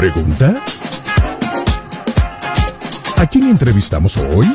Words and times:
¿Pregunta? 0.00 0.54
¿A 3.18 3.26
quién 3.26 3.50
entrevistamos 3.50 4.16
hoy? 4.16 4.46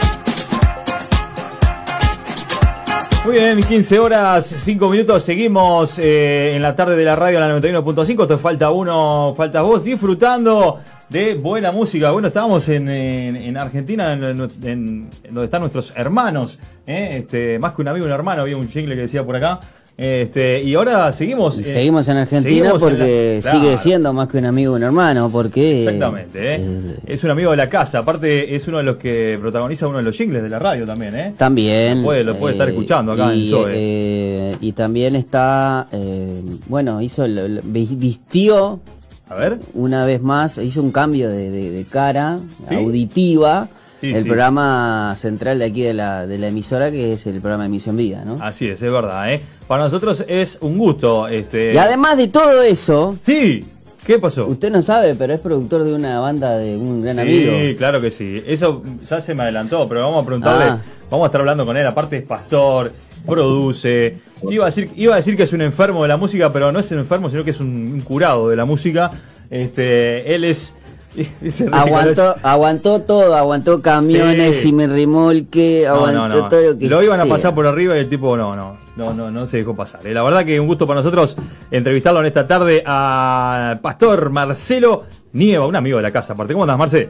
Muy 3.25 3.35
bien, 3.35 3.61
15 3.61 4.00
horas, 4.00 4.55
5 4.58 4.89
minutos, 4.89 5.21
seguimos 5.21 6.00
eh, 6.00 6.55
en 6.55 6.63
la 6.63 6.75
tarde 6.75 6.95
de 6.95 7.05
la 7.05 7.16
radio 7.16 7.37
a 7.37 7.47
la 7.47 7.59
91.5, 7.59 8.27
te 8.27 8.38
falta 8.39 8.71
uno, 8.71 9.36
falta 9.38 9.61
vos, 9.61 9.84
disfrutando 9.84 10.79
de 11.09 11.36
buena 11.36 11.71
música. 11.71 12.09
Bueno, 12.09 12.30
estábamos 12.30 12.68
en, 12.70 12.89
en- 12.89 13.36
en 13.36 13.55
Argentina, 13.57 14.14
en, 14.14 14.23
en- 14.23 14.39
en 14.64 15.09
donde 15.25 15.43
están 15.43 15.59
nuestros 15.62 15.93
hermanos, 15.96 16.57
¿eh? 16.88 17.18
este, 17.20 17.59
más 17.59 17.73
que 17.73 17.84
un 17.84 17.88
amigo, 17.89 18.07
un 18.07 18.12
hermano, 18.12 18.41
había 18.41 18.57
un 18.57 18.68
jingle 18.68 18.96
que 18.96 19.02
decía 19.02 19.23
por 19.23 19.36
acá. 19.36 19.59
Este, 19.98 20.62
y 20.62 20.75
ahora 20.75 21.09
seguimos. 21.14 21.57
Y 21.57 21.64
seguimos 21.64 22.07
en 22.09 22.18
Argentina 22.18 22.50
seguimos 22.50 22.82
en 22.84 22.89
porque 22.89 23.39
la- 23.44 23.52
sigue 23.52 23.64
Claro. 23.64 23.77
siendo 23.77 24.12
más 24.14 24.27
que 24.27 24.38
un 24.39 24.45
amigo, 24.45 24.73
un 24.73 24.84
hermano, 24.84 25.30
porque... 25.32 25.80
Exactamente, 25.84 26.55
¿eh? 26.55 26.95
es 27.05 27.23
un 27.23 27.30
amigo 27.31 27.52
de 27.52 27.58
la 27.58 27.70
casa. 27.70 28.00
Aparte, 28.00 28.53
es 28.55 28.67
uno 28.67 28.80
de 28.80 28.84
los 28.84 28.98
que 28.98 29.38
protagoniza 29.39 29.88
uno 29.88 30.00
de 30.00 30.03
los 30.03 30.17
jingles 30.17 30.44
de 30.44 30.50
la 30.50 30.59
radio 30.59 30.86
también, 30.86 31.16
¿eh? 31.16 31.34
También. 31.38 32.00
Lo 32.00 32.03
puede- 32.05 32.23
lo 32.26 32.36
puede 32.36 32.55
estar 32.55 32.67
escuchando 32.67 33.13
acá 33.13 33.31
en 33.31 33.39
y, 33.39 33.50
Zoe. 33.50 33.72
eh, 33.73 34.58
y 34.59 34.72
también 34.73 35.16
está, 35.16 35.86
eh, 35.94 36.44
bueno, 36.67 37.02
hizo, 37.02 37.23
el- 37.23 37.38
el- 37.38 37.62
vistió 37.64 38.81
A 39.30 39.36
ver. 39.36 39.59
una 39.75 40.05
vez 40.05 40.22
más, 40.22 40.58
hizo 40.58 40.81
un 40.84 40.91
cambio 40.91 41.30
de, 41.30 41.50
de- 41.50 41.70
de 41.70 41.84
cara 41.86 42.38
¿Sí? 42.67 42.75
auditiva. 42.75 43.70
Sí, 43.99 44.13
el 44.13 44.23
sí. 44.23 44.27
programa 44.27 45.13
central 45.16 45.59
de 45.59 45.66
aquí 45.66 45.81
de 45.81 45.94
la, 45.94 46.27
de 46.27 46.38
la 46.38 46.48
emisora, 46.48 46.91
que 46.91 47.13
es 47.13 47.26
el 47.27 47.40
programa 47.40 47.63
de 47.63 47.67
Emisión 47.67 47.95
Vida, 47.95 48.23
¿no? 48.26 48.36
Así 48.41 48.67
es, 48.67 48.81
es 48.81 48.91
verdad, 48.91 49.31
¿eh? 49.34 49.41
Para 49.67 49.84
nosotros 49.84 50.23
es 50.27 50.58
un 50.62 50.77
gusto. 50.77 51.27
Este... 51.27 51.73
Y 51.73 51.77
además 51.77 52.17
de 52.17 52.27
todo 52.27 52.62
eso, 52.62 53.17
Sí, 53.23 53.63
¿qué 54.05 54.20
pasó? 54.20 54.48
usted 54.48 54.70
no 54.72 54.81
sabe, 54.81 55.16
pero 55.16 55.34
es 55.34 55.39
productor 55.39 55.84
de 55.86 55.94
una 55.94 56.20
banda 56.20 56.58
de 56.58 56.76
un 56.76 57.02
gran 57.02 57.16
sí, 57.16 57.22
amigo. 57.22 57.77
claro 57.77 58.02
que 58.02 58.11
sí. 58.11 58.44
Eso 58.45 58.84
ya 59.09 59.22
se 59.22 59.34
me 59.34 59.44
adelantó, 59.44 59.88
pero 59.88 60.02
vamos 60.02 60.23
a 60.23 60.25
preguntarle. 60.25 60.66
Ah. 60.66 60.80
Vamos 61.09 61.25
a 61.25 61.28
estar 61.28 61.41
hablando 61.41 61.66
con 61.66 61.78
él. 61.78 61.86
Aparte 61.88 62.17
es 62.17 62.23
pastor, 62.23 62.91
produce. 63.25 64.17
Iba 64.50 64.66
a, 64.66 64.67
decir, 64.67 64.89
iba 64.95 65.14
a 65.14 65.17
decir 65.17 65.36
que 65.38 65.44
es 65.44 65.53
un 65.53 65.62
enfermo 65.62 66.02
de 66.02 66.08
la 66.09 66.17
música, 66.17 66.52
pero 66.52 66.72
no 66.72 66.80
es 66.80 66.91
un 66.91 67.00
enfermo, 67.00 67.30
sino 67.30 67.44
que 67.44 67.52
es 67.52 67.59
un, 67.59 67.67
un 67.94 68.02
curado 68.02 68.50
de 68.50 68.56
la 68.56 68.66
música. 68.66 69.09
Este, 69.50 70.34
él 70.36 70.44
es. 70.44 70.75
Aguantó, 71.71 72.35
aguantó 72.44 73.02
todo, 73.02 73.35
aguantó 73.35 73.81
camiones 73.81 74.58
Sí. 74.58 74.69
y 74.69 74.73
mi 74.73 74.85
remolque, 74.85 75.88
aguantó 75.88 76.27
no, 76.27 76.41
no. 76.41 76.47
todo 76.47 76.61
lo 76.61 76.77
que 76.77 76.85
iban 76.85 77.19
a 77.19 77.25
pasar 77.25 77.55
por 77.55 77.66
arriba 77.67 77.95
y 77.95 77.99
el 77.99 78.09
tipo 78.09 78.35
no, 78.35 78.55
no, 78.55 78.77
no, 78.95 79.13
no, 79.13 79.31
no 79.31 79.45
se 79.47 79.57
dejó 79.57 79.73
pasar. 79.75 80.05
Eh, 80.05 80.13
La 80.13 80.23
verdad 80.23 80.44
que 80.45 80.59
un 80.59 80.67
gusto 80.67 80.85
para 80.88 80.99
nosotros 80.99 81.38
entrevistarlo 81.72 82.19
en 82.19 82.25
esta 82.25 82.45
tarde 82.47 82.83
a 82.85 83.80
Pastor 83.81 84.30
Marcelo 84.30 85.03
Nieva, 85.33 85.66
un 85.67 85.75
amigo 85.75 85.97
de 85.97 86.03
la 86.03 86.11
casa. 86.11 86.33
Aparte, 86.33 86.53
¿cómo 86.53 86.63
andas, 86.63 86.77
Marce? 86.77 87.09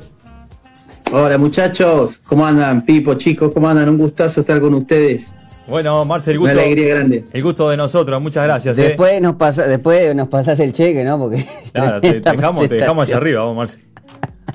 Hola 1.12 1.38
muchachos, 1.38 2.22
¿cómo 2.26 2.46
andan? 2.46 2.84
Pipo, 2.84 3.14
chicos, 3.14 3.52
¿cómo 3.54 3.70
andan? 3.70 3.90
Un 3.90 3.98
gustazo 3.98 4.42
estar 4.42 4.60
con 4.60 4.74
ustedes. 4.74 5.34
Bueno, 5.68 6.04
Marce, 6.06 6.32
el 6.32 6.38
Una 6.40 6.52
gusto, 6.54 6.64
alegría 6.66 6.94
grande. 6.96 7.26
el 7.32 7.42
gusto 7.44 7.70
de 7.70 7.78
nosotros. 7.78 8.22
Muchas 8.22 8.44
gracias. 8.44 8.78
eh. 8.78 8.82
Después 8.84 9.20
nos 9.22 9.36
pasa, 9.36 9.66
después 9.68 10.16
nos 10.16 10.28
pasás 10.28 10.60
el 10.60 10.72
cheque, 10.74 11.04
¿no? 11.04 11.18
Porque 11.18 11.44
Claro, 11.74 12.02
te, 12.02 12.20
dejamos, 12.22 12.68
te 12.68 12.76
dejamos 12.76 13.08
allá 13.08 13.18
presentación. 13.18 13.18
arriba, 13.20 13.40
vamos, 13.42 13.56
Marce. 13.58 13.80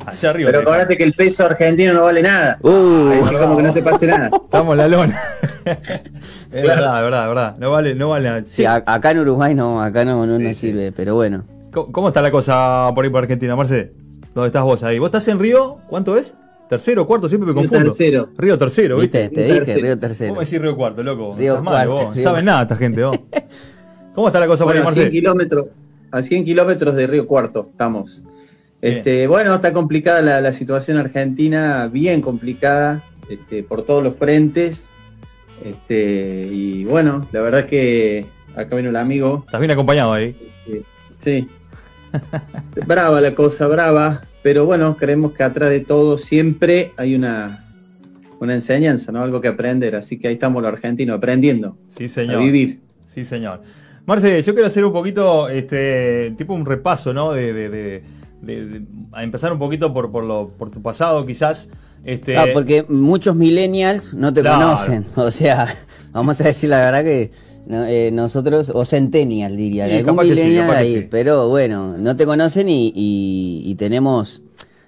Allá 0.06 0.30
arriba. 0.30 0.50
Pero 0.50 0.60
acordate 0.62 0.96
que 0.96 1.04
el 1.04 1.12
peso 1.12 1.44
argentino 1.46 1.92
no 1.92 2.04
vale 2.04 2.22
nada. 2.22 2.58
Uh. 2.62 3.10
Así 3.22 3.34
como 3.34 3.56
que 3.56 3.62
no 3.62 3.72
te 3.72 3.82
pase 3.82 4.06
nada. 4.06 4.30
Estamos 4.32 4.72
en 4.72 4.78
la 4.78 4.88
lona. 4.88 5.20
es 5.64 6.62
verdad, 6.62 6.98
es 6.98 7.04
verdad, 7.04 7.22
es 7.22 7.28
verdad. 7.28 7.56
No 7.58 7.70
vale, 7.70 7.94
no 7.94 8.08
vale. 8.10 8.28
nada. 8.28 8.42
Sí, 8.44 8.64
a- 8.64 8.82
acá 8.86 9.10
en 9.12 9.18
Uruguay 9.20 9.54
no, 9.54 9.82
acá 9.82 10.04
no, 10.04 10.24
no, 10.26 10.36
Sí, 10.36 10.42
no 10.42 10.48
sí. 10.50 10.54
sirve, 10.54 10.92
pero 10.92 11.14
bueno. 11.14 11.44
¿Cómo, 11.72 11.92
cómo 11.92 12.08
está 12.08 12.22
la 12.22 12.30
cosa 12.30 12.90
por 12.94 13.04
ahí 13.04 13.10
por 13.10 13.22
Argentina, 13.22 13.54
Marce? 13.54 13.92
¿Dónde 14.34 14.48
estás 14.48 14.62
vos 14.62 14.82
ahí? 14.82 14.98
¿Vos 14.98 15.08
estás 15.08 15.26
en 15.28 15.38
Río? 15.38 15.78
¿Cuánto 15.88 16.16
es? 16.16 16.34
¿Tercero, 16.68 17.06
cuarto? 17.06 17.28
Siempre 17.28 17.46
me 17.46 17.52
Río 17.52 17.68
confundo. 17.68 17.92
tercero. 17.94 18.28
Río 18.36 18.56
tercero, 18.58 18.96
¿viste? 18.98 19.22
¿Viste? 19.28 19.34
Te 19.34 19.42
dije, 19.44 19.58
tercero. 19.58 19.80
Río 19.82 19.98
Tercero. 19.98 20.28
¿Cómo 20.30 20.40
decís 20.40 20.60
Río 20.62 20.76
Cuarto, 20.76 21.02
loco? 21.02 21.34
Río 21.36 21.62
Cuarto, 21.62 21.90
vos. 21.92 22.00
Río- 22.02 22.14
No 22.14 22.22
saben 22.22 22.44
nada 22.44 22.62
esta 22.62 22.76
gente, 22.76 23.02
vos. 23.04 23.18
¿Cómo 24.14 24.28
está 24.28 24.40
la 24.40 24.46
cosa 24.46 24.64
Bueno, 24.64 24.80
a 24.80 24.84
por 24.84 24.92
ahí, 24.92 24.94
100 24.94 25.04
Marce? 25.06 25.10
kilómetros, 25.10 25.66
a 26.12 26.22
100 26.22 26.44
kilómetros 26.44 26.94
de 26.94 27.06
Río 27.06 27.26
Cuarto 27.26 27.66
estamos. 27.70 28.22
Este, 28.82 29.26
bueno, 29.26 29.54
está 29.54 29.72
complicada 29.72 30.22
la, 30.22 30.40
la 30.40 30.52
situación 30.52 30.96
argentina, 30.96 31.88
bien 31.92 32.20
complicada, 32.22 33.02
este, 33.28 33.62
por 33.62 33.82
todos 33.82 34.02
los 34.02 34.16
frentes. 34.16 34.88
Este, 35.64 36.48
y 36.50 36.84
bueno, 36.84 37.28
la 37.32 37.40
verdad 37.42 37.66
que 37.66 38.24
acá 38.56 38.76
vino 38.76 38.88
el 38.90 38.96
amigo. 38.96 39.42
Estás 39.46 39.60
bien 39.60 39.70
acompañado 39.70 40.12
ahí. 40.14 40.34
Sí. 40.66 40.82
sí. 41.18 41.48
brava 42.86 43.20
la 43.20 43.34
cosa, 43.34 43.66
brava. 43.66 44.22
Pero 44.42 44.64
bueno, 44.64 44.96
creemos 44.96 45.32
que 45.32 45.42
atrás 45.42 45.68
de 45.70 45.80
todo 45.80 46.16
siempre 46.16 46.92
hay 46.96 47.14
una, 47.14 47.66
una 48.40 48.54
enseñanza, 48.54 49.12
¿no? 49.12 49.22
Algo 49.22 49.40
que 49.42 49.48
aprender. 49.48 49.94
Así 49.96 50.18
que 50.18 50.28
ahí 50.28 50.34
estamos 50.34 50.62
los 50.62 50.72
argentinos 50.72 51.18
aprendiendo 51.18 51.76
Sí, 51.88 52.04
a 52.04 52.08
señor. 52.08 52.42
vivir. 52.42 52.80
Sí, 53.04 53.22
señor. 53.24 53.60
Marce, 54.06 54.40
yo 54.42 54.54
quiero 54.54 54.66
hacer 54.66 54.84
un 54.84 54.92
poquito, 54.94 55.48
este, 55.50 56.32
tipo 56.38 56.54
un 56.54 56.64
repaso, 56.64 57.12
¿no? 57.12 57.32
De, 57.32 57.52
de- 57.52 57.68
de- 57.68 58.02
de- 58.42 58.64
de- 58.66 58.82
a 59.12 59.22
empezar 59.24 59.52
un 59.52 59.58
poquito 59.58 59.92
por, 59.92 60.10
por, 60.10 60.24
lo, 60.24 60.48
por 60.56 60.70
tu 60.70 60.80
pasado, 60.82 61.24
quizás. 61.26 61.68
Este, 62.04 62.36
Ah, 62.36 62.46
porque 62.54 62.84
muchos 62.88 63.36
millennials 63.36 64.14
no 64.14 64.32
te 64.32 64.40
Claro. 64.40 64.60
conocen. 64.62 65.04
O 65.16 65.30
sea, 65.30 65.66
vamos 66.12 66.40
a 66.40 66.44
decir 66.44 66.70
la 66.70 66.78
verdad 66.78 67.02
que 67.04 67.30
no, 67.66 67.84
eh, 67.84 68.10
nosotros, 68.12 68.70
o 68.74 68.84
centennial 68.84 69.56
diría, 69.56 69.86
Sí, 69.86 69.96
algún 69.96 70.18
sí, 70.24 70.30
millennial 70.30 70.70
que 70.70 70.76
ahí, 70.76 70.96
sí. 71.00 71.06
pero 71.10 71.48
bueno, 71.48 71.96
no 71.98 72.16
te 72.16 72.24
conocen 72.26 72.68
y, 72.70 72.88
y- 72.94 73.62
y 73.66 73.74
tenemos, 73.74 74.42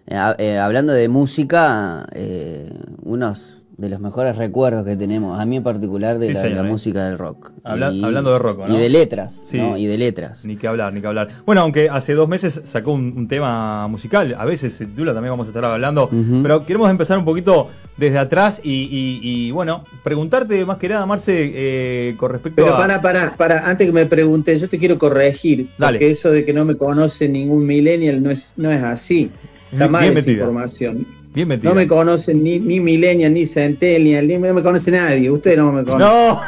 eh, 0.06 0.16
eh, 0.38 0.58
hablando 0.58 0.92
de 0.94 1.08
música, 1.08 2.06
eh, 2.14 2.70
unos 3.02 3.61
de 3.76 3.88
los 3.88 4.00
mejores 4.00 4.36
recuerdos 4.36 4.84
que 4.84 4.96
tenemos, 4.96 5.40
a 5.40 5.46
mí 5.46 5.56
en 5.56 5.62
particular, 5.62 6.18
de 6.18 6.26
Sí, 6.28 6.32
la, 6.34 6.40
señor, 6.42 6.58
la 6.58 6.68
eh. 6.68 6.70
música 6.70 7.04
del 7.08 7.18
rock. 7.18 7.52
Habla- 7.64 7.86
hablando 7.88 8.32
de 8.32 8.38
rock, 8.38 8.68
¿no? 8.68 8.76
Y 8.76 8.80
de 8.80 8.88
letras, 8.88 9.46
Sí. 9.50 9.56
¿no? 9.58 9.76
Y 9.78 9.86
de 9.86 9.98
letras. 9.98 10.44
Ni 10.44 10.56
que 10.56 10.68
hablar, 10.68 10.92
ni 10.92 11.00
que 11.00 11.06
hablar. 11.06 11.28
Bueno, 11.46 11.62
aunque 11.62 11.88
hace 11.88 12.12
dos 12.14 12.28
meses 12.28 12.60
sacó 12.64 12.92
un, 12.92 13.12
un 13.16 13.26
tema 13.28 13.88
musical, 13.88 14.36
a 14.38 14.44
veces 14.44 14.74
se 14.74 14.86
titula, 14.86 15.14
también 15.14 15.32
vamos 15.32 15.48
a 15.48 15.50
estar 15.50 15.64
hablando, 15.64 16.08
pero 16.42 16.64
queremos 16.66 16.90
empezar 16.90 17.18
un 17.18 17.24
poquito 17.24 17.70
desde 17.96 18.18
atrás 18.18 18.60
y, 18.62 18.70
y- 18.90 19.20
y, 19.22 19.50
bueno, 19.50 19.84
preguntarte 20.04 20.64
más 20.64 20.76
que 20.76 20.88
nada, 20.88 21.06
Marce, 21.06 21.32
eh, 21.54 22.14
con 22.18 22.30
respecto 22.30 22.62
Pero 22.62 22.74
a... 22.74 22.78
para, 22.78 23.00
para, 23.02 23.34
para, 23.36 23.66
antes 23.68 23.86
que 23.86 23.92
me 23.92 24.06
preguntes, 24.06 24.60
yo 24.60 24.68
te 24.68 24.78
quiero 24.78 24.98
corregir, 24.98 25.68
Dale. 25.78 25.98
porque 25.98 26.10
eso 26.10 26.30
de 26.30 26.44
que 26.44 26.52
no 26.52 26.64
me 26.64 26.76
conoce 26.76 27.28
ningún 27.28 27.66
millennial 27.66 28.22
no 28.22 28.30
es, 28.30 28.52
no 28.56 28.70
es 28.70 28.82
así. 28.82 29.30
Está 29.72 29.88
mal 29.88 30.04
esa 30.16 30.30
información. 30.30 31.06
Bien 31.34 31.48
metido. 31.48 31.70
No 31.72 31.76
me 31.80 31.86
conocen 31.88 32.42
ni, 32.42 32.60
ni 32.60 32.78
millennial, 32.80 33.32
ni 33.32 33.46
centennial, 33.46 34.28
ni 34.28 34.36
no 34.38 34.52
me 34.52 34.62
conoce 34.62 34.90
nadie. 34.90 35.30
Usted 35.30 35.56
no 35.56 35.72
me 35.72 35.82
conoce. 35.84 36.04
No, 36.04 36.40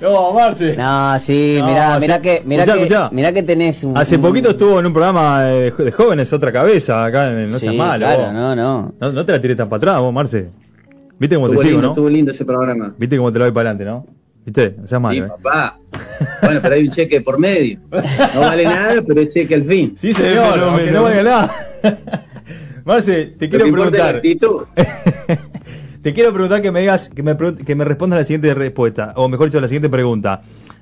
no, 0.00 0.32
Marce. 0.32 0.76
No, 0.76 1.18
sí, 1.18 1.56
No, 1.60 1.66
mirá, 1.68 1.94
sí. 1.94 2.00
mirá 2.00 2.20
que, 2.22 2.42
mirá 2.44 2.62
Escuchá, 2.64 2.78
que, 2.78 2.84
escuchá. 2.86 3.10
mirá 3.12 3.32
que 3.32 3.42
tenés 3.44 3.84
un... 3.84 3.96
Hace 3.96 4.16
un- 4.16 4.22
poquito 4.22 4.50
estuvo 4.50 4.80
en 4.80 4.86
un 4.86 4.92
programa 4.92 5.42
de, 5.44 5.70
jóvenes, 5.92 6.32
otra 6.32 6.50
cabeza, 6.52 7.04
acá 7.04 7.30
en 7.30 7.48
No 7.48 7.54
Sí, 7.58 7.66
seas 7.66 7.74
malo. 7.76 8.04
claro, 8.06 8.22
vos. 8.24 8.32
no, 8.32 8.56
no. 8.56 8.94
No, 9.00 9.12
no 9.12 9.24
te 9.24 9.32
la 9.32 9.40
tiré 9.40 9.54
tan 9.54 9.68
para 9.68 9.78
atrás, 9.78 10.00
vos, 10.00 10.12
Marce. 10.12 10.48
¿Viste 11.18 11.34
cómo 11.36 11.46
estuvo 11.46 11.62
te 11.62 11.68
sigo, 11.68 11.76
lindo, 11.78 11.86
no? 11.88 11.92
estuvo 11.92 12.08
lindo 12.10 12.32
ese 12.32 12.44
programa. 12.44 12.94
¿Viste 12.98 13.16
cómo 13.16 13.32
te 13.32 13.38
lo 13.38 13.44
voy 13.44 13.52
para 13.52 13.70
adelante, 13.70 13.84
no? 13.84 14.06
¿Viste? 14.44 14.74
No 14.80 14.88
seas 14.88 15.00
malo, 15.00 15.14
Sí, 15.14 15.20
eh. 15.20 15.28
papá. 15.42 15.78
Bueno, 16.42 16.60
pero 16.62 16.74
hay 16.74 16.84
un 16.84 16.90
cheque 16.90 17.20
por 17.20 17.38
medio. 17.38 17.78
No 18.34 18.40
vale 18.40 18.64
nada, 18.64 19.02
pero 19.06 19.20
es 19.20 19.28
cheque 19.28 19.54
al 19.54 19.62
fin. 19.64 19.92
Sí, 19.96 20.12
señor, 20.12 20.58
aunque 20.58 20.90
no 20.90 21.04
valga 21.04 21.22
nada. 21.22 21.50
Marce, 22.88 23.26
te 23.38 23.50
quiero 23.50 23.70
preguntar. 23.70 24.22
Te 26.02 26.14
quiero 26.14 26.32
preguntar 26.32 26.62
que 26.62 26.70
me 26.72 26.80
digas, 26.80 27.10
que 27.10 27.22
me, 27.22 27.36
que 27.36 27.74
me 27.74 27.84
respondas 27.84 28.20
la 28.20 28.24
siguiente 28.24 28.54
respuesta, 28.54 29.12
o 29.16 29.28
mejor 29.28 29.48
dicho, 29.48 29.60
la 29.60 29.68
siguiente 29.68 29.90
pregunta. 29.90 30.40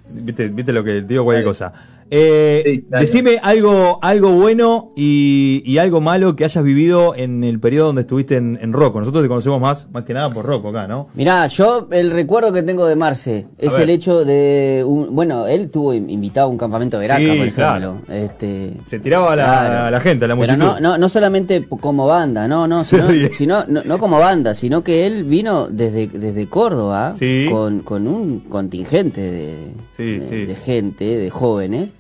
Viste, 0.09 0.47
viste 0.49 0.73
lo 0.73 0.85
que 0.85 1.01
digo 1.01 1.25
cualquier 1.25 1.45
cosa. 1.45 1.73
Eh, 2.11 2.63
Sí, 2.65 2.85
decime 2.89 3.39
algo, 3.43 3.99
algo 4.03 4.31
bueno 4.33 4.91
y, 4.97 5.63
y 5.65 5.79
algo 5.79 6.01
malo 6.01 6.37
que 6.37 6.45
hayas 6.45 6.63
vivido 6.63 7.15
en 7.17 7.43
el 7.45 7.59
periodo 7.59 7.87
donde 7.89 8.03
estuviste 8.03 8.37
en, 8.37 8.59
en 8.61 8.73
Rocco. 8.73 8.99
Nosotros 9.01 9.23
te 9.25 9.29
conocemos 9.29 9.61
más, 9.61 9.89
más 9.93 10.05
que 10.05 10.15
nada 10.15 10.31
por 10.31 10.45
Rocco 10.47 10.69
acá, 10.69 10.87
¿no? 10.87 11.09
Mirá, 11.15 11.47
yo 11.49 11.89
el 11.91 12.11
recuerdo 12.13 12.53
que 12.53 12.63
tengo 12.63 12.87
de 12.87 12.95
Marce 12.97 13.47
es 13.59 13.73
ver. 13.73 13.83
el 13.83 13.91
hecho 13.91 14.25
de 14.25 14.85
un, 14.87 15.15
bueno, 15.15 15.47
él 15.47 15.71
tuvo 15.71 15.95
in- 15.95 16.09
invitado 16.11 16.47
a 16.47 16.51
un 16.51 16.59
campamento 16.59 16.97
de 16.99 17.03
Veraca, 17.03 17.21
Sí, 17.21 17.27
por 17.27 17.37
ejemplo. 17.37 17.55
claro. 17.55 17.97
Este, 18.09 18.73
Se 18.85 19.01
tiraba 19.01 19.33
a 19.33 19.37
la, 19.37 19.45
Claro. 19.45 19.87
a 19.87 19.91
la 19.91 20.01
gente, 20.01 20.25
a 20.25 20.29
la 20.29 20.37
pero 20.37 20.53
multitud. 20.53 20.81
no, 20.81 20.81
no, 20.81 20.99
no 20.99 21.09
solamente 21.09 21.67
como 21.69 22.07
banda, 22.07 22.47
no, 22.49 22.67
no, 22.69 22.85
sino, 22.85 23.09
Sí. 23.11 23.29
sino- 23.33 23.65
no, 23.67 23.83
no 23.85 23.99
como 23.99 24.19
banda, 24.19 24.55
sino 24.55 24.83
que 24.85 25.07
él 25.07 25.25
vino 25.25 25.67
desde, 25.69 26.07
desde 26.09 26.47
Córdoba 26.49 27.15
Sí. 27.19 27.49
con, 27.51 27.81
con 27.81 28.07
un 28.07 28.41
contingente 28.41 29.21
de, 29.21 29.57
Sí, 29.97 30.19
de- 30.19 30.27
sí. 30.27 30.45
de 30.47 30.57
gente, 30.57 31.05
de 31.05 31.31
jóvenes. 31.31 31.95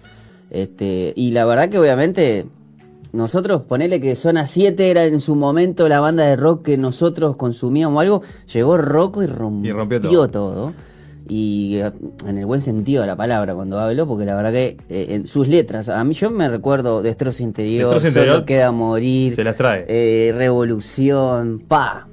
Este, 0.51 1.13
y 1.17 1.33
la 1.33 1.45
verdad 1.45 1.69
que 1.69 1.79
obviamente 1.79 2.47
nosotros, 3.13 3.63
ponele 3.63 4.01
que 4.01 4.15
Zona 4.17 4.47
7 4.47 4.91
era 4.91 5.05
en 5.05 5.21
su 5.21 5.35
momento 5.37 5.89
la 5.89 6.01
banda 6.01 6.25
de 6.25 6.37
rock 6.37 6.65
que 6.67 6.77
nosotros 6.77 7.37
consumíamos 7.37 8.01
algo, 8.03 8.23
llegó 8.53 8.77
Rocco 8.77 9.23
y 9.23 9.27
rompió, 9.27 9.71
Y 9.71 9.73
rompió 9.73 10.01
todo. 10.01 10.29
todo. 10.29 10.73
y 11.29 11.77
eh, 11.79 11.91
en 12.29 12.39
el 12.39 12.47
buen 12.47 12.61
sentido 12.61 13.01
de 13.01 13.09
la 13.09 13.17
palabra 13.17 13.55
cuando 13.55 13.81
hablo, 13.81 14.07
porque 14.07 14.25
la 14.25 14.37
verdad 14.37 14.53
que 14.53 14.77
eh, 14.89 15.07
en 15.11 15.27
sus 15.27 15.49
letras, 15.49 15.89
a 15.89 16.05
mí 16.05 16.15
yo 16.15 16.31
me 16.31 16.49
recuerdo 16.49 17.03
Destrozo 17.03 17.43
Interior, 17.43 17.91
Destrozo 17.93 18.09
Interior, 18.09 18.35
Solo 18.37 18.47
Queda 18.47 18.71
Morir, 18.71 19.35
se 19.35 19.43
las 19.45 19.57
trae. 19.57 19.85
eh, 19.89 20.33
Revolución, 20.37 21.61
pa. 21.67 22.07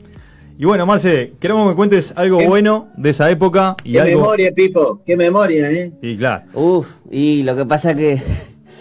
Y 0.58 0.66
bueno, 0.66 0.86
Marce, 0.86 1.34
queremos 1.40 1.64
que 1.66 1.70
me 1.70 1.76
cuentes 1.76 2.14
algo 2.16 2.38
¿Qué? 2.38 2.48
bueno 2.48 2.90
de 2.96 3.10
esa 3.10 3.30
época 3.32 3.76
y 3.84 3.94
Qué 3.94 4.02
algo. 4.02 4.20
memoria, 4.22 4.52
Pipo, 4.52 5.02
qué 5.06 5.18
memoria, 5.18 5.72
¿eh? 5.72 5.92
Y 6.02 6.16
claro, 6.16 6.46
Uf, 6.54 6.96
y 7.10 7.44
lo 7.44 7.56
que 7.56 7.66
pasa 7.66 7.96
que... 7.96 8.22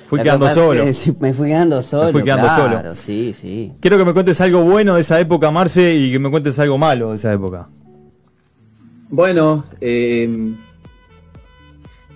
Fui 0.06 0.20
quedando 0.22 0.50
solo. 0.50 0.84
que 0.84 0.92
me 1.20 1.32
fui 1.32 1.48
quedando 1.48 1.82
solo. 1.82 2.12
fui 2.12 2.22
quedando 2.22 2.46
claro, 2.46 2.80
solo. 2.80 2.94
sí, 2.96 3.32
sí. 3.32 3.72
quiero 3.80 3.96
que 3.96 4.04
me 4.04 4.12
cuentes 4.12 4.38
algo 4.42 4.62
bueno 4.62 4.96
de 4.96 5.00
esa 5.00 5.18
época, 5.18 5.50
Marce, 5.50 5.94
y 5.94 6.12
que 6.12 6.18
me 6.18 6.30
cuentes 6.30 6.58
algo 6.58 6.76
malo 6.76 7.10
de 7.10 7.16
esa 7.16 7.32
época. 7.32 7.68
Bueno, 9.08 9.64
eh, 9.80 10.52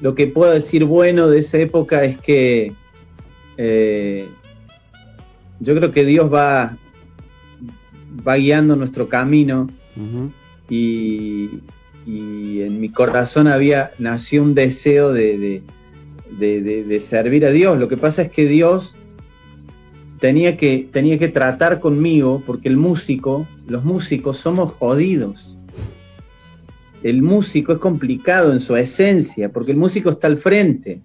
lo 0.03 0.14
que 0.14 0.26
puedo 0.26 0.53
decir 0.53 0.85
bueno 0.85 1.29
de 1.29 1.38
esa 1.38 1.56
época 1.58 2.05
es 2.05 2.19
que 2.20 2.75
eh, 3.56 4.29
yo 5.61 5.75
creo 5.75 5.91
que 5.91 6.05
Dios 6.05 6.32
va, 6.32 6.76
va 8.26 8.36
guiando 8.36 8.76
nuestro 8.76 9.08
camino 9.08 9.68
y, 10.68 11.48
y 12.06 12.60
en 12.62 12.80
mi 12.80 12.90
corazón 12.90 13.46
había 13.46 13.92
nació 13.98 14.42
un 14.42 14.54
deseo 14.54 15.12
de, 15.12 15.38
de- 15.38 15.62
de- 16.38 16.60
de- 16.62 16.84
de 16.84 17.00
servir 17.00 17.46
a 17.46 17.50
Dios. 17.50 17.78
Lo 17.78 17.88
que 17.88 17.96
pasa 17.96 18.22
es 18.22 18.30
que 18.30 18.46
Dios 18.46 18.94
tenía 20.20 20.56
que, 20.56 20.88
tenía 20.92 21.18
que 21.18 21.28
tratar 21.28 21.80
conmigo 21.80 22.42
porque 22.46 22.68
el 22.68 22.76
músico, 22.76 23.46
los 23.68 23.84
músicos 23.84 24.38
somos 24.38 24.72
jodidos. 24.72 25.48
El 27.02 27.22
músico 27.22 27.72
es 27.72 27.78
complicado 27.78 28.52
en 28.52 28.60
su 28.60 28.74
esencia 28.76 29.50
porque 29.50 29.70
el 29.72 29.76
músico 29.78 30.10
está 30.10 30.26
al 30.26 30.38
frente. 30.38 31.00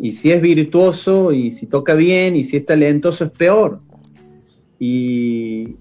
Y 0.00 0.12
si 0.12 0.30
es 0.32 0.40
virtuoso 0.40 1.32
y 1.32 1.52
si 1.52 1.66
toca 1.66 1.94
bien 1.94 2.36
y 2.36 2.44
si 2.44 2.56
es 2.58 2.66
talentoso 2.66 3.24
es 3.24 3.30
peor. 3.30 3.80
Y, 4.78 5.76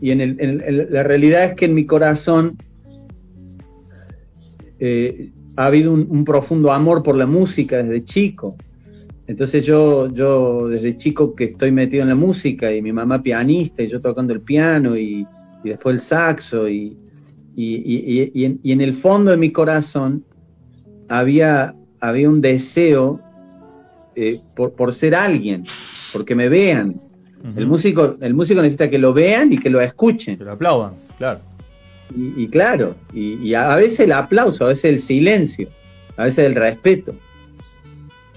y 0.00 0.10
en, 0.12 0.20
el- 0.20 0.88
la 0.90 1.02
realidad 1.02 1.44
es 1.44 1.54
que 1.54 1.64
en 1.66 1.74
mi 1.74 1.84
corazón 1.86 2.56
eh, 4.78 5.30
ha 5.56 5.66
habido 5.66 5.92
un, 5.92 6.06
un 6.08 6.24
profundo 6.24 6.72
amor 6.72 7.02
por 7.02 7.16
la 7.16 7.26
música 7.26 7.82
desde 7.82 8.04
chico. 8.04 8.56
Entonces 9.26 9.64
yo, 9.66 10.12
yo 10.12 10.68
desde 10.68 10.96
chico 10.96 11.34
que 11.34 11.44
estoy 11.44 11.70
metido 11.72 12.02
en 12.02 12.08
la 12.08 12.14
música 12.14 12.72
y 12.72 12.80
mi 12.80 12.92
mamá 12.92 13.22
pianista 13.22 13.82
y 13.82 13.88
yo 13.88 14.00
tocando 14.00 14.32
el 14.32 14.40
piano 14.40 14.96
y, 14.96 15.26
y 15.64 15.68
después 15.68 15.94
el 15.94 16.00
saxo 16.00 16.68
y- 16.68 16.96
y- 17.56 18.30
y 18.32 18.44
en, 18.44 18.60
y 18.62 18.72
en 18.72 18.80
el 18.80 18.94
fondo 18.94 19.32
de 19.32 19.36
mi 19.36 19.50
corazón 19.50 20.24
había, 21.08 21.74
había 22.00 22.28
un 22.30 22.40
deseo 22.40 23.20
eh, 24.14 24.40
por, 24.54 24.72
por 24.72 24.94
ser 24.94 25.14
alguien, 25.14 25.64
porque 26.12 26.34
me 26.36 26.48
vean. 26.48 26.94
El 27.56 27.66
músico, 27.66 28.16
el 28.20 28.34
músico 28.34 28.60
necesita 28.60 28.90
que 28.90 28.98
lo 28.98 29.12
vean 29.12 29.52
y 29.52 29.58
que 29.58 29.70
lo 29.70 29.80
escuchen. 29.80 30.36
Que 30.36 30.44
lo 30.44 30.52
aplaudan, 30.52 30.94
claro. 31.18 31.40
Y, 32.16 32.42
y 32.42 32.48
claro, 32.48 32.96
y, 33.12 33.34
y 33.34 33.54
a 33.54 33.76
veces 33.76 34.00
el 34.00 34.12
aplauso, 34.12 34.64
a 34.64 34.68
veces 34.68 34.84
el 34.86 35.00
silencio, 35.00 35.68
a 36.16 36.24
veces 36.24 36.46
el 36.46 36.54
respeto. 36.54 37.14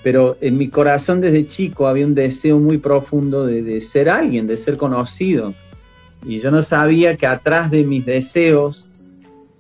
Pero 0.04 0.38
en 0.42 0.58
mi 0.58 0.70
corazón 0.70 1.22
desde 1.22 1.46
chico 1.46 1.88
había 1.88 2.06
un 2.06 2.16
deseo 2.16 2.60
muy 2.60 2.78
profundo 2.78 3.46
de, 3.46 3.64
de 3.64 3.82
ser 3.82 4.10
alguien, 4.10 4.48
de 4.48 4.58
ser 4.58 4.78
conocido. 4.78 5.54
Y 6.26 6.40
yo 6.40 6.52
no 6.52 6.64
sabía 6.64 7.18
que 7.18 7.28
atrás 7.28 7.72
de 7.72 7.84
mis 7.84 8.06
deseos, 8.06 8.86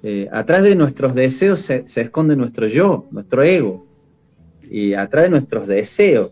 eh, 0.03 0.27
atrás 0.31 0.63
de 0.63 0.75
nuestros 0.75 1.13
deseos 1.15 1.61
se, 1.61 1.87
se 1.87 2.01
esconde 2.01 2.35
nuestro 2.35 2.67
yo, 2.67 3.07
nuestro 3.11 3.43
ego. 3.43 3.85
Y 4.69 4.93
atrás 4.93 5.23
de 5.25 5.29
nuestros 5.29 5.67
deseos. 5.67 6.31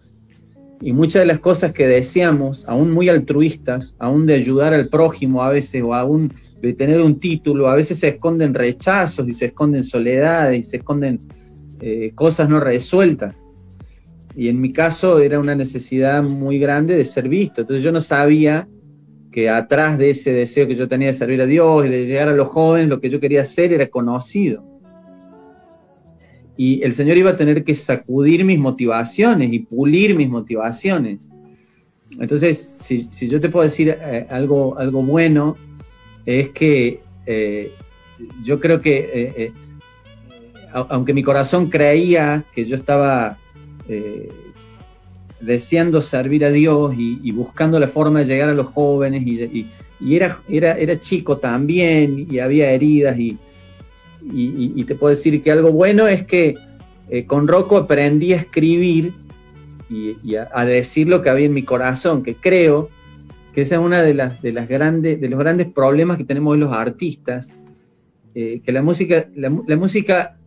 Y 0.81 0.93
muchas 0.93 1.21
de 1.21 1.25
las 1.25 1.39
cosas 1.39 1.73
que 1.73 1.87
deseamos, 1.87 2.65
aún 2.67 2.91
muy 2.91 3.09
altruistas, 3.09 3.95
aún 3.99 4.25
de 4.25 4.35
ayudar 4.35 4.73
al 4.73 4.87
prójimo 4.87 5.43
a 5.43 5.49
veces, 5.49 5.83
o 5.83 5.93
aún 5.93 6.31
de 6.61 6.73
tener 6.73 7.01
un 7.01 7.19
título, 7.19 7.67
a 7.67 7.75
veces 7.75 7.99
se 7.99 8.09
esconden 8.09 8.53
rechazos 8.53 9.27
y 9.27 9.33
se 9.33 9.45
esconden 9.45 9.83
soledades 9.83 10.59
y 10.59 10.69
se 10.69 10.77
esconden 10.77 11.19
eh, 11.81 12.11
cosas 12.15 12.49
no 12.49 12.59
resueltas. 12.59 13.45
Y 14.35 14.47
en 14.47 14.61
mi 14.61 14.71
caso 14.71 15.19
era 15.19 15.39
una 15.39 15.55
necesidad 15.55 16.23
muy 16.23 16.59
grande 16.59 16.95
de 16.95 17.05
ser 17.05 17.27
visto. 17.27 17.61
Entonces 17.61 17.83
yo 17.83 17.91
no 17.91 18.01
sabía 18.01 18.67
que 19.31 19.49
atrás 19.49 19.97
de 19.97 20.11
ese 20.11 20.33
deseo 20.33 20.67
que 20.67 20.75
yo 20.75 20.87
tenía 20.87 21.07
de 21.07 21.13
servir 21.13 21.41
a 21.41 21.45
Dios 21.45 21.85
y 21.85 21.89
de 21.89 22.05
llegar 22.05 22.29
a 22.29 22.33
los 22.33 22.47
jóvenes, 22.47 22.89
lo 22.89 22.99
que 22.99 23.09
yo 23.09 23.19
quería 23.19 23.41
hacer 23.41 23.73
era 23.73 23.87
conocido. 23.87 24.78
Y 26.61 26.83
el 26.83 26.91
Señor 26.91 27.15
iba 27.15 27.29
a 27.29 27.37
tener 27.37 27.63
que 27.63 27.73
sacudir 27.73 28.43
mis 28.43 28.59
motivaciones 28.59 29.53
y 29.53 29.59
pulir 29.59 30.13
mis 30.13 30.27
motivaciones. 30.27 31.29
Entonces, 32.19 32.73
si, 32.81 33.07
yo 33.29 33.39
te 33.39 33.47
puedo 33.47 33.63
decir 33.63 33.95
eh, 33.97 34.27
algo, 34.29 34.77
algo 34.77 35.01
bueno, 35.01 35.55
es 36.25 36.49
que 36.49 36.99
eh, 37.25 37.71
yo 38.43 38.59
creo 38.59 38.81
que, 38.81 39.09
eh, 39.37 39.53
aunque 40.73 41.13
mi 41.13 41.23
corazón 41.23 41.69
creía 41.69 42.43
que 42.53 42.65
yo 42.65 42.75
estaba 42.75 43.37
deseando 45.39 46.01
servir 46.01 46.43
a 46.43 46.51
Dios 46.51 46.93
y, 46.97 47.31
buscando 47.31 47.79
la 47.79 47.87
forma 47.87 48.19
de 48.19 48.25
llegar 48.25 48.49
a 48.49 48.53
los 48.53 48.67
jóvenes, 48.67 49.23
y, 49.25 49.41
y- 49.43 49.69
y 50.01 50.15
era, 50.17 50.37
era, 50.49 50.77
era 50.77 50.99
chico 50.99 51.37
también, 51.37 52.27
y 52.29 52.39
había 52.39 52.69
heridas, 52.73 53.17
y, 53.17 53.37
y- 54.21 54.83
te 54.83 54.95
puedo 54.95 55.15
decir 55.15 55.41
que 55.41 55.51
algo 55.51 55.71
bueno 55.71 56.07
es 56.07 56.25
que 56.25 56.55
eh, 57.09 57.25
con 57.25 57.47
Rocco 57.47 57.77
aprendí 57.77 58.33
a 58.33 58.37
escribir 58.37 59.13
y, 59.89 60.35
a, 60.35 60.65
decir 60.65 61.07
lo 61.07 61.23
que 61.23 61.29
había 61.31 61.47
en 61.47 61.53
mi 61.53 61.63
corazón, 61.63 62.21
que 62.21 62.35
creo 62.35 62.89
que 63.53 63.61
esa 63.61 63.75
es 63.75 63.81
una 63.81 64.03
de 64.03 64.13
las, 64.13 64.41
de 64.41 64.51
las 64.51 64.67
grandes, 64.67 65.19
de 65.19 65.29
los 65.29 65.39
grandes 65.39 65.71
problemas 65.71 66.17
que 66.17 66.23
tenemos 66.25 66.53
hoy 66.53 66.59
los 66.59 66.71
artistas, 66.71 67.59
eh, 68.35 68.61
que 68.63 68.71
la 68.71 68.83
música, 68.83 69.27
la 69.35 69.49
música 69.49 70.37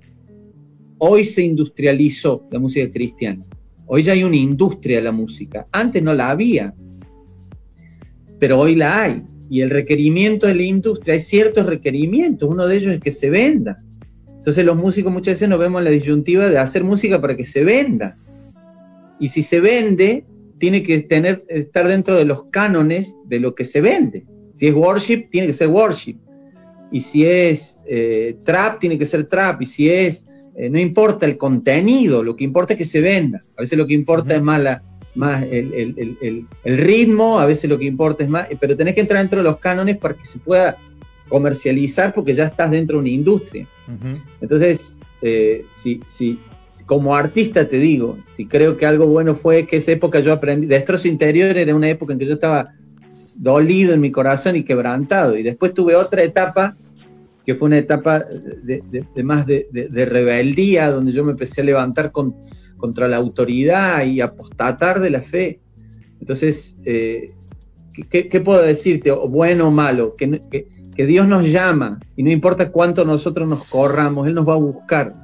hoy 0.98 1.24
se 1.24 1.42
industrializó, 1.42 2.46
la 2.52 2.60
música 2.60 2.88
cristiana. 2.88 3.44
Hoy 3.86 4.04
ya 4.04 4.12
hay 4.12 4.22
una 4.22 4.36
industria 4.36 4.98
de 4.98 5.02
la 5.02 5.12
música. 5.12 5.66
Antes 5.72 6.00
no 6.00 6.14
la 6.14 6.30
había, 6.30 6.72
pero 8.38 8.60
hoy 8.60 8.76
la 8.76 9.02
hay. 9.02 9.22
Y 9.52 9.60
el 9.60 9.68
requerimiento 9.68 10.46
de 10.46 10.54
la 10.54 10.62
industria, 10.62 11.12
hay 11.12 11.20
ciertos 11.20 11.66
requerimientos, 11.66 12.48
uno 12.48 12.66
de 12.66 12.74
ellos 12.74 12.94
es 12.94 13.00
que 13.00 13.12
se 13.12 13.28
venda. 13.28 13.82
Entonces 14.38 14.64
los 14.64 14.78
músicos 14.78 15.12
muchas 15.12 15.34
veces 15.34 15.50
nos 15.50 15.58
vemos 15.58 15.80
en 15.80 15.84
la 15.84 15.90
disyuntiva 15.90 16.48
de 16.48 16.56
hacer 16.56 16.82
música 16.84 17.20
para 17.20 17.36
que 17.36 17.44
se 17.44 17.62
venda. 17.62 18.16
Y 19.20 19.28
si 19.28 19.42
se 19.42 19.60
vende, 19.60 20.24
tiene 20.56 20.82
que 20.82 21.00
tener, 21.00 21.44
estar 21.48 21.86
dentro 21.86 22.14
de 22.16 22.24
los 22.24 22.44
cánones 22.44 23.14
de 23.26 23.40
lo 23.40 23.54
que 23.54 23.66
se 23.66 23.82
vende. 23.82 24.24
Si 24.54 24.68
es 24.68 24.72
worship, 24.72 25.28
tiene 25.30 25.48
que 25.48 25.52
ser 25.52 25.68
worship. 25.68 26.16
Y 26.90 27.02
si 27.02 27.26
es 27.26 27.82
eh, 27.86 28.38
trap, 28.46 28.80
tiene 28.80 28.96
que 28.96 29.04
ser 29.04 29.24
trap. 29.24 29.60
Y 29.60 29.66
si 29.66 29.90
es, 29.90 30.26
eh, 30.56 30.70
no 30.70 30.78
importa 30.78 31.26
el 31.26 31.36
contenido, 31.36 32.24
lo 32.24 32.36
que 32.36 32.44
importa 32.44 32.72
es 32.72 32.78
que 32.78 32.86
se 32.86 33.02
venda. 33.02 33.42
A 33.58 33.60
veces 33.60 33.76
lo 33.76 33.86
que 33.86 33.92
importa 33.92 34.34
es 34.34 34.40
más, 34.40 34.62
la, 34.62 34.82
más 35.14 35.42
el, 35.44 35.72
el- 35.74 36.16
el- 36.20 36.46
el- 36.64 36.78
ritmo, 36.78 37.38
a 37.38 37.46
veces 37.46 37.68
lo 37.68 37.78
que 37.78 37.84
importa 37.84 38.24
es 38.24 38.30
más, 38.30 38.46
pero 38.60 38.76
tenés 38.76 38.94
que 38.94 39.02
entrar 39.02 39.20
dentro 39.20 39.38
de 39.38 39.44
los 39.44 39.58
cánones 39.58 39.98
para 39.98 40.14
que 40.14 40.24
se 40.24 40.38
pueda 40.38 40.76
comercializar 41.28 42.12
porque 42.14 42.34
ya 42.34 42.46
estás 42.46 42.70
dentro 42.70 42.96
de 42.96 43.00
una 43.00 43.08
industria. 43.10 43.66
Ujú. 43.88 44.18
Entonces, 44.40 44.94
eh, 45.22 45.64
si, 45.70 46.00
si, 46.06 46.38
como 46.86 47.14
artista 47.14 47.68
te 47.68 47.78
digo, 47.78 48.18
si 48.36 48.46
creo 48.46 48.76
que 48.76 48.86
algo 48.86 49.06
bueno 49.06 49.34
fue 49.34 49.66
que 49.66 49.76
esa 49.78 49.92
época 49.92 50.20
yo 50.20 50.32
aprendí, 50.32 50.66
Destrozo 50.66 51.08
Interior 51.08 51.56
era 51.56 51.74
una 51.74 51.88
época 51.88 52.12
en 52.12 52.18
que 52.18 52.26
yo 52.26 52.34
estaba 52.34 52.72
dolido 53.38 53.94
en 53.94 54.00
mi 54.00 54.10
corazón 54.10 54.56
y 54.56 54.62
quebrantado, 54.64 55.36
y 55.36 55.42
después 55.42 55.74
tuve 55.74 55.94
otra 55.96 56.22
etapa 56.22 56.74
que 57.44 57.54
fue 57.54 57.66
una 57.66 57.78
etapa 57.78 58.20
de, 58.20 58.82
de- 58.90 59.04
de 59.14 59.22
más 59.24 59.46
de- 59.46 59.66
de 59.72 60.04
rebeldía, 60.06 60.90
donde 60.90 61.12
yo 61.12 61.24
me 61.24 61.32
empecé 61.32 61.60
a 61.60 61.64
levantar 61.64 62.12
con- 62.12 62.34
contra 62.82 63.06
la 63.06 63.16
autoridad 63.16 64.04
y 64.04 64.20
apostatar 64.20 64.98
de 65.00 65.10
la 65.10 65.22
fe. 65.22 65.60
Entonces, 66.20 66.76
eh, 66.84 67.30
¿qué- 67.94 68.02
¿qué, 68.10 68.28
qué 68.28 68.40
puedo 68.40 68.60
decirte? 68.60 69.12
Bueno 69.12 69.68
o 69.68 69.70
malo, 69.70 70.16
que, 70.16 70.66
Dios 71.06 71.26
nos 71.28 71.44
llama 71.48 71.98
y 72.16 72.22
no 72.24 72.30
importa 72.30 72.70
cuánto 72.72 73.04
nosotros 73.04 73.48
nos 73.48 73.68
corramos, 73.68 74.26
Él 74.26 74.34
nos 74.34 74.46
va 74.48 74.54
a 74.54 74.56
buscar. 74.72 75.14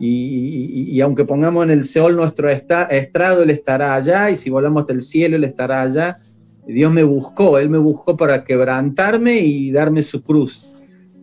Y, 0.00 1.00
aunque 1.00 1.24
pongamos 1.24 1.64
en 1.64 1.70
el 1.70 1.84
Seol 1.84 2.14
nuestro 2.14 2.48
estrado, 2.48 3.42
Él 3.42 3.50
estará 3.50 3.94
allá, 3.96 4.30
y 4.30 4.36
si 4.36 4.48
volamos 4.48 4.82
hasta 4.82 4.92
el 4.92 5.02
cielo, 5.02 5.34
Él 5.36 5.42
estará 5.44 5.82
allá. 5.82 6.18
Dios 6.68 6.92
me 6.92 7.02
buscó, 7.02 7.58
Él 7.58 7.68
me 7.68 7.78
buscó 7.78 8.16
para 8.16 8.44
quebrantarme 8.44 9.40
y 9.40 9.72
darme 9.72 10.02
su 10.02 10.22
cruz. 10.22 10.72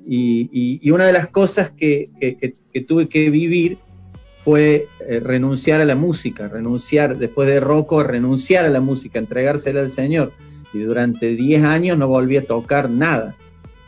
Y, 0.06 0.50
y- 0.82 0.92
una 0.92 1.06
de 1.08 1.14
las 1.14 1.28
cosas 1.30 1.72
que- 1.72 2.10
que 2.74 2.82
tuve 2.82 3.08
que 3.08 3.30
vivir 3.30 3.78
fue 4.46 4.88
eh, 5.00 5.20
renunciar 5.20 5.82
a 5.82 5.86
la 5.86 5.96
música, 5.96 6.48
renunciar, 6.48 7.18
después 7.18 7.50
de 7.50 7.60
Rocco, 7.60 8.04
renunciar 8.04 8.64
a 8.64 8.70
la 8.70 8.80
música, 8.80 9.18
entregársela 9.18 9.80
al 9.80 9.90
Señor. 9.90 10.34
Y 10.72 10.82
durante 10.82 11.30
10 11.36 11.64
años 11.64 11.98
no 11.98 12.08
volví 12.08 12.38
a 12.38 12.46
tocar 12.46 12.88
nada. 12.88 13.36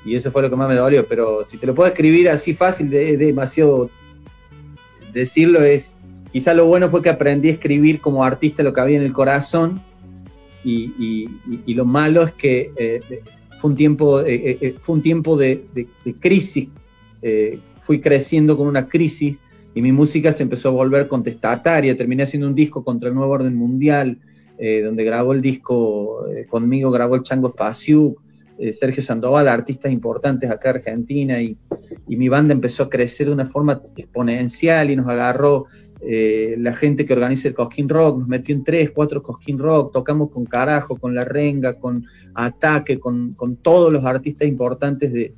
Y 0.03 0.15
eso 0.15 0.31
fue 0.31 0.41
lo 0.41 0.49
que 0.49 0.55
más 0.55 0.67
me 0.67 0.73
dolió. 0.73 1.05
Pero 1.05 1.45
si 1.45 1.59
te 1.59 1.67
lo 1.67 1.75
puedo 1.75 1.87
escribir 1.87 2.27
así 2.27 2.55
fácil, 2.55 2.89
de- 2.89 3.13
es 3.13 3.19
demasiado 3.19 3.91
decirlo 5.13 5.61
es, 5.61 5.95
quizá 6.31 6.55
lo 6.55 6.65
bueno 6.65 6.89
fue 6.89 7.03
que 7.03 7.09
aprendí 7.09 7.49
a 7.49 7.53
escribir 7.53 8.01
como 8.01 8.23
artista 8.23 8.63
lo 8.63 8.73
que 8.73 8.81
había 8.81 8.97
en 8.97 9.03
el 9.03 9.13
corazón 9.13 9.79
y, 10.63 11.29
lo 11.67 11.85
malo 11.85 12.23
es 12.23 12.31
que 12.31 12.71
eh, 12.77 13.01
fue 13.59 13.69
un 13.69 13.77
tiempo, 13.77 14.21
eh, 14.21 14.75
fue 14.81 14.95
un 14.95 15.01
tiempo 15.03 15.37
de, 15.37 15.65
crisis, 16.19 16.67
fui 17.79 18.01
creciendo 18.01 18.57
con 18.57 18.67
una 18.67 18.87
crisis 18.87 19.37
y 19.73 19.81
mi 19.81 19.91
música 19.91 20.31
se 20.33 20.43
empezó 20.43 20.69
a 20.69 20.71
volver 20.71 21.07
contestataria, 21.07 21.95
terminé 21.95 22.23
haciendo 22.23 22.47
un 22.47 22.55
disco 22.55 22.83
contra 22.83 23.09
el 23.09 23.15
nuevo 23.15 23.31
orden 23.33 23.55
mundial, 23.55 24.19
donde 24.83 25.03
grabó 25.03 25.33
el 25.33 25.41
disco 25.41 26.25
conmigo, 26.49 26.89
grabó 26.89 27.13
el 27.13 27.21
Chango 27.21 27.49
Espacio, 27.49 28.15
Sergio 28.79 29.03
Sandoval, 29.03 29.47
artistas 29.47 29.91
importantes 29.91 30.49
acá 30.49 30.71
en 30.71 30.75
Argentina, 30.77 31.39
y, 31.39 31.55
y, 32.07 32.15
mi 32.15 32.27
banda 32.27 32.55
empezó 32.55 32.81
a 32.81 32.89
crecer 32.89 33.27
de 33.27 33.33
una 33.33 33.45
forma 33.45 33.83
exponencial 33.95 34.89
y 34.89 34.95
nos 34.95 35.07
agarró 35.07 35.67
eh, 35.99 36.55
la 36.59 36.73
gente 36.73 37.05
que 37.05 37.13
organiza 37.13 37.47
el 37.47 37.55
Cosquín 37.55 37.89
Rock, 37.89 38.19
nos 38.19 38.27
metió 38.27 38.53
en 38.53 38.63
tres, 38.63 38.91
cuatro 38.91 39.23
Cosquín 39.23 39.57
Rock, 39.57 39.93
tocamos 39.93 40.29
con 40.29 40.45
Carajo, 40.45 40.95
con 40.97 41.15
La 41.15 41.25
Renga, 41.25 41.73
con 41.73 42.05
Ataque, 42.35 42.99
con, 42.99 43.35
todos 43.61 43.91
los 43.91 44.05
artistas 44.05 44.47
importantes 44.47 45.11
de, 45.11 45.33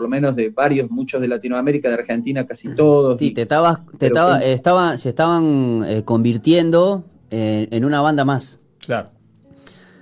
por 0.00 0.04
lo 0.04 0.08
menos 0.08 0.34
de 0.34 0.48
varios, 0.48 0.90
muchos 0.90 1.20
de 1.20 1.28
Latinoamérica, 1.28 1.88
de 1.88 1.94
Argentina, 1.94 2.46
casi 2.46 2.74
todos. 2.74 3.18
Sí, 3.18 3.32
te 3.32 3.42
estabas, 3.42 3.80
te 3.98 4.06
estaba, 4.06 4.96
se 4.96 5.10
estaban 5.10 5.84
eh, 5.86 6.02
convirtiendo 6.04 7.04
en 7.30 7.84
una 7.84 8.00
banda 8.00 8.24
más. 8.24 8.58
Claro. 8.78 9.10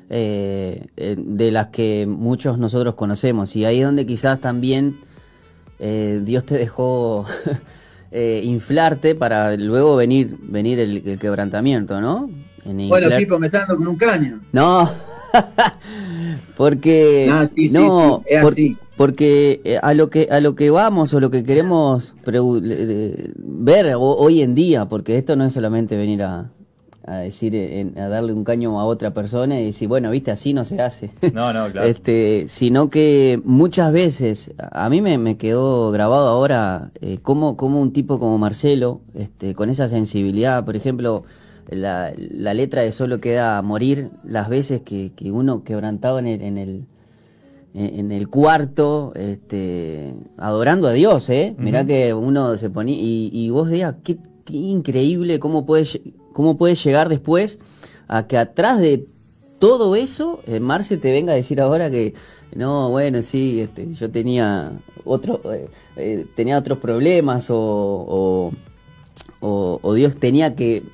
Eh, 0.09 0.87
de 0.97 1.51
las 1.51 1.67
que 1.67 2.07
muchos 2.07 2.59
nosotros 2.59 2.95
conocemos. 2.95 3.57
Y 3.57 3.65
ahí 3.65 3.81
es 3.81 3.87
donde 3.87 4.07
quizás 4.07 4.41
también 4.41 4.97
eh, 5.79 6.21
Dios 6.23 6.47
te 6.47 6.57
dejó 6.57 7.27
eh, 8.11 8.41
inflarte 8.45 9.15
para 9.17 9.57
luego 9.57 9.97
venir, 9.97 10.37
venir 10.41 10.79
el, 10.79 11.19
quebrantamiento, 11.19 12.01
¿no? 12.01 12.31
bueno, 12.65 13.09
Pipo, 13.17 13.39
me 13.39 13.47
está 13.47 13.61
dando 13.61 13.77
con 13.77 13.89
un 13.89 13.97
caño. 13.97 14.41
No, 14.53 14.91
porque 16.57 17.29
ah, 17.31 17.49
no, 17.71 18.23
porque 18.99 19.61
eh, 19.65 19.79
a 19.81 19.95
lo 19.95 20.11
que 20.11 20.29
a 20.31 20.41
lo 20.41 20.57
que 20.57 20.71
vamos 20.71 21.15
o 21.15 21.21
lo 21.21 21.31
que 21.31 21.45
queremos 21.45 22.15
ver 23.37 23.95
hoy 23.97 24.43
en 24.43 24.55
día, 24.57 24.87
porque 24.87 25.17
esto 25.17 25.37
no 25.37 25.45
es 25.45 25.55
solamente 25.55 25.97
venir 25.97 26.25
a, 26.25 26.51
a 27.07 27.19
decir, 27.19 27.95
a 27.97 28.09
darle 28.09 28.33
un 28.33 28.43
caño 28.43 28.79
a 28.81 28.85
otra 28.85 29.15
persona 29.15 29.61
y 29.61 29.67
decir, 29.67 29.87
bueno, 29.87 30.11
viste, 30.11 30.33
así 30.33 30.53
no 30.53 30.65
se 30.65 30.83
hace. 30.83 31.11
No, 31.33 31.53
no, 31.53 31.71
claro. 31.71 31.87
este, 31.87 32.47
sino 32.49 32.91
que 32.91 33.41
muchas 33.45 33.93
veces, 33.93 34.53
a 34.59 34.91
mí 34.91 35.01
me, 35.01 35.39
quedó 35.39 35.93
grabado 35.93 36.27
ahora 36.27 36.91
eh, 37.01 37.19
como, 37.23 37.57
como 37.57 37.81
un 37.81 37.93
tipo 37.93 38.19
como 38.19 38.37
Marcelo, 38.37 39.01
este, 39.15 39.55
con 39.55 39.71
esa 39.71 39.87
sensibilidad, 39.87 40.65
por 40.65 40.75
ejemplo, 40.75 41.23
la, 41.71 42.13
la 42.17 42.53
letra 42.53 42.83
de 42.83 42.91
Solo 42.91 43.21
queda 43.21 43.63
morir, 43.63 44.11
las 44.25 44.49
veces 44.49 44.81
que, 44.83 45.13
que 45.15 45.31
uno 45.31 45.63
quebrantaba 45.63 46.19
en 46.19 46.27
el, 46.27 46.43
en 46.43 46.59
el 46.59 46.85
en 47.79 48.13
el 48.13 48.29
cuarto, 48.29 49.13
este, 49.15 50.15
adorando 50.37 50.89
a 50.89 50.93
Dios, 50.93 51.29
¿eh? 51.31 51.55
Mirá 51.59 51.85
que 51.87 52.15
uno 52.15 52.57
se 52.57 52.71
ponía, 52.71 52.97
y, 52.97 53.31
y 53.33 53.51
vos 53.51 53.69
veas, 53.71 53.95
qué, 54.03 54.19
qué 54.45 54.57
increíble 54.57 55.39
cómo 55.39 55.65
puede 55.67 55.85
¿Cómo 56.39 56.57
puedes 56.57 56.85
llegar 56.85 57.09
después 57.09 57.59
a 58.07 58.29
que 58.29 58.39
atrás 58.39 58.79
de 58.79 59.09
todo 59.59 59.97
eso, 59.97 60.41
eh, 60.47 60.61
Marce 60.61 60.97
te 60.97 61.11
venga 61.11 61.33
a 61.33 61.35
decir 61.35 61.61
ahora 61.61 61.91
que 61.91 62.15
no, 62.55 62.91
bueno, 62.91 63.23
sí, 63.23 63.61
este, 63.61 63.93
yo 63.93 64.09
tenía 64.09 64.71
otro, 65.05 65.41
eh, 65.53 65.69
eh, 65.97 66.27
tenía 66.37 66.57
otros 66.57 66.79
problemas 66.79 67.49
o, 67.51 68.53
Dios 69.97 70.17
tenía 70.21 70.55
que 70.55 70.85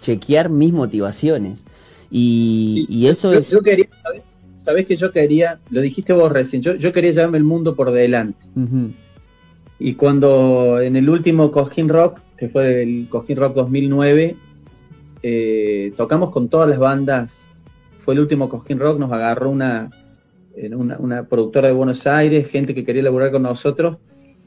chequear 0.00 0.48
mis 0.48 0.72
motivaciones. 0.72 1.66
Y, 2.10 3.06
eso 3.08 3.30
es... 3.30 3.50
Yo 3.50 3.60
quería, 3.60 3.90
¿sabés, 4.68 4.84
que 4.84 4.96
yo 4.96 5.12
quería, 5.12 5.60
lo 5.70 5.80
dijiste 5.80 6.12
vos 6.12 6.30
recién, 6.30 6.60
yo, 6.60 6.74
yo 6.74 6.92
quería 6.92 7.12
llevarme 7.12 7.38
el 7.38 7.44
mundo 7.44 7.74
por 7.74 7.90
delante. 7.90 8.44
Y 9.78 9.94
cuando 9.94 10.78
en 10.78 10.94
el 10.94 11.08
último 11.08 11.50
Cosquín 11.50 11.88
Rock, 11.88 12.18
que 12.36 12.50
fue 12.50 12.82
el 12.82 13.06
Cosquín 13.08 13.38
Rock 13.38 13.54
2009, 13.54 14.36
eh, 15.22 15.92
tocamos 15.96 16.30
con 16.30 16.50
todas 16.50 16.68
las 16.68 16.78
bandas. 16.78 17.40
Fue 18.00 18.12
el 18.12 18.20
último 18.20 18.50
Cosquín 18.50 18.78
Rock, 18.78 18.98
nos 18.98 19.10
agarró 19.10 19.48
una, 19.48 19.90
una, 20.98 21.26
productora 21.26 21.68
de 21.68 21.74
Buenos 21.74 22.06
Aires, 22.06 22.46
gente 22.50 22.74
que 22.74 22.84
quería 22.84 23.02
laburar 23.04 23.32
con 23.32 23.44
nosotros, 23.44 23.96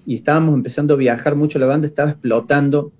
y 0.05 0.13
estábamos 0.13 0.53
empezando 0.53 0.93
a 0.93 0.97
viajar 0.97 1.35
mucho, 1.35 1.57
la 1.57 1.65
banda 1.65 1.87
estaba 1.87 2.11
explotando, 2.11 2.91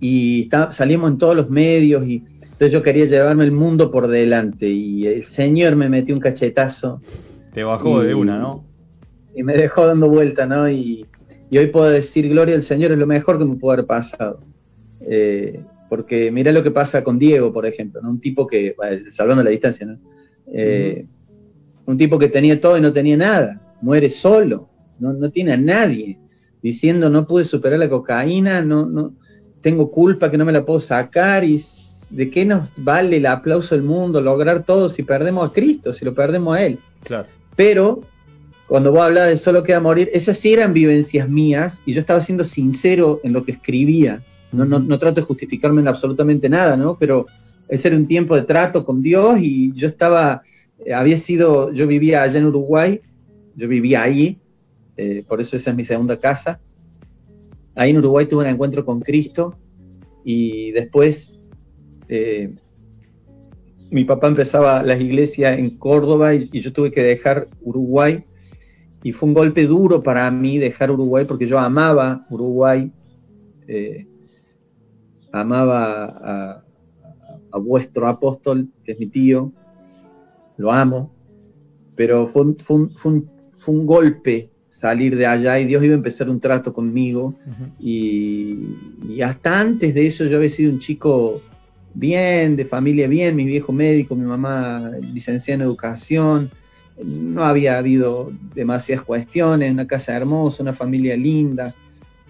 y 0.00 0.50
salimos 0.72 1.12
en 1.12 1.18
todos 1.18 1.36
los 1.36 1.48
medios, 1.48 2.04
y 2.08 2.24
entonces 2.56 2.72
yo 2.72 2.82
quería 2.82 3.04
llevarme 3.04 3.44
el 3.44 3.52
mundo 3.52 3.90
por 3.90 4.08
delante, 4.08 4.66
y 4.66 5.06
el 5.06 5.24
señor 5.24 5.76
me 5.76 5.90
metió 5.90 6.14
un 6.14 6.22
cachetazo. 6.22 7.02
Te 7.52 7.62
bajó 7.64 8.00
de 8.00 8.14
una, 8.14 8.38
¿no? 8.38 8.64
Y 9.34 9.42
me 9.42 9.52
dejó 9.52 9.86
dando 9.86 10.08
vuelta, 10.08 10.46
¿no? 10.46 10.66
Y, 10.70 11.04
hoy 11.52 11.66
puedo 11.66 11.90
decir, 11.90 12.26
Gloria 12.30 12.54
al 12.54 12.62
Señor 12.62 12.92
es 12.92 12.98
lo 12.98 13.06
mejor 13.06 13.38
que 13.38 13.44
me 13.44 13.56
pudo 13.56 13.72
haber 13.72 13.84
pasado. 13.84 14.40
Eh, 15.02 15.60
porque 15.90 16.30
mira 16.30 16.50
lo 16.50 16.62
que 16.62 16.70
pasa 16.70 17.04
con 17.04 17.18
Diego, 17.18 17.52
por 17.52 17.66
ejemplo, 17.66 18.00
un 18.02 18.22
tipo 18.22 18.46
que, 18.46 18.74
salvando 19.10 19.44
la 19.44 19.50
distancia, 19.50 19.84
¿no? 19.84 19.98
Eh, 20.50 21.06
un 21.84 21.98
tipo 21.98 22.18
que 22.18 22.28
tenía 22.28 22.58
todo 22.58 22.78
y 22.78 22.80
no 22.80 22.90
tenía 22.90 23.18
nada, 23.18 23.60
muere 23.82 24.08
solo, 24.08 24.70
no, 24.98 25.30
tiene 25.30 25.52
a 25.52 25.58
nadie, 25.58 26.18
diciendo 26.62 27.10
no 27.10 27.26
pude 27.26 27.44
superar 27.44 27.78
la 27.78 27.90
cocaína, 27.90 28.62
no, 28.62 28.86
no, 28.86 29.14
tengo 29.60 29.90
culpa 29.90 30.30
que 30.30 30.38
no 30.38 30.46
me 30.46 30.52
la 30.52 30.64
puedo 30.64 30.80
sacar 30.80 31.44
y 31.44 31.58
de 32.10 32.30
qué 32.30 32.44
nos 32.44 32.72
vale 32.78 33.16
el 33.16 33.26
aplauso 33.26 33.74
del 33.74 33.84
mundo, 33.84 34.20
lograr 34.20 34.64
todo 34.64 34.88
si 34.88 35.02
perdemos 35.02 35.48
a 35.48 35.52
Cristo, 35.52 35.92
si 35.92 36.04
lo 36.04 36.14
perdemos 36.14 36.56
a 36.56 36.64
Él. 36.64 36.78
Claro. 37.04 37.28
Pero 37.54 38.02
cuando 38.68 38.92
vos 38.92 39.02
hablabas 39.02 39.30
de 39.30 39.36
solo 39.36 39.62
queda 39.62 39.80
morir, 39.80 40.10
esas 40.12 40.38
sí 40.38 40.52
eran 40.52 40.72
vivencias 40.72 41.28
mías 41.28 41.82
y 41.86 41.92
yo 41.92 42.00
estaba 42.00 42.20
siendo 42.20 42.44
sincero 42.44 43.20
en 43.22 43.32
lo 43.32 43.44
que 43.44 43.52
escribía 43.52 44.22
no, 44.52 44.98
trato 44.98 45.20
de 45.20 45.26
justificarme 45.26 45.80
en 45.80 45.88
absolutamente 45.88 46.48
nada, 46.48 46.76
¿no? 46.76 46.96
Pero 46.98 47.26
ese 47.68 47.88
era 47.88 47.96
un 47.96 48.06
tiempo 48.06 48.34
de 48.36 48.42
trato 48.42 48.84
con 48.84 49.02
Dios 49.02 49.38
y 49.40 49.72
yo 49.74 49.88
estaba, 49.88 50.42
eh, 50.84 50.94
había 50.94 51.18
sido, 51.18 51.72
yo 51.72 51.86
vivía 51.86 52.22
allá 52.22 52.38
en 52.38 52.46
Uruguay, 52.46 53.00
yo 53.54 53.68
vivía 53.68 54.02
ahí, 54.02 54.38
eh, 54.96 55.24
por 55.26 55.40
eso 55.40 55.56
esa 55.56 55.70
es 55.70 55.76
mi 55.76 55.84
segunda 55.84 56.18
casa. 56.18 56.60
Ahí 57.74 57.90
en 57.90 57.98
Uruguay 57.98 58.26
tuve 58.26 58.44
un 58.44 58.50
encuentro 58.50 58.84
con 58.84 59.00
Cristo 59.00 59.54
y 60.24 60.70
después 60.72 61.35
eh, 62.08 62.50
mi 63.90 64.04
papá 64.04 64.28
empezaba 64.28 64.82
las 64.82 65.00
iglesias 65.00 65.58
en 65.58 65.78
Córdoba 65.78 66.34
y, 66.34 66.48
yo 66.60 66.72
tuve 66.72 66.90
que 66.90 67.02
dejar 67.02 67.46
Uruguay. 67.60 68.24
Y 69.02 69.12
fue 69.12 69.28
un 69.28 69.34
golpe 69.34 69.66
duro 69.66 70.02
para 70.02 70.30
mí 70.30 70.58
dejar 70.58 70.90
Uruguay 70.90 71.24
porque 71.24 71.46
yo 71.46 71.58
amaba 71.58 72.26
Uruguay 72.30 72.90
amaba 75.40 76.62
a, 77.52 77.58
vuestro 77.58 78.06
apóstol, 78.06 78.68
que 78.84 78.92
es 78.92 78.98
mi 78.98 79.06
tío, 79.06 79.50
lo 80.58 80.70
amo, 80.70 81.10
pero 81.94 82.26
fue 82.26 82.42
un, 82.42 83.86
golpe 83.86 84.50
salir 84.68 85.16
de 85.16 85.24
allá 85.26 85.58
y 85.58 85.64
Dios 85.64 85.82
iba 85.82 85.94
a 85.94 85.96
empezar 85.96 86.28
un 86.28 86.38
trato 86.38 86.74
conmigo. 86.74 87.34
Y, 87.80 88.74
hasta 89.24 89.58
antes 89.58 89.94
de 89.94 90.06
eso 90.06 90.26
yo 90.26 90.36
había 90.36 90.50
sido 90.50 90.70
un 90.70 90.80
chico 90.80 91.40
bien, 91.98 92.56
de 92.56 92.64
familia 92.64 93.08
bien, 93.08 93.34
mi 93.34 93.44
viejo 93.44 93.72
médico, 93.72 94.14
mi 94.14 94.26
mamá 94.26 94.90
licenciada 95.12 95.56
en 95.56 95.62
educación, 95.62 96.50
no 97.02 97.44
había 97.44 97.78
habido 97.78 98.32
demasiadas 98.54 99.04
cuestiones, 99.04 99.72
una 99.72 99.86
casa 99.86 100.16
hermosa, 100.16 100.62
una 100.62 100.72
familia 100.72 101.16
linda 101.16 101.74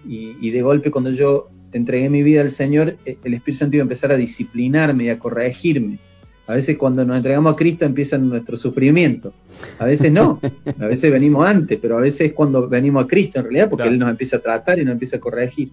y, 0.07 0.35
y 0.41 0.51
de 0.51 0.61
golpe 0.61 0.91
cuando 0.91 1.11
yo 1.11 1.49
entregué 1.73 2.09
mi 2.09 2.23
vida 2.23 2.41
al 2.41 2.51
Señor, 2.51 2.97
eh, 3.05 3.17
el 3.23 3.33
Espíritu 3.33 3.59
Santo 3.59 3.75
iba 3.77 3.83
a 3.83 3.85
empezar 3.85 4.11
a 4.11 4.17
disciplinarme 4.17 5.05
y 5.05 5.09
a 5.09 5.19
corregirme. 5.19 5.99
A 6.47 6.53
veces 6.53 6.77
cuando 6.77 7.03
nos 7.05 7.17
entregamos 7.17 7.53
a 7.53 7.55
Cristo 7.57 7.85
empieza 7.85 8.17
nuestro 8.17 8.55
sufrimiento. 8.55 9.33
A 9.79 9.85
veces 9.85 10.11
no, 10.11 10.39
a 10.79 10.85
veces 10.85 11.11
venimos 11.11 11.45
antes, 11.45 11.77
pero 11.81 11.97
a 11.97 12.01
veces 12.01 12.21
es 12.21 12.33
cuando 12.33 12.67
venimos 12.69 13.03
a 13.03 13.07
Cristo 13.07 13.39
en 13.39 13.45
realidad, 13.45 13.69
porque 13.69 13.87
Él 13.87 13.99
nos 13.99 14.09
empieza 14.09 14.37
a 14.37 14.39
tratar 14.39 14.79
y 14.79 14.85
nos 14.85 14.93
empieza 14.93 15.17
a 15.17 15.19
corregir. 15.19 15.69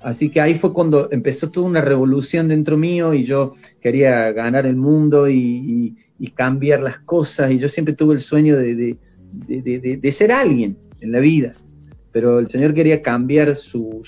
Así 0.00 0.30
que 0.30 0.40
ahí 0.40 0.54
fue 0.54 0.72
cuando 0.72 1.08
empezó 1.10 1.50
toda 1.50 1.66
una 1.66 1.82
revolución 1.82 2.48
dentro 2.48 2.76
mío 2.78 3.12
y 3.12 3.24
yo 3.24 3.54
quería 3.80 4.32
ganar 4.32 4.64
el 4.66 4.76
mundo 4.76 5.28
y, 5.28 5.96
cambiar 6.34 6.82
las 6.82 6.98
cosas 7.00 7.50
y 7.50 7.58
yo 7.58 7.68
siempre 7.68 7.94
tuve 7.94 8.14
el 8.14 8.20
sueño 8.20 8.56
de, 8.56 8.96
de, 9.32 10.12
ser 10.12 10.32
alguien 10.32 10.76
en 11.00 11.12
la 11.12 11.20
vida, 11.20 11.52
pero 12.12 12.38
el 12.38 12.46
Señor 12.46 12.74
quería 12.74 13.02
cambiar 13.02 13.56
su, 13.56 14.02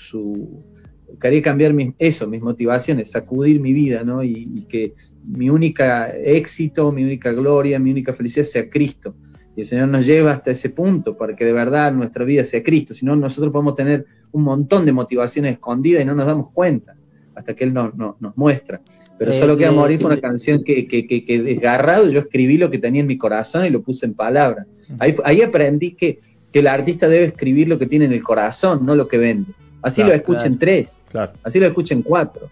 quería 1.19 1.41
cambiar 1.41 1.73
eso, 1.99 2.27
mis 2.27 2.41
motivaciones, 2.41 3.11
sacudir 3.11 3.59
mi 3.59 3.73
vida, 3.73 4.03
¿no? 4.03 4.23
Y, 4.23 4.65
que 4.69 4.93
mi 5.25 5.49
única 5.49 6.09
éxito, 6.09 6.91
mi 6.91 7.03
única 7.03 7.31
gloria, 7.31 7.79
mi 7.79 7.91
única 7.91 8.13
felicidad 8.13 8.45
sea 8.45 8.69
Cristo. 8.69 9.15
Y 9.55 9.61
el 9.61 9.67
Señor 9.67 9.87
nos 9.87 10.05
lleva 10.05 10.31
hasta 10.31 10.51
ese 10.51 10.69
punto 10.69 11.15
para 11.15 11.35
que 11.35 11.45
de 11.45 11.53
verdad 11.53 11.93
nuestra 11.93 12.25
vida 12.25 12.43
sea 12.43 12.63
Cristo. 12.63 12.93
Si 12.93 13.05
no, 13.05 13.15
nosotros 13.15 13.51
podemos 13.51 13.75
tener 13.75 14.05
un 14.31 14.43
montón 14.43 14.85
de 14.85 14.91
motivaciones 14.91 15.53
escondidas 15.53 16.01
y 16.01 16.05
no 16.05 16.15
nos 16.15 16.25
damos 16.25 16.51
cuenta 16.51 16.95
hasta 17.35 17.55
que 17.55 17.63
Él 17.63 17.73
nos, 17.73 17.95
nos, 17.95 18.15
muestra. 18.35 18.81
Pero 19.17 19.31
eh, 19.31 19.39
solo 19.39 19.57
queda 19.57 19.69
eh, 19.69 19.75
morir 19.75 19.99
fue 19.99 20.11
una 20.11 20.21
canción 20.21 20.63
que, 20.63 20.87
que, 20.87 21.05
que, 21.07 21.41
desgarrado 21.41 22.09
yo 22.09 22.19
escribí 22.19 22.57
lo 22.57 22.69
que 22.69 22.77
tenía 22.77 23.01
en 23.01 23.07
mi 23.07 23.17
corazón 23.17 23.65
y 23.65 23.69
lo 23.69 23.81
puse 23.81 24.05
en 24.05 24.13
palabras. 24.13 24.67
Ahí, 24.99 25.15
ahí 25.23 25.41
aprendí 25.41 25.91
que, 25.91 26.19
que 26.51 26.59
el 26.59 26.67
artista 26.67 27.07
debe 27.07 27.25
escribir 27.25 27.67
lo 27.67 27.79
que 27.79 27.87
tiene 27.87 28.05
en 28.05 28.13
el 28.13 28.21
corazón, 28.21 28.85
no 28.85 28.95
lo 28.95 29.07
que 29.07 29.17
vende. 29.17 29.51
Así 29.81 30.01
lo 30.01 30.13
escuchen 30.13 30.57
tres, 30.57 30.99
así 31.43 31.59
lo 31.59 31.65
escuchen 31.65 32.01
cuatro. 32.01 32.49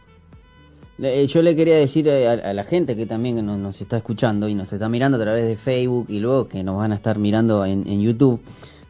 Eh, 1.03 1.25
yo 1.25 1.41
le 1.41 1.55
quería 1.55 1.77
decir 1.77 2.09
a, 2.11 2.53
la 2.53 2.63
gente 2.63 2.95
que 2.95 3.07
también 3.07 3.43
nos, 3.43 3.81
está 3.81 3.97
escuchando 3.97 4.47
y 4.47 4.53
nos 4.53 4.71
está 4.71 4.87
mirando 4.87 5.17
a 5.17 5.21
través 5.21 5.47
de 5.47 5.57
Facebook 5.57 6.05
y 6.09 6.19
luego 6.19 6.47
que 6.47 6.63
nos 6.63 6.77
van 6.77 6.91
a 6.91 6.95
estar 6.95 7.17
mirando 7.17 7.65
en, 7.65 8.01
YouTube, 8.01 8.39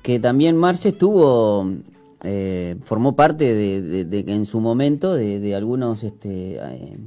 que 0.01 0.19
también 0.19 0.57
Marce 0.57 0.89
estuvo, 0.89 1.65
eh, 2.23 2.75
formó 2.83 3.15
parte 3.15 3.53
de, 3.53 4.25
en 4.27 4.45
su 4.45 4.59
momento 4.59 5.15
de, 5.15 5.55
algunos 5.55 6.03
este, 6.03 6.55
eh, 6.55 6.97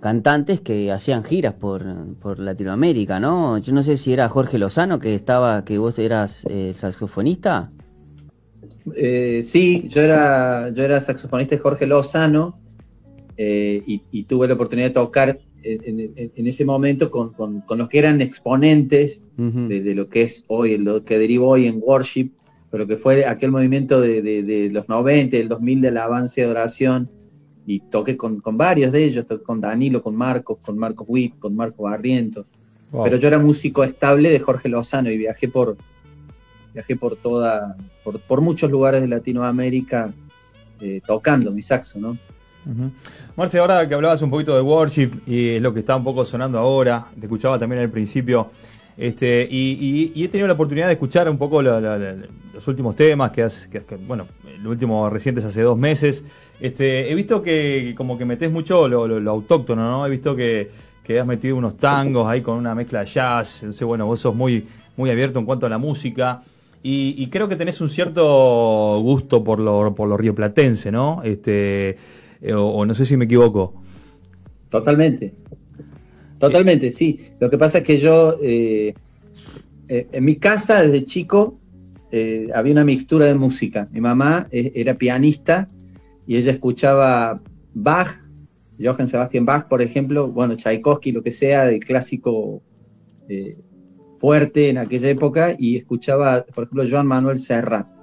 cantantes 0.00 0.60
que 0.60 0.92
hacían 0.92 1.24
giras 1.24 1.54
por, 1.54 1.84
Latinoamérica, 2.38 3.18
¿no? 3.18 3.58
Yo 3.58 3.72
no 3.72 3.82
sé 3.82 3.96
si 3.96 4.12
era 4.12 4.28
Jorge 4.28 4.58
Lozano 4.58 5.00
que 5.00 5.16
estaba, 5.16 5.64
que 5.64 5.76
vos 5.76 5.98
eras 5.98 6.46
saxofonista. 6.72 7.72
sí, 9.42 9.88
yo 9.88 10.02
era, 10.02 10.68
yo 10.68 10.84
era 10.84 11.00
saxofonista 11.00 11.56
de 11.56 11.62
Jorge 11.62 11.86
Lozano 11.86 12.67
eh, 13.40 13.82
y, 13.86 14.24
tuve 14.24 14.48
la 14.48 14.54
oportunidad 14.54 14.88
de 14.88 14.94
tocar 14.94 15.38
en, 15.62 16.46
ese 16.46 16.64
momento 16.64 17.08
con, 17.08 17.32
los 17.68 17.88
que 17.88 17.98
eran 17.98 18.20
exponentes 18.20 19.22
de, 19.36 19.94
lo 19.94 20.08
que 20.08 20.22
es 20.22 20.44
hoy, 20.48 20.76
lo 20.76 21.04
que 21.04 21.20
deriva 21.20 21.46
hoy 21.46 21.68
en 21.68 21.80
worship, 21.80 22.30
pero 22.68 22.88
que 22.88 22.96
fue 22.96 23.24
aquel 23.24 23.52
movimiento 23.52 24.00
de, 24.00 24.70
los 24.72 24.88
90, 24.88 25.36
del 25.36 25.48
2000 25.48 25.80
del 25.80 25.96
avance 25.98 26.40
de 26.40 26.46
oración, 26.48 27.08
y 27.64 27.78
toqué 27.78 28.16
con, 28.16 28.40
varios 28.54 28.90
de 28.90 29.04
ellos, 29.04 29.24
toqué 29.24 29.44
con 29.44 29.60
Danilo, 29.60 30.02
con 30.02 30.16
Marcos, 30.16 30.58
con 30.60 30.76
Marcos 30.76 31.06
Witt, 31.08 31.38
con 31.38 31.54
Marco 31.54 31.84
Barrientos, 31.84 32.44
pero 32.90 33.18
yo 33.18 33.28
era 33.28 33.38
músico 33.38 33.84
estable 33.84 34.30
de 34.30 34.40
Jorge 34.40 34.68
Lozano 34.68 35.10
y 35.12 35.16
viajé 35.16 35.46
por, 35.46 35.76
viajé 36.74 36.96
por 36.96 37.14
toda, 37.14 37.76
por, 38.02 38.40
muchos 38.40 38.68
lugares 38.68 39.00
de 39.00 39.08
Latinoamérica 39.08 40.12
eh, 40.80 41.00
tocando 41.06 41.52
mi 41.52 41.62
saxo, 41.62 42.00
¿no? 42.00 42.18
Marce, 43.36 43.58
ahora 43.58 43.88
que 43.88 43.94
hablabas 43.94 44.20
un 44.22 44.30
poquito 44.30 44.54
de 44.54 44.62
worship 44.62 45.10
y 45.26 45.50
es 45.50 45.62
lo 45.62 45.72
que 45.72 45.80
está 45.80 45.96
un 45.96 46.04
poco 46.04 46.24
sonando 46.24 46.58
ahora, 46.58 47.06
te 47.18 47.26
escuchaba 47.26 47.58
también 47.58 47.82
al 47.82 47.90
principio, 47.90 48.50
este, 48.98 49.46
y, 49.48 50.12
he 50.16 50.28
tenido 50.28 50.48
la 50.48 50.54
oportunidad 50.54 50.88
de 50.88 50.94
escuchar 50.94 51.30
un 51.30 51.38
poco 51.38 51.62
los 51.62 52.66
últimos 52.66 52.96
temas 52.96 53.30
que 53.30 53.44
has, 53.44 53.68
bueno, 54.08 54.26
el 54.58 54.66
último 54.66 55.08
reciente 55.08 55.40
es 55.40 55.46
hace 55.46 55.62
dos 55.62 55.78
meses. 55.78 56.24
Este, 56.60 57.10
he 57.10 57.14
visto 57.14 57.40
que 57.40 57.94
como 57.96 58.18
que 58.18 58.24
metes 58.24 58.50
mucho 58.50 58.88
lo, 58.88 59.30
autóctono, 59.30 59.88
¿no? 59.88 60.06
He 60.06 60.10
visto 60.10 60.34
que, 60.34 60.70
has 61.18 61.26
metido 61.26 61.56
unos 61.56 61.78
tangos 61.78 62.28
ahí 62.28 62.42
con 62.42 62.58
una 62.58 62.74
mezcla 62.74 63.00
de 63.00 63.06
jazz. 63.06 63.62
Entonces, 63.62 63.86
bueno, 63.86 64.04
vos 64.04 64.20
sos 64.20 64.34
muy, 64.34 64.66
muy 64.96 65.10
abierto 65.10 65.38
en 65.38 65.46
cuanto 65.46 65.66
a 65.66 65.68
la 65.68 65.78
música. 65.78 66.42
Y, 66.82 67.26
creo 67.28 67.48
que 67.48 67.56
tenés 67.56 67.80
un 67.80 67.88
cierto 67.88 68.98
gusto 69.00 69.44
por 69.44 69.60
lo, 69.60 69.94
por 69.94 70.08
lo 70.08 70.16
rioplatense, 70.16 70.90
¿no? 70.90 71.22
Este, 71.22 71.96
eh, 72.40 72.52
o, 72.54 72.84
no 72.84 72.94
sé 72.94 73.04
si 73.04 73.16
me 73.16 73.24
equivoco. 73.24 73.80
Totalmente. 74.68 75.34
Totalmente, 76.38 76.90
sí. 76.90 77.18
Lo 77.40 77.50
que 77.50 77.58
pasa 77.58 77.78
es 77.78 77.84
que 77.84 77.98
yo, 77.98 78.38
eh, 78.42 78.94
eh, 79.88 80.06
en 80.12 80.24
mi 80.24 80.36
casa 80.36 80.82
desde 80.82 81.04
chico, 81.04 81.58
había 82.54 82.72
una 82.72 82.84
mixtura 82.84 83.26
de 83.26 83.34
música. 83.34 83.86
Mi 83.92 84.00
mamá 84.00 84.48
era 84.50 84.94
pianista 84.94 85.68
y 86.26 86.36
ella 86.36 86.52
escuchaba 86.52 87.42
Bach, 87.74 88.22
Johann 88.80 89.08
Sebastian 89.08 89.44
Bach, 89.44 89.68
por 89.68 89.82
ejemplo, 89.82 90.28
bueno, 90.28 90.56
Tchaikovsky, 90.56 91.12
lo 91.12 91.22
que 91.22 91.32
sea, 91.32 91.66
de 91.66 91.78
clásico 91.80 92.62
fuerte 94.16 94.70
en 94.70 94.78
aquella 94.78 95.10
época, 95.10 95.54
y 95.58 95.76
escuchaba, 95.76 96.46
por 96.54 96.64
ejemplo, 96.64 96.86
Joan 96.88 97.06
Manuel 97.06 97.38
Serrat 97.38 97.97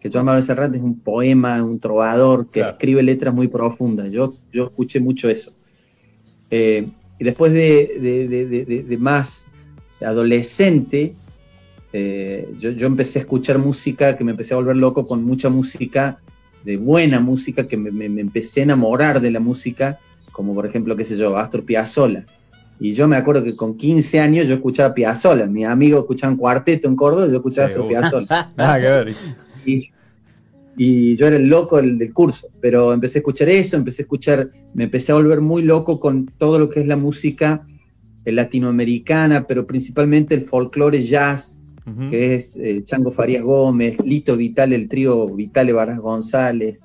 que 0.00 0.10
Joan 0.10 0.24
Manuel 0.24 0.42
Serrat 0.42 0.74
es 0.74 0.80
un 0.80 0.98
poema, 0.98 1.62
un 1.62 1.78
trovador 1.78 2.48
que 2.48 2.60
escribe 2.60 3.02
letras 3.02 3.34
muy 3.34 3.48
profundas. 3.48 4.10
Yo, 4.10 4.32
yo 4.50 4.66
escuché 4.66 4.98
mucho 4.98 5.28
eso. 5.28 5.52
Eh, 6.50 6.88
y 7.18 7.24
después 7.24 7.52
de, 7.52 8.96
más 8.98 9.46
adolescente, 10.00 11.14
eh, 11.92 12.48
yo, 12.58 12.86
empecé 12.86 13.18
a 13.18 13.22
escuchar 13.22 13.58
música, 13.58 14.16
que 14.16 14.24
me 14.24 14.30
empecé 14.30 14.54
a 14.54 14.56
volver 14.56 14.76
loco 14.76 15.06
con 15.06 15.22
mucha 15.22 15.50
música, 15.50 16.18
de 16.64 16.78
buena 16.78 17.20
música, 17.20 17.68
que 17.68 17.76
me, 17.76 18.06
empecé 18.06 18.60
a 18.60 18.62
enamorar 18.64 19.20
de 19.20 19.30
la 19.30 19.40
música, 19.40 19.98
como 20.32 20.54
por 20.54 20.64
ejemplo, 20.64 20.96
qué 20.96 21.04
sé 21.04 21.18
yo, 21.18 21.36
Astor 21.36 21.64
Piazzolla. 21.64 22.24
Y 22.78 22.94
yo 22.94 23.06
me 23.06 23.16
acuerdo 23.16 23.44
que 23.44 23.54
con 23.54 23.76
15 23.76 24.18
años 24.18 24.48
yo 24.48 24.54
escuchaba 24.54 24.94
Piazzolla. 24.94 25.44
Mis 25.44 25.66
amigos 25.66 26.00
escuchaban 26.00 26.38
cuarteto 26.38 26.88
en 26.88 26.96
Córdoba, 26.96 27.28
yo 27.28 27.36
escuchaba 27.36 27.68
Astor 27.68 27.86
Piazzolla. 27.86 28.26
ah, 28.56 28.78
qué 28.80 28.86
ver 28.86 29.14
y, 30.76 31.16
yo 31.16 31.26
era 31.26 31.36
el 31.36 31.48
loco 31.48 31.76
del, 31.76 32.12
curso, 32.12 32.48
pero 32.60 32.92
empecé 32.92 33.18
a 33.18 33.20
escuchar 33.20 33.48
eso, 33.50 33.76
empecé 33.76 34.02
a 34.02 34.04
escuchar, 34.04 34.50
me 34.72 34.84
empecé 34.84 35.12
a 35.12 35.16
volver 35.16 35.40
muy 35.40 35.62
loco 35.62 36.00
con 36.00 36.26
todo 36.38 36.58
lo 36.58 36.70
que 36.70 36.80
es 36.80 36.86
la 36.86 36.96
música 36.96 37.66
eh, 38.24 38.32
latinoamericana, 38.32 39.46
pero 39.46 39.66
principalmente 39.66 40.34
el 40.34 40.42
folclore 40.42 41.02
jazz, 41.04 41.58
que 42.08 42.36
es 42.36 42.56
eh, 42.56 42.82
Chango 42.84 43.10
Farías 43.10 43.42
Gómez, 43.42 43.98
Lito 44.04 44.36
Vital, 44.36 44.72
el 44.72 44.88
trío 44.88 45.26
Vitale 45.34 45.72
Varas 45.72 45.98
González, 45.98 46.78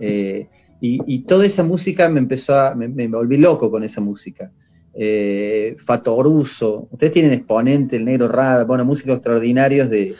eh, 0.00 0.48
y, 0.80 1.20
toda 1.20 1.46
esa 1.46 1.62
música 1.62 2.08
me 2.08 2.20
empezó 2.20 2.54
a, 2.54 2.74
me, 2.74 3.08
volví 3.08 3.38
loco 3.38 3.70
con 3.70 3.82
esa 3.82 4.00
música. 4.00 4.52
Eh, 4.94 5.76
Fatoruso, 5.78 6.88
ustedes 6.90 7.12
tienen 7.12 7.32
exponente, 7.32 7.96
el 7.96 8.04
Negro 8.04 8.28
Rada, 8.28 8.64
bueno, 8.64 8.84
músicos 8.84 9.14
extraordinarios 9.14 9.90
de, 9.90 10.14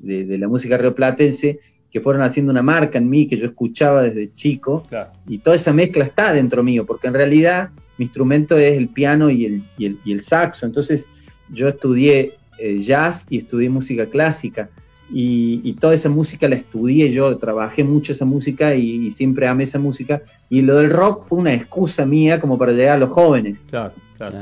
de, 0.00 0.38
la 0.38 0.48
música 0.48 0.76
rioplatense 0.76 1.60
que 1.90 2.00
fueron 2.00 2.22
haciendo 2.22 2.52
una 2.52 2.62
marca 2.62 2.98
en 2.98 3.08
mí 3.08 3.26
que 3.26 3.36
yo 3.36 3.46
escuchaba 3.46 4.02
desde 4.02 4.32
chico 4.34 4.82
y 5.26 5.38
toda 5.38 5.56
esa 5.56 5.72
mezcla 5.72 6.04
está 6.04 6.32
dentro 6.32 6.62
mío 6.62 6.86
porque 6.86 7.08
en 7.08 7.14
realidad 7.14 7.70
mi 7.98 8.04
instrumento 8.04 8.56
es 8.56 8.76
el 8.78 8.88
piano 8.88 9.28
y 9.28 9.44
el, 9.44 9.62
y 9.76 10.12
el, 10.12 10.20
saxo. 10.22 10.64
Entonces 10.64 11.06
yo 11.50 11.68
estudié 11.68 12.32
eh, 12.58 12.78
jazz 12.78 13.26
y 13.28 13.38
estudié 13.38 13.68
música 13.68 14.06
clásica 14.06 14.70
y, 15.12 15.72
toda 15.80 15.94
esa 15.94 16.08
música 16.08 16.48
la 16.48 16.54
estudié 16.54 17.12
yo, 17.12 17.36
trabajé 17.36 17.82
mucho 17.82 18.12
esa 18.12 18.24
música 18.24 18.74
y, 18.74 19.10
siempre 19.10 19.48
amé 19.48 19.64
esa 19.64 19.78
música. 19.78 20.22
Y 20.48 20.62
lo 20.62 20.78
del 20.78 20.90
rock 20.90 21.24
fue 21.24 21.38
una 21.38 21.52
excusa 21.52 22.06
mía 22.06 22.40
como 22.40 22.56
para 22.56 22.72
llegar 22.72 22.96
a 22.96 23.00
los 23.00 23.10
jóvenes. 23.10 23.60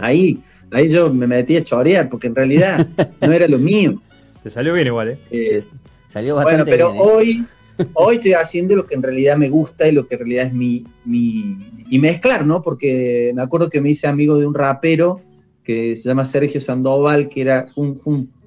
Ahí, 0.01 0.41
ahí 0.71 0.89
yo 0.89 1.13
me 1.13 1.27
metí 1.27 1.57
a 1.57 1.65
chorear 1.65 2.09
porque 2.09 2.27
en 2.27 2.35
realidad 2.35 2.87
no 3.21 3.33
era 3.33 3.49
lo 3.49 3.59
mío 3.59 4.01
te 4.49 4.55
salió 4.55 4.73
bien 4.73 4.87
igual, 4.87 5.09
¿eh? 5.11 5.19
eh 5.31 5.63
salió 6.07 6.37
bastante 6.37 6.75
bueno, 6.75 6.95
pero 6.95 6.95
¿eh? 6.95 6.99
hoy, 6.99 7.45
hoy 7.93 8.15
estoy 8.17 8.33
haciendo 8.33 8.75
lo 8.75 8.87
que 8.87 8.95
en 8.95 9.03
realidad 9.03 9.37
me 9.37 9.51
gusta 9.51 9.87
y 9.87 9.93
lo 9.93 10.07
que 10.07 10.15
en 10.15 10.21
realidad 10.21 10.47
es 10.47 10.55
mi, 10.55 10.85
mi... 11.05 11.85
Y 11.91 11.99
mezclar, 11.99 12.47
¿no? 12.47 12.63
Porque 12.63 13.31
me 13.35 13.43
acuerdo 13.43 13.69
que 13.69 13.83
me 13.83 13.91
hice 13.91 14.07
amigo 14.07 14.39
de 14.39 14.47
un 14.47 14.55
rapero 14.55 15.21
que 15.65 15.97
se 15.97 16.09
llama 16.09 16.25
Sergio 16.25 16.63
Sandoval, 16.63 17.29
que 17.29 17.43
era, 17.43 17.67
fue 17.67 17.93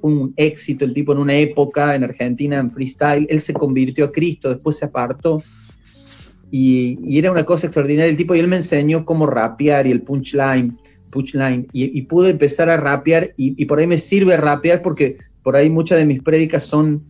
un, 0.02 0.34
éxito 0.38 0.86
el 0.86 0.94
tipo 0.94 1.12
en 1.12 1.20
una 1.20 1.36
época 1.36 1.94
en 1.94 2.04
Argentina 2.04 2.58
en 2.58 2.72
freestyle. 2.72 3.28
Él 3.30 3.42
se 3.42 3.54
convirtió 3.54 4.06
a 4.06 4.12
Cristo, 4.12 4.50
después 4.50 4.78
se 4.78 4.86
apartó. 4.86 5.40
Y, 6.50 6.98
era 7.16 7.32
una 7.32 7.46
cosa 7.46 7.68
extraordinaria 7.68 8.10
el 8.10 8.18
tipo, 8.18 8.34
y 8.34 8.40
él 8.40 8.48
me 8.48 8.56
enseñó 8.56 9.06
cómo 9.06 9.28
rapear 9.28 9.86
y 9.86 9.92
el 9.92 10.02
punchline, 10.02 10.76
punchline, 11.12 11.68
y, 11.72 11.96
y 11.96 12.02
pude 12.04 12.32
empezar 12.32 12.70
a 12.70 12.78
rapear, 12.78 13.34
y, 13.38 13.62
y, 13.62 13.66
por 13.66 13.78
ahí 13.78 13.86
me 13.86 14.00
sirve 14.00 14.36
rapear 14.38 14.82
porque 14.82 15.18
por 15.44 15.56
ahí 15.56 15.70
muchas 15.70 15.98
de 15.98 16.06
mis 16.06 16.22
prédicas 16.22 16.64
son, 16.64 17.04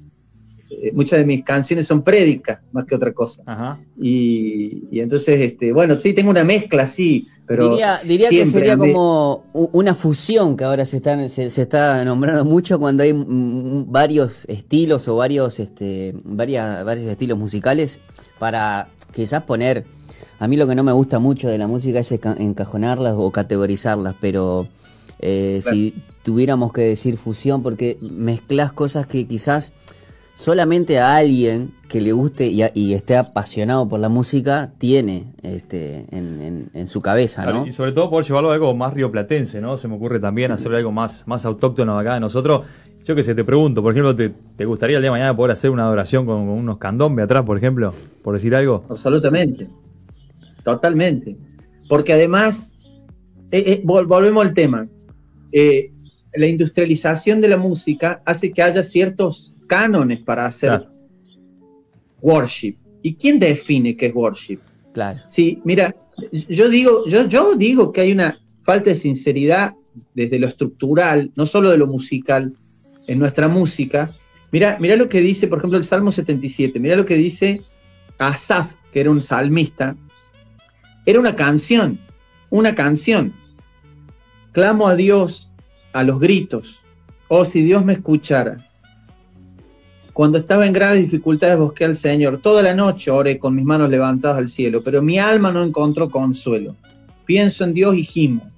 eh, 0.70 0.92
muchas 0.94 1.20
de 1.20 1.26
mis 1.26 1.44
canciones 1.44 1.88
son 1.88 2.02
prédicas 2.02 2.60
más 2.72 2.86
que 2.86 2.96
otra 2.96 3.14
cosa. 3.14 3.78
Y, 4.00 5.00
entonces, 5.00 5.40
este, 5.42 5.74
bueno, 5.74 6.00
sí, 6.00 6.14
tengo 6.14 6.30
una 6.30 6.44
mezcla, 6.44 6.86
sí, 6.86 7.28
pero... 7.46 7.72
Diría, 8.06 8.30
que 8.30 8.48
sería 8.48 8.78
como 8.78 9.46
una 9.54 9.94
fusión 9.94 10.56
que 10.56 10.64
ahora 10.64 10.86
se, 10.86 10.98
están, 10.98 11.30
se, 11.30 11.48
está 11.48 12.04
nombrando 12.06 12.46
mucho 12.46 12.80
cuando 12.80 13.04
hay 13.04 13.14
varios 13.16 14.46
estilos 14.46 15.08
o 15.08 15.18
varios, 15.18 15.60
este, 15.60 16.14
varias, 16.24 16.86
varios 16.86 17.08
estilos 17.08 17.38
musicales 17.38 18.00
para 18.40 18.88
quizás 19.12 19.44
poner... 19.44 19.86
A 20.40 20.48
mí 20.48 20.58
lo 20.58 20.68
que 20.68 20.74
no 20.74 20.82
me 20.82 20.92
gusta 20.92 21.20
mucho 21.20 21.50
de 21.50 21.60
la 21.60 21.68
música 21.68 22.00
es 22.00 22.12
encajonarlas 22.12 23.14
o 23.16 23.30
categorizarlas, 23.30 24.16
pero 24.20 24.68
eh, 25.22 25.60
si 25.62 25.96
tuviéramos 26.24 26.74
que 26.74 26.82
decir 26.82 27.18
fusión, 27.18 27.64
porque 27.64 27.98
mezclas 28.02 28.72
cosas 28.74 29.08
que 29.08 29.28
quizás 29.28 29.74
solamente 30.36 31.00
a 31.00 31.18
alguien 31.18 31.74
que 31.88 32.02
le 32.02 32.14
guste 32.14 32.48
y, 32.48 32.94
esté 32.94 33.16
apasionado 33.16 33.88
por 33.88 34.00
la 34.00 34.10
música 34.10 34.72
tiene 34.78 35.34
este, 35.44 36.08
en, 36.10 36.88
su 36.88 37.02
cabeza, 37.02 37.46
¿no? 37.46 37.68
Y 37.68 37.72
sobre 37.72 37.92
todo 37.92 38.10
poder 38.10 38.26
llevarlo 38.26 38.50
a 38.50 38.54
algo 38.56 38.74
más 38.74 38.94
rioplatense, 38.94 39.62
¿no? 39.62 39.78
Se 39.78 39.88
me 39.88 39.96
ocurre 39.96 40.20
también 40.20 40.52
hacer 40.52 40.74
algo 40.74 40.92
más, 40.92 41.28
más 41.28 41.46
autóctono 41.46 42.00
acá 42.00 42.16
de 42.16 42.22
nosotros. 42.22 42.66
Yo 43.04 43.14
que 43.14 43.24
sé, 43.24 43.36
te 43.36 43.44
pregunto, 43.44 43.84
por 43.84 43.94
ejemplo, 43.94 44.16
¿te, 44.16 44.66
gustaría 44.66 44.98
el 44.98 45.04
día 45.04 45.10
de 45.10 45.12
mañana 45.12 45.36
poder 45.36 45.52
hacer 45.52 45.70
una 45.70 45.84
adoración 45.84 46.26
con, 46.26 46.38
unos 46.38 46.78
candombe 46.78 47.22
atrás, 47.22 47.44
por 47.44 47.58
ejemplo? 47.58 47.94
Por 48.24 48.34
decir 48.34 48.56
algo. 48.56 48.86
Absolutamente. 48.90 49.68
Totalmente. 50.64 51.38
Porque 51.90 52.14
además, 52.14 52.74
eh, 53.52 53.64
eh, 53.68 53.82
volvemos 53.84 54.46
al 54.46 54.54
tema. 54.54 54.88
Eh, 55.52 55.92
la 56.34 56.48
industrialización 56.48 57.42
de 57.42 57.50
la 57.50 57.58
música 57.58 58.22
hace 58.26 58.52
que 58.52 58.62
haya 58.62 58.84
ciertos 58.84 59.54
cánones 59.68 60.20
para 60.20 60.46
hacer 60.46 60.88
worship. 62.22 62.78
¿Y 63.02 63.16
quién 63.16 63.40
define 63.40 63.96
qué 63.98 64.08
es 64.08 64.16
worship? 64.16 64.60
Claro. 64.94 65.20
Sí, 65.28 65.62
mira, 65.64 65.96
yo 66.48 66.70
digo, 66.70 67.06
yo, 67.08 67.28
yo 67.28 67.56
digo 67.56 67.92
que 67.92 68.02
hay 68.02 68.12
una 68.12 68.40
falta 68.64 68.92
de 68.92 68.96
sinceridad 68.96 69.74
desde 70.14 70.40
lo 70.40 70.48
estructural, 70.48 71.32
no 71.36 71.46
solo 71.46 71.70
de 71.70 71.78
lo 71.78 71.88
musical, 71.88 72.54
en 73.08 73.20
nuestra 73.20 73.48
música. 73.48 74.16
Mira, 74.52 74.78
mira 74.80 74.96
lo 74.96 75.10
que 75.10 75.22
dice, 75.22 75.48
por 75.48 75.60
ejemplo, 75.60 75.78
el 75.78 75.84
Salmo 75.84 76.12
77, 76.12 76.80
mira 76.80 76.96
lo 76.96 77.06
que 77.06 77.16
dice 77.16 77.62
Asaf, 78.18 78.74
que 78.92 79.02
era 79.02 79.10
un 79.10 79.22
salmista. 79.22 79.96
Era 81.06 81.20
una 81.20 81.36
canción, 81.36 81.98
una 82.50 82.76
canción. 82.76 83.34
Clamo 84.52 84.88
a 84.88 84.96
Dios 84.96 85.50
a 85.94 86.04
los 86.04 86.20
gritos. 86.20 86.82
Oh, 87.28 87.46
si 87.46 87.62
Dios 87.62 87.86
me 87.86 87.94
escuchara. 87.94 88.58
Cuando 90.14 90.40
estaba 90.40 90.66
en 90.66 90.74
graves 90.74 91.02
dificultades 91.02 91.58
busqué 91.58 91.86
al 91.86 91.96
Señor. 91.96 92.40
Toda 92.40 92.62
la 92.62 92.74
noche 92.74 93.10
oré 93.12 93.40
con 93.40 93.56
mis 93.56 93.64
manos 93.64 93.90
levantadas 93.90 94.38
al 94.38 94.50
cielo, 94.50 94.84
pero 94.84 95.02
mi 95.02 95.18
alma 95.18 95.52
no 95.52 95.64
encontró 95.64 96.10
consuelo. 96.10 96.76
Pienso 97.26 97.64
en 97.64 97.74
Dios 97.74 97.96
y 97.96 98.04
gimo. 98.04 98.52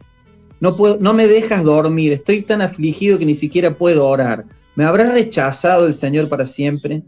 No, 0.59 0.75
puedo, 0.75 0.97
no 0.99 1.13
me 1.13 1.27
dejas 1.27 1.63
dormir, 1.63 2.13
estoy 2.13 2.41
tan 2.41 2.61
afligido 2.61 3.19
que 3.19 3.25
ni 3.25 3.35
siquiera 3.35 3.75
puedo 3.75 4.07
orar. 4.07 4.45
¿Me 4.75 4.85
habrá 4.85 5.11
rechazado 5.11 5.85
el 5.85 5.93
Señor 5.93 6.29
para 6.29 6.47
siempre? 6.47 7.03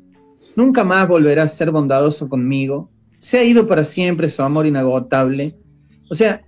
¿Nunca 0.55 0.83
más 0.83 1.07
volverá 1.07 1.43
a 1.43 1.47
ser 1.47 1.71
bondadoso 1.71 2.29
conmigo? 2.29 2.89
¿Se 3.17 3.39
ha 3.39 3.43
ido 3.43 3.65
para 3.65 3.83
siempre 3.83 4.29
su 4.29 4.43
amor 4.43 4.67
inagotable? 4.67 5.55
O 6.11 6.15
sea, 6.15 6.45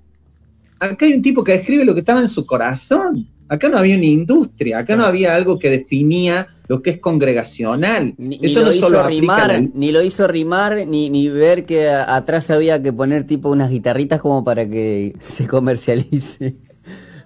acá 0.80 1.06
hay 1.06 1.14
un 1.14 1.22
tipo 1.22 1.44
que 1.44 1.56
escribe 1.56 1.86
lo 1.86 1.94
que 1.94 2.02
estaba 2.02 2.22
en 2.22 2.30
su 2.30 2.46
corazón. 2.46 3.28
Acá 3.50 3.70
no 3.70 3.78
había 3.78 3.96
una 3.96 4.06
industria, 4.06 4.80
acá 4.80 4.96
no 4.98 5.06
había 5.06 5.34
algo 5.34 5.58
que 5.58 5.70
definía 5.70 6.48
lo 6.68 6.82
que 6.82 6.90
es 6.90 7.00
congregacional. 7.00 8.14
Ni, 8.18 8.40
Eso 8.42 8.62
lo 8.62 8.74
hizo 8.74 9.02
rimar, 9.04 9.64
ni 9.74 9.92
lo 9.92 10.04
hizo 10.04 10.28
rimar, 10.28 10.86
ni, 10.86 11.10
ni 11.10 11.30
ver 11.30 11.64
que 11.66 11.90
atrás 11.90 12.50
había 12.52 12.82
que 12.82 12.92
poner 12.92 13.24
tipo 13.24 13.50
unas 13.50 13.72
guitarritas 13.72 14.22
como 14.22 14.44
para 14.44 14.68
que 14.70 15.14
se 15.20 15.48
comercialice. 15.48 16.56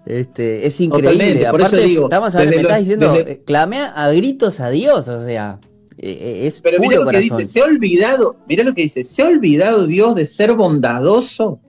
Este, 0.04 0.66
es 0.66 0.82
increíble. 0.82 1.46
Aparte, 1.46 1.86
estamos 1.86 2.34
me 2.34 2.44
estás 2.44 2.80
diciendo, 2.80 3.16
eh, 3.16 3.44
clame 3.46 3.78
a 3.82 4.12
gritos 4.12 4.60
a 4.60 4.72
Dios, 4.72 5.08
o 5.08 5.24
sea, 5.24 5.60
eh, 5.98 6.18
eh, 6.20 6.48
es 6.48 6.60
Pero 6.62 6.80
mira 6.80 6.98
lo 6.98 7.12
que 7.12 7.20
dice, 7.20 7.46
se 7.46 7.62
ha 7.62 7.66
olvidado, 7.66 8.36
mira 8.48 8.64
lo 8.64 8.74
que 8.74 8.82
dice, 8.82 9.04
se 9.04 9.22
ha 9.22 9.28
olvidado 9.28 9.86
Dios 9.86 10.16
de 10.16 10.26
ser 10.26 10.54
bondadoso. 10.54 11.60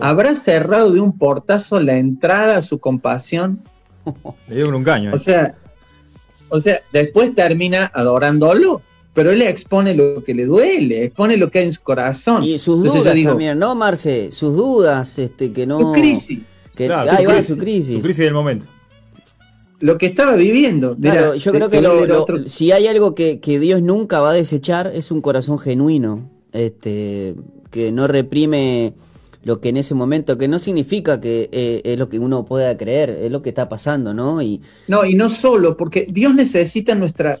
¿Habrá 0.00 0.34
cerrado 0.34 0.92
de 0.92 1.00
un 1.00 1.16
portazo 1.16 1.80
la 1.80 1.98
entrada 1.98 2.58
a 2.58 2.62
su 2.62 2.78
compasión? 2.78 3.60
Le 4.48 4.56
dio 4.56 4.68
un 4.68 4.84
caño. 4.84 5.12
O 5.14 5.18
sea, 5.18 5.54
o 6.48 6.60
sea, 6.60 6.80
después 6.92 7.34
termina 7.34 7.90
adorándolo, 7.94 8.82
pero 9.14 9.30
él 9.30 9.42
expone 9.42 9.94
lo 9.94 10.24
que 10.24 10.34
le 10.34 10.46
duele, 10.46 11.04
expone 11.04 11.36
lo 11.36 11.50
que 11.50 11.60
hay 11.60 11.64
en 11.66 11.72
su 11.72 11.82
corazón. 11.82 12.42
Y 12.42 12.58
sus 12.58 12.82
dudas 12.82 13.14
también, 13.22 13.58
¿no, 13.58 13.74
Marce? 13.74 14.32
Sus 14.32 14.56
dudas, 14.56 15.18
este, 15.18 15.52
que 15.52 15.66
no. 15.66 15.78
Su 15.80 15.92
crisis. 15.92 16.40
Que, 16.74 16.92
ahí 16.92 17.26
va 17.26 17.42
su 17.42 17.58
crisis. 17.58 17.96
Su 17.96 18.02
crisis 18.02 18.24
del 18.24 18.34
momento. 18.34 18.66
Lo 19.80 19.96
que 19.96 20.06
estaba 20.06 20.34
viviendo. 20.34 20.96
Claro, 20.96 21.34
yo 21.34 21.52
creo 21.52 21.70
que 21.70 22.44
si 22.46 22.72
hay 22.72 22.86
algo 22.86 23.14
que, 23.14 23.40
que, 23.40 23.58
Dios 23.58 23.82
nunca 23.82 24.20
va 24.20 24.30
a 24.30 24.34
desechar 24.34 24.90
es 24.92 25.10
un 25.10 25.20
corazón 25.20 25.58
genuino, 25.58 26.30
este, 26.52 27.34
que 27.70 27.92
no 27.92 28.08
reprime 28.08 28.94
lo 29.42 29.60
que 29.60 29.68
en 29.68 29.76
ese 29.76 29.94
momento, 29.94 30.36
que 30.36 30.48
no 30.48 30.58
significa 30.58 31.20
que 31.20 31.48
eh, 31.52 31.80
es 31.84 31.98
lo 31.98 32.08
que 32.08 32.18
uno 32.18 32.44
pueda 32.44 32.76
creer, 32.76 33.10
es 33.10 33.30
lo 33.30 33.42
que 33.42 33.50
está 33.50 33.68
pasando, 33.68 34.12
¿no? 34.14 34.42
Y, 34.42 34.60
no, 34.88 35.04
y 35.04 35.14
no 35.14 35.30
solo, 35.30 35.76
porque 35.76 36.06
Dios 36.10 36.34
necesita 36.34 36.94
nuestra 36.94 37.40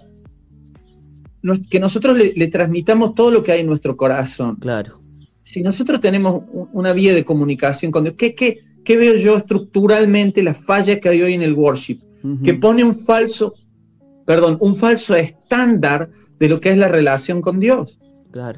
que 1.70 1.80
nosotros 1.80 2.18
le, 2.18 2.46
transmitamos 2.48 3.14
todo 3.14 3.30
lo 3.30 3.42
que 3.42 3.52
hay 3.52 3.60
en 3.60 3.66
nuestro 3.66 3.96
corazón. 3.96 4.56
Claro. 4.56 5.00
Si 5.42 5.62
nosotros 5.62 6.00
tenemos 6.00 6.42
una 6.72 6.92
vía 6.92 7.14
de 7.14 7.24
comunicación 7.24 7.90
con 7.90 8.04
Dios, 8.04 8.16
¿qué, 8.18 8.34
qué, 8.34 8.58
qué 8.84 8.96
veo 8.96 9.16
yo 9.16 9.36
estructuralmente 9.36 10.42
la 10.42 10.54
falla 10.54 11.00
que 11.00 11.08
hay 11.08 11.22
hoy 11.22 11.34
en 11.34 11.42
el 11.42 11.54
worship? 11.54 12.00
Que 12.42 12.52
pone 12.54 12.82
un 12.82 12.94
falso, 12.94 13.54
perdón, 14.26 14.58
un 14.60 14.74
falso 14.74 15.14
estándar 15.14 16.10
de 16.38 16.48
lo 16.48 16.60
que 16.60 16.70
es 16.70 16.76
la 16.76 16.88
relación 16.88 17.40
con 17.40 17.60
Dios. 17.60 17.98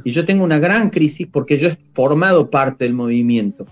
Y 0.04 0.10
yo 0.10 0.24
tengo 0.24 0.44
una 0.44 0.58
gran 0.58 0.90
crisis 0.90 1.26
porque 1.30 1.58
yo 1.58 1.68
he 1.68 1.78
formado 1.94 2.50
parte 2.50 2.84
del 2.84 2.94
movimiento. 2.94 3.66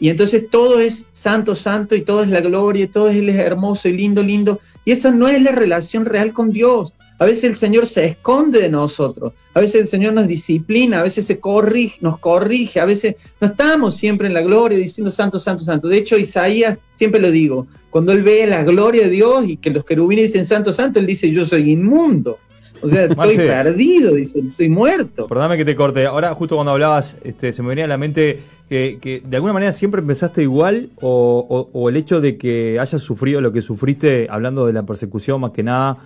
Y 0.00 0.08
entonces 0.10 0.48
todo 0.50 0.78
es 0.78 1.06
santo, 1.12 1.56
santo, 1.56 1.96
y 1.96 2.02
todo 2.02 2.22
es 2.22 2.28
la 2.28 2.40
gloria, 2.40 2.84
y 2.84 2.88
todo 2.88 3.08
es 3.08 3.34
hermoso 3.34 3.88
y 3.88 3.96
lindo, 3.96 4.22
lindo. 4.22 4.60
Y 4.84 4.92
esa 4.92 5.10
no 5.10 5.28
es 5.28 5.42
la 5.42 5.52
relación 5.52 6.04
real 6.04 6.32
con 6.32 6.50
Dios. 6.50 6.94
A 7.20 7.24
veces 7.24 7.44
el 7.44 7.56
Señor 7.56 7.86
se 7.86 8.04
esconde 8.04 8.60
de 8.60 8.68
nosotros, 8.68 9.32
a 9.52 9.60
veces 9.60 9.80
el 9.80 9.88
Señor 9.88 10.12
nos 10.12 10.28
disciplina, 10.28 11.00
a 11.00 11.02
veces 11.02 11.26
se 11.26 11.40
corrige, 11.40 11.98
nos 12.00 12.20
corrige, 12.20 12.78
a 12.78 12.84
veces 12.84 13.16
no 13.40 13.48
estamos 13.48 13.96
siempre 13.96 14.28
en 14.28 14.34
la 14.34 14.42
gloria 14.42 14.78
diciendo 14.78 15.10
santo, 15.10 15.40
santo, 15.40 15.64
santo. 15.64 15.88
De 15.88 15.98
hecho, 15.98 16.16
Isaías, 16.16 16.78
siempre 16.94 17.20
lo 17.20 17.32
digo, 17.32 17.66
cuando 17.90 18.12
él 18.12 18.22
ve 18.22 18.46
la 18.46 18.62
gloria 18.62 19.02
de 19.02 19.10
Dios 19.10 19.48
y 19.48 19.56
que 19.56 19.70
los 19.70 19.84
querubines 19.84 20.26
dicen 20.26 20.46
santo, 20.46 20.72
santo, 20.72 21.00
él 21.00 21.06
dice 21.06 21.28
yo 21.32 21.44
soy 21.44 21.72
inmundo. 21.72 22.38
O 22.82 22.88
sea, 22.88 23.04
estoy 23.04 23.36
perdido, 23.36 24.14
dice, 24.14 24.40
estoy 24.40 24.68
muerto. 24.68 25.26
Perdóname 25.26 25.56
que 25.56 25.64
te 25.64 25.74
corte. 25.74 26.06
Ahora, 26.06 26.34
justo 26.34 26.54
cuando 26.54 26.72
hablabas, 26.72 27.16
este, 27.24 27.52
se 27.52 27.62
me 27.62 27.68
venía 27.68 27.84
a 27.84 27.88
la 27.88 27.98
mente 27.98 28.40
que, 28.68 29.22
de 29.24 29.36
alguna 29.36 29.52
manera 29.52 29.72
siempre 29.72 30.00
empezaste 30.00 30.42
igual 30.42 30.90
o, 31.00 31.86
el 31.88 31.96
hecho 31.96 32.20
de 32.20 32.36
que 32.36 32.78
hayas 32.78 33.00
sufrido 33.02 33.40
lo 33.40 33.52
que 33.52 33.62
sufriste, 33.62 34.26
hablando 34.30 34.66
de 34.66 34.72
la 34.72 34.84
persecución 34.84 35.40
más 35.40 35.52
que 35.52 35.62
nada, 35.62 35.96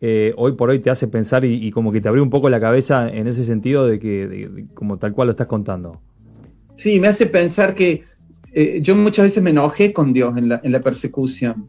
eh, 0.00 0.32
hoy 0.36 0.52
por 0.52 0.70
hoy 0.70 0.78
te 0.78 0.90
hace 0.90 1.08
pensar 1.08 1.44
y, 1.44 1.70
como 1.70 1.92
que 1.92 2.00
te 2.00 2.08
abrió 2.08 2.22
un 2.22 2.30
poco 2.30 2.50
la 2.50 2.60
cabeza 2.60 3.08
en 3.08 3.26
ese 3.26 3.44
sentido 3.44 3.86
de 3.86 3.98
que, 3.98 4.66
como 4.74 4.98
tal 4.98 5.12
cual 5.12 5.28
lo 5.28 5.30
estás 5.30 5.46
contando. 5.46 6.00
Sí, 6.76 7.00
me 7.00 7.08
hace 7.08 7.26
pensar 7.26 7.74
que 7.74 8.04
eh, 8.52 8.78
yo 8.82 8.94
muchas 8.96 9.26
veces 9.26 9.42
me 9.42 9.50
enojé 9.50 9.92
con 9.92 10.12
Dios 10.12 10.36
en 10.36 10.48
la, 10.48 10.60
en 10.62 10.72
la 10.72 10.80
persecución. 10.80 11.68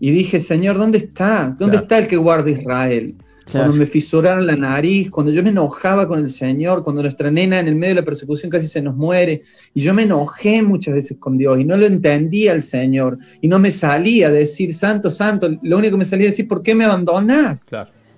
Y 0.00 0.10
dije, 0.10 0.40
Señor, 0.40 0.76
¿dónde 0.76 0.98
está? 0.98 1.54
¿Dónde 1.58 1.78
está 1.78 1.98
el 1.98 2.08
que 2.08 2.16
guarda 2.16 2.50
Israel? 2.50 3.14
Cuando 3.50 3.74
me 3.74 3.86
fisuraron 3.86 4.46
la 4.46 4.56
nariz, 4.56 5.10
cuando 5.10 5.30
yo 5.30 5.42
me 5.42 5.50
enojaba 5.50 6.08
con 6.08 6.18
el 6.18 6.30
Señor, 6.30 6.82
cuando 6.82 7.02
nuestra 7.02 7.30
nena 7.30 7.60
en 7.60 7.68
el 7.68 7.74
medio 7.74 7.94
de 7.94 8.00
la 8.00 8.04
persecución 8.04 8.50
casi 8.50 8.66
se 8.66 8.80
nos 8.80 8.96
muere, 8.96 9.42
y 9.74 9.82
yo 9.82 9.92
me 9.94 10.04
enojé 10.04 10.62
muchas 10.62 10.94
veces 10.94 11.18
con 11.18 11.36
Dios 11.36 11.60
y 11.60 11.64
no 11.64 11.76
lo 11.76 11.86
entendía 11.86 12.52
el 12.52 12.62
Señor, 12.62 13.18
y 13.40 13.48
no 13.48 13.58
me 13.58 13.70
salía 13.70 14.28
a 14.28 14.30
decir, 14.30 14.74
Santo, 14.74 15.10
Santo, 15.10 15.50
lo 15.62 15.78
único 15.78 15.92
que 15.92 15.98
me 15.98 16.04
salía 16.04 16.28
a 16.28 16.30
decir, 16.30 16.48
¿por 16.48 16.62
qué 16.62 16.74
me 16.74 16.84
abandonas? 16.84 17.66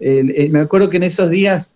me 0.00 0.58
acuerdo 0.60 0.90
que 0.90 0.98
en 0.98 1.04
esos 1.04 1.30
días 1.30 1.74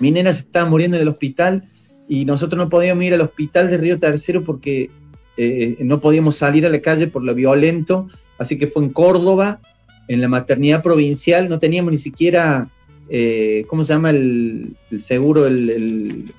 mi 0.00 0.10
nena 0.10 0.32
se 0.32 0.42
estaba 0.42 0.68
muriendo 0.68 0.96
en 0.96 1.02
el 1.02 1.08
hospital 1.08 1.68
y 2.08 2.24
nosotros 2.24 2.56
no 2.56 2.70
podíamos 2.70 3.04
ir 3.04 3.14
al 3.14 3.20
hospital 3.20 3.68
de 3.68 3.76
Río 3.76 3.98
Tercero 3.98 4.44
porque 4.44 4.90
eh, 5.36 5.76
no 5.80 6.00
podíamos 6.00 6.36
salir 6.36 6.64
a 6.64 6.70
la 6.70 6.80
calle 6.80 7.06
por 7.06 7.22
lo 7.22 7.34
violento, 7.34 8.08
así 8.38 8.56
que 8.56 8.66
fue 8.66 8.82
en 8.82 8.90
Córdoba, 8.90 9.60
en 10.08 10.20
la 10.20 10.28
maternidad 10.28 10.82
provincial, 10.82 11.48
no 11.48 11.58
teníamos 11.58 11.92
ni 11.92 11.98
siquiera 11.98 12.70
eh, 13.08 13.64
¿cómo 13.68 13.84
se 13.84 13.92
llama 13.92 14.10
el, 14.10 14.76
seguro? 14.98 15.46
El, 15.46 16.32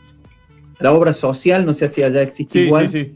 la 0.80 0.94
obra 0.94 1.14
social, 1.14 1.66
no 1.66 1.74
sé 1.74 1.90
si 1.90 2.04
allá 2.04 2.22
existe 2.22 2.66
igual. 2.66 2.90
Sí, 2.90 3.16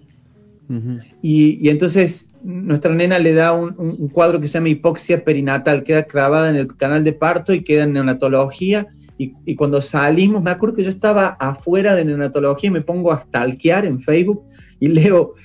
sí. 0.69 0.99
y, 1.21 1.69
entonces 1.69 2.29
nuestra 2.43 2.93
nena 2.93 3.19
le 3.19 3.33
da 3.33 3.53
un, 3.53 4.09
cuadro 4.09 4.39
que 4.39 4.47
se 4.47 4.55
llama 4.55 4.69
hipoxia 4.69 5.23
perinatal, 5.23 5.83
queda 5.83 6.01
grabada 6.11 6.49
en 6.49 6.55
el 6.55 6.75
canal 6.75 7.03
de 7.03 7.13
parto 7.13 7.53
y 7.53 7.63
queda 7.63 7.83
en 7.83 7.93
neonatología. 7.93 8.87
Y, 9.17 9.55
cuando 9.55 9.79
salimos, 9.81 10.43
me 10.43 10.51
acuerdo 10.51 10.75
que 10.75 10.83
yo 10.83 10.89
estaba 10.89 11.37
afuera 11.39 11.95
de 11.95 12.03
neonatología 12.03 12.67
y 12.67 12.73
me 12.73 12.81
pongo 12.81 13.13
a 13.13 13.21
stalkear 13.21 13.85
en 13.85 14.01
Facebook 14.01 14.43
y 14.81 14.89
leo, 14.89 15.35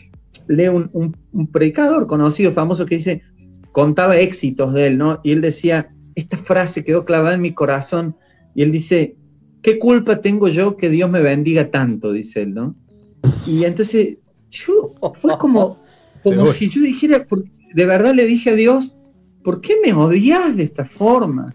leo 0.49 0.75
un, 0.75 1.17
un 1.33 1.47
predicador 1.47 2.09
conocido, 2.09 2.51
famoso, 2.51 2.85
que 2.87 2.97
dice, 2.97 3.23
contaba 3.71 4.17
éxitos 4.17 4.75
de 4.75 4.89
él, 4.89 4.99
¿no? 4.99 5.21
Y 5.23 5.31
él 5.31 5.41
decía, 5.41 5.91
esta 6.21 6.37
frase 6.37 6.85
quedó 6.85 7.05
clavada 7.05 7.35
en 7.35 7.41
mi 7.41 7.53
corazón 7.53 8.17
y 8.55 8.63
él 8.63 8.73
dice, 8.73 9.17
¿qué 9.63 9.79
culpa 9.79 10.21
tengo 10.21 10.49
yo 10.49 10.77
que 10.77 10.91
Dios 10.91 11.11
me 11.11 11.21
bendiga 11.21 11.71
tanto? 11.71 12.13
Dice 12.13 12.43
él, 12.43 12.55
¿no? 12.55 12.75
Y 13.47 13.65
entonces 13.65 14.19
yo, 14.51 14.93
fue 15.21 15.39
como, 15.39 15.79
como 16.23 16.53
si 16.53 16.69
yo 16.69 16.81
dijera, 16.81 17.27
de 17.75 17.87
verdad 17.87 18.15
le 18.15 18.27
dije 18.27 18.51
a 18.51 18.57
Dios, 18.57 18.97
¿por 19.43 19.61
qué 19.61 19.77
me 19.83 19.93
odias 19.93 20.57
de 20.57 20.65
esta 20.65 20.85
forma? 20.85 21.53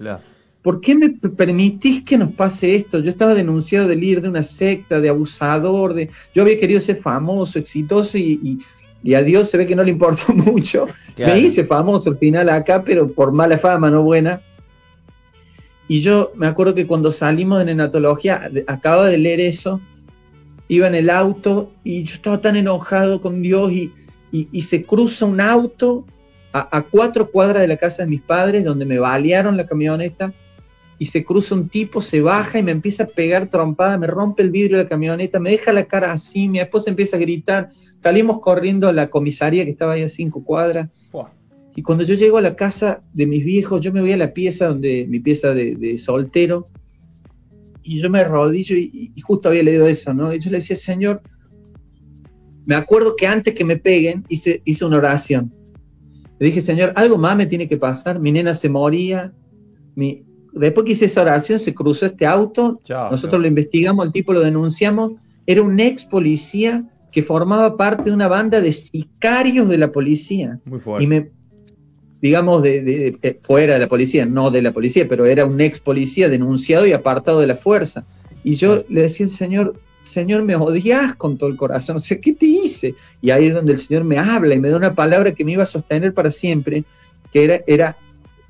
¿por 0.63 0.79
qué 0.79 0.95
me 0.95 1.09
permitís 1.09 2.03
que 2.03 2.17
nos 2.17 2.31
pase 2.31 2.73
esto? 2.75 2.99
Yo 2.99 3.11
estaba 3.11 3.35
denunciado 3.35 3.87
de 3.87 3.97
líder 3.97 4.21
de 4.21 4.29
una 4.29 4.43
secta, 4.43 4.99
de 4.99 5.09
abusador, 5.09 5.93
de 5.93 6.09
yo 6.33 6.41
había 6.41 6.59
querido 6.59 6.79
ser 6.79 6.97
famoso, 6.97 7.59
exitoso 7.59 8.17
y, 8.17 8.59
a 9.13 9.21
Dios 9.21 9.49
se 9.49 9.57
ve 9.57 9.67
que 9.67 9.75
no 9.75 9.83
le 9.83 9.91
importó 9.91 10.33
mucho. 10.33 10.87
Me 11.17 11.37
hice 11.37 11.65
famoso 11.65 12.09
al 12.09 12.17
final 12.17 12.49
acá, 12.49 12.81
pero 12.81 13.07
por 13.09 13.33
mala 13.33 13.57
fama, 13.57 13.91
no 13.91 14.01
buena. 14.01 14.41
Y 15.87 16.01
yo 16.01 16.31
me 16.35 16.47
acuerdo 16.47 16.75
que 16.75 16.87
cuando 16.87 17.11
salimos 17.11 17.59
de 17.59 17.65
nenatología, 17.65 18.49
acaba 18.67 19.07
de 19.07 19.17
leer 19.17 19.39
eso, 19.39 19.81
iba 20.67 20.87
en 20.87 20.95
el 20.95 21.09
auto 21.09 21.71
y 21.83 22.03
yo 22.03 22.15
estaba 22.15 22.41
tan 22.41 22.55
enojado 22.55 23.21
con 23.21 23.41
Dios 23.41 23.71
y, 23.71 23.91
se 24.63 24.83
cruza 24.83 25.25
un 25.25 25.39
auto 25.39 26.05
a, 26.51 26.77
a, 26.77 26.81
cuatro 26.81 27.29
cuadras 27.29 27.61
de 27.61 27.67
la 27.67 27.77
casa 27.77 28.03
de 28.03 28.09
mis 28.09 28.21
padres 28.21 28.63
donde 28.63 28.85
me 28.85 28.97
balearon 28.97 29.57
la 29.57 29.67
camioneta 29.67 30.33
y 30.97 31.05
se 31.05 31.23
cruza 31.23 31.53
un 31.53 31.69
tipo, 31.69 32.01
se 32.01 32.21
baja 32.21 32.59
y 32.59 32.63
me 32.63 32.71
empieza 32.71 33.03
a 33.03 33.07
pegar 33.07 33.47
trompada, 33.47 33.97
me 33.97 34.07
rompe 34.07 34.41
el 34.41 34.51
vidrio 34.51 34.77
de 34.77 34.83
la 34.83 34.89
camioneta, 34.89 35.39
me 35.39 35.51
deja 35.51 35.73
la 35.73 35.85
cara 35.85 36.11
así, 36.11 36.47
mi 36.47 36.59
esposa 36.59 36.89
empieza 36.89 37.17
a 37.17 37.19
gritar, 37.19 37.71
salimos 37.97 38.39
corriendo 38.39 38.87
a 38.87 38.93
la 38.93 39.09
comisaría 39.09 39.65
que 39.65 39.71
estaba 39.71 39.93
ahí 39.93 40.03
a 40.03 40.09
cinco 40.09 40.43
cuadras. 40.43 40.89
Y 41.75 41.81
cuando 41.81 42.03
yo 42.03 42.13
llego 42.15 42.37
a 42.37 42.41
la 42.41 42.55
casa 42.55 43.01
de 43.13 43.25
mis 43.25 43.43
viejos, 43.43 43.81
yo 43.81 43.91
me 43.91 44.01
voy 44.01 44.11
a 44.11 44.17
la 44.17 44.33
pieza 44.33 44.67
donde 44.67 45.07
mi 45.09 45.19
pieza 45.19 45.53
de, 45.53 45.97
soltero, 45.97 46.67
y 47.81 47.99
yo 47.99 48.09
me 48.09 48.19
arrodillo 48.19 48.75
y, 48.77 49.11
justo 49.21 49.49
había 49.49 49.63
leído 49.63 49.87
eso, 49.87 50.13
¿no? 50.13 50.33
Y 50.33 50.39
yo 50.39 50.51
le 50.51 50.57
decía, 50.57 50.77
Señor, 50.77 51.21
me 52.65 52.75
acuerdo 52.75 53.15
que 53.15 53.27
antes 53.27 53.53
que 53.55 53.65
me 53.65 53.77
peguen 53.77 54.23
hice, 54.29 54.61
hice 54.63 54.85
una 54.85 54.97
oración. 54.97 55.53
Le 56.39 56.47
dije, 56.47 56.61
Señor, 56.61 56.93
algo 56.95 57.17
más 57.17 57.35
me 57.35 57.45
tiene 57.45 57.67
que 57.67 57.77
pasar, 57.77 58.19
mi 58.19 58.31
nena 58.31 58.55
se 58.55 58.69
moría, 58.69 59.33
mi, 59.95 60.23
después 60.53 60.85
que 60.85 60.91
hice 60.93 61.05
esa 61.05 61.23
oración, 61.23 61.59
se 61.59 61.73
cruzó 61.73 62.05
este 62.05 62.25
auto, 62.25 62.79
nosotros 63.11 63.41
lo 63.41 63.47
investigamos, 63.47 64.05
el 64.05 64.11
tipo 64.11 64.31
lo 64.31 64.41
denunciamos, 64.41 65.13
era 65.45 65.61
un 65.61 65.79
ex 65.79 66.05
policía 66.05 66.87
que 67.11 67.21
formaba 67.21 67.77
parte 67.77 68.05
de 68.05 68.11
una 68.11 68.27
banda 68.27 68.61
de 68.61 68.71
sicarios 68.71 69.67
de 69.67 69.77
la 69.77 69.91
policía. 69.91 70.59
Muy 70.65 70.79
fuerte. 70.79 71.03
Y 71.03 71.07
me, 71.07 71.31
digamos, 72.23 72.63
de, 72.63 73.17
eh, 73.21 73.39
fuera 73.41 73.73
de 73.73 73.79
la 73.81 73.89
policía, 73.89 74.25
no 74.25 74.49
de 74.49 74.61
la 74.61 74.71
policía, 74.71 75.05
pero 75.09 75.25
era 75.25 75.43
un 75.45 75.59
ex 75.59 75.81
policía 75.81 76.29
denunciado 76.29 76.87
y 76.87 76.93
apartado 76.93 77.41
de 77.41 77.47
la 77.47 77.55
fuerza. 77.55 78.05
Y 78.45 78.55
yo 78.55 78.85
le 78.87 79.01
decía 79.01 79.25
al 79.25 79.29
Señor, 79.29 79.75
Señor, 80.05 80.43
me 80.43 80.55
odias 80.55 81.15
con 81.15 81.37
todo 81.37 81.49
el 81.49 81.57
corazón, 81.57 81.97
o 81.97 81.99
sea, 81.99 82.21
¿qué 82.21 82.31
te 82.31 82.45
hice? 82.45 82.95
Y 83.21 83.31
ahí 83.31 83.47
es 83.47 83.53
donde 83.53 83.73
el 83.73 83.79
Señor 83.79 84.05
me 84.05 84.17
habla 84.17 84.55
y 84.55 84.59
me 84.61 84.69
da 84.69 84.77
una 84.77 84.95
palabra 84.95 85.33
que 85.33 85.43
me 85.43 85.51
iba 85.51 85.63
a 85.63 85.65
sostener 85.65 86.13
para 86.13 86.31
siempre, 86.31 86.85
que 87.33 87.43
era, 87.43 87.59
era 87.67 87.97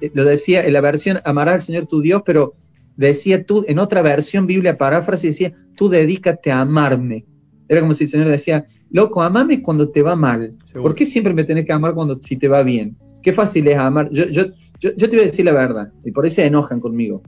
eh, 0.02 0.12
lo 0.14 0.24
decía 0.24 0.64
en 0.64 0.72
la 0.72 0.82
versión 0.82 1.20
amarás 1.26 1.56
al 1.56 1.62
Señor 1.64 1.88
tu 1.88 2.00
Dios, 2.00 2.22
pero 2.24 2.54
decía 2.96 3.44
tú, 3.44 3.66
en 3.68 3.80
otra 3.80 4.04
versión, 4.04 4.46
Biblia 4.46 4.76
paráfrasis, 4.76 5.32
decía, 5.32 5.52
tú 5.76 5.90
dedícate 5.90 6.52
a 6.52 6.62
amarme. 6.62 7.26
Era 7.68 7.82
como 7.82 7.96
si 7.96 8.04
el 8.04 8.12
Señor 8.12 8.28
decía, 8.28 8.68
loco, 8.92 9.24
amame 9.24 9.64
cuando 9.64 9.90
te 9.90 10.04
va 10.04 10.16
mal. 10.16 10.54
¿Por 10.74 10.94
qué 10.94 11.08
siempre 11.08 11.34
me 11.34 11.44
tenés 11.44 11.66
que 11.66 11.74
amar 11.74 11.96
cuando 11.96 12.20
si 12.22 12.38
te 12.38 12.48
va 12.48 12.62
bien? 12.62 12.96
Qué 13.24 13.34
fácil 13.34 13.68
es 13.68 13.78
amar. 13.78 14.10
Yo, 14.12 14.26
yo, 14.26 14.44
yo, 14.80 14.94
te 14.96 15.08
voy 15.08 15.22
a 15.22 15.24
decir 15.24 15.46
la 15.46 15.54
verdad, 15.54 15.92
y 16.04 16.12
por 16.12 16.26
eso 16.26 16.36
se 16.36 16.46
enojan 16.46 16.80
conmigo. 16.80 17.24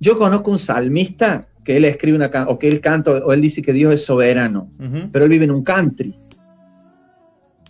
Yo 0.00 0.18
conozco 0.18 0.50
un 0.50 0.58
salmista 0.58 1.46
que 1.64 1.76
él 1.76 1.84
escribe 1.84 2.16
una 2.16 2.30
o 2.48 2.58
que 2.58 2.66
él 2.66 2.80
canta, 2.80 3.12
o 3.12 3.32
él 3.32 3.40
dice 3.40 3.62
que 3.62 3.72
Dios 3.72 3.94
es 3.94 4.04
soberano, 4.04 4.72
pero 5.12 5.26
él 5.26 5.30
vive 5.30 5.44
en 5.44 5.52
un 5.52 5.62
country. 5.62 6.18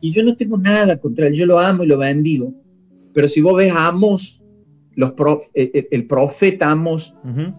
Y 0.01 0.13
yo 0.13 0.25
no 0.25 0.37
tengo 0.37 0.57
nada 0.57 0.97
contra 0.99 1.27
él, 1.27 1.35
yo 1.35 1.47
lo 1.47 1.59
amo 1.59 1.85
y 1.85 1.89
lo 1.89 1.99
bendigo. 1.99 2.55
Pero 3.13 3.29
si 3.29 3.41
vos 3.41 3.57
ves 3.57 3.73
a 3.73 3.89
Amos, 3.89 4.43
los 4.95 5.13
eh, 5.55 5.71
eh, 5.75 5.89
el, 5.91 6.07
profeta 6.07 6.71
Amos 6.71 7.15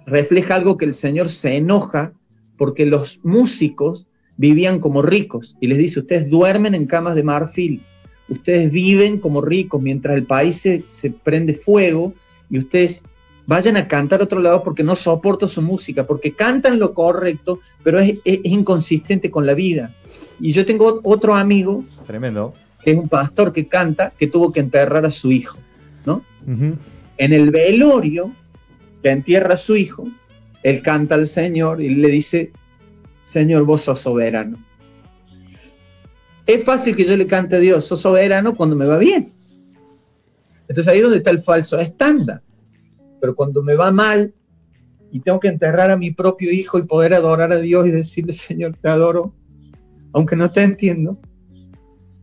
refleja 0.06 0.56
algo 0.56 0.78
que 0.78 0.86
el 0.86 0.94
Señor 0.94 1.30
se 1.30 1.58
enoja 1.58 2.14
porque 2.58 2.86
los 2.86 3.20
músicos 3.24 4.08
vivían 4.38 4.80
como 4.80 5.02
ricos 5.02 5.56
y 5.62 5.68
les 5.68 5.78
dice, 5.78 6.00
ustedes 6.00 6.30
duermen 6.30 6.74
en 6.74 6.86
camas 6.86 7.16
de 7.16 7.24
marfil, 7.24 7.82
ustedes 8.30 8.72
viven 8.72 9.20
como 9.20 9.42
ricos 9.42 9.82
mientras 9.82 10.16
el 10.16 10.24
país 10.24 10.62
se, 10.62 11.10
prende 11.24 11.54
fuego 11.54 12.14
y 12.50 12.60
ustedes 12.60 13.04
vayan 13.46 13.78
a 13.78 13.88
cantar 13.88 14.22
a 14.22 14.24
otro 14.24 14.40
lado 14.40 14.64
porque 14.64 14.84
no 14.84 14.96
soporto 14.96 15.48
su 15.48 15.62
música, 15.62 16.06
porque 16.06 16.32
cantan 16.32 16.80
lo 16.80 16.94
correcto, 16.94 17.60
pero 17.84 18.00
es, 18.00 18.18
es, 18.24 18.40
inconsistente 18.44 19.30
con 19.30 19.46
la 19.46 19.54
vida. 19.54 19.94
Y 20.40 20.52
yo 20.52 20.66
tengo 20.66 21.00
otro 21.04 21.36
amigo 21.36 21.84
Tremendo 22.06 22.54
que 22.84 22.92
es 22.92 22.98
un 22.98 23.08
pastor 23.08 23.54
que 23.54 23.68
canta, 23.68 24.12
que 24.18 24.28
tuvo 24.28 24.52
que 24.52 24.60
enterrar 24.60 25.06
a 25.06 25.12
su 25.12 25.32
hijo, 25.32 25.58
¿no? 26.06 26.22
En 27.18 27.34
el 27.34 27.50
velorio 27.50 28.32
que 29.02 29.10
entierra 29.10 29.54
a 29.54 29.58
su 29.58 29.76
hijo, 29.76 30.08
él 30.64 30.82
canta 30.82 31.16
al 31.16 31.28
Señor 31.28 31.82
y 31.82 31.90
le 31.96 32.10
dice, 32.10 32.52
Señor, 33.24 33.64
vos 33.64 33.84
sos 33.84 34.02
soberano. 34.02 34.58
Es 36.46 36.64
fácil 36.64 36.96
que 36.96 37.06
yo 37.06 37.16
le 37.16 37.28
cante 37.28 37.56
a 37.56 37.60
Dios, 37.60 37.86
sos 37.86 38.02
soberano 38.02 38.56
cuando 38.56 38.76
me 38.76 38.86
va 38.86 38.98
bien. 38.98 39.32
Entonces 40.68 40.88
ahí 40.88 40.98
es 40.98 41.04
donde 41.04 41.18
está 41.18 41.30
el 41.30 41.42
falso 41.42 41.80
estándar. 41.80 42.42
Pero 43.22 43.36
cuando 43.36 43.64
me 43.64 43.76
va 43.76 43.92
mal 43.92 44.34
y 45.12 45.20
tengo 45.20 45.40
que 45.40 45.48
enterrar 45.48 45.92
a 45.92 45.98
mi 45.98 46.12
propio 46.12 46.52
hijo 46.52 46.78
y 46.80 46.84
poder 46.84 47.14
adorar 47.14 47.52
a 47.52 47.60
Dios 47.60 47.88
y 47.88 47.92
decirle, 47.92 48.34
Señor, 48.34 48.76
te 48.78 48.90
adoro, 48.90 49.34
aunque 50.12 50.36
no 50.36 50.52
te 50.52 50.64
entiendo, 50.64 51.20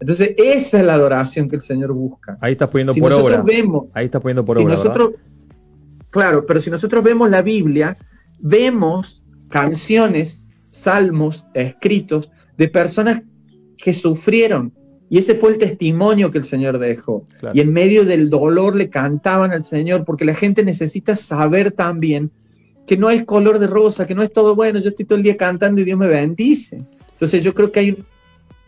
entonces, 0.00 0.35
esa 0.38 0.80
es 0.80 0.85
la 0.85 0.94
adoración 0.94 1.46
que 1.46 1.56
el 1.56 1.62
Señor 1.62 1.92
busca. 1.92 2.38
Ahí 2.40 2.52
estás 2.52 2.68
poniendo 2.68 2.94
por 2.94 3.12
obra. 3.12 3.42
Vemos, 3.42 3.88
Ahí 3.92 4.06
estás 4.06 4.22
poniendo 4.22 4.42
por 4.44 4.56
si 4.56 4.62
obra. 4.62 4.74
Nosotros, 4.74 5.11
claro, 6.11 6.44
pero 6.46 6.59
si 6.61 6.70
nosotros 6.70 7.04
vemos 7.04 7.28
la 7.28 7.42
Biblia, 7.42 7.98
vemos 8.38 9.22
canciones, 9.50 10.48
salmos, 10.70 11.44
escritos 11.52 12.30
de 12.56 12.68
personas 12.68 13.22
que 13.82 13.92
sufrieron. 13.92 14.72
Y 15.08 15.18
ese 15.18 15.34
fue 15.34 15.50
el 15.50 15.58
testimonio 15.58 16.30
que 16.30 16.38
el 16.38 16.44
Señor 16.44 16.78
dejó. 16.78 17.26
Y 17.52 17.60
en 17.60 17.72
medio 17.72 18.04
del 18.04 18.30
dolor 18.30 18.76
le 18.76 18.88
cantaban 18.88 19.52
al 19.52 19.64
Señor, 19.64 20.04
porque 20.04 20.24
la 20.24 20.34
gente 20.34 20.64
necesita 20.64 21.16
saber 21.16 21.72
también 21.72 22.30
que 22.86 22.96
no 22.96 23.10
es 23.10 23.24
color 23.24 23.58
de 23.58 23.66
rosa, 23.66 24.06
que 24.06 24.14
no 24.14 24.22
es 24.22 24.32
todo 24.32 24.54
bueno, 24.54 24.80
yo 24.80 24.90
estoy 24.90 25.04
todo 25.04 25.18
el 25.18 25.24
día 25.24 25.36
cantando 25.36 25.80
y 25.80 25.84
Dios 25.84 25.98
me 25.98 26.06
bendice. 26.06 26.82
Entonces 27.12 27.42
yo 27.42 27.54
creo 27.54 27.70
que 27.70 27.80
hay 27.80 28.04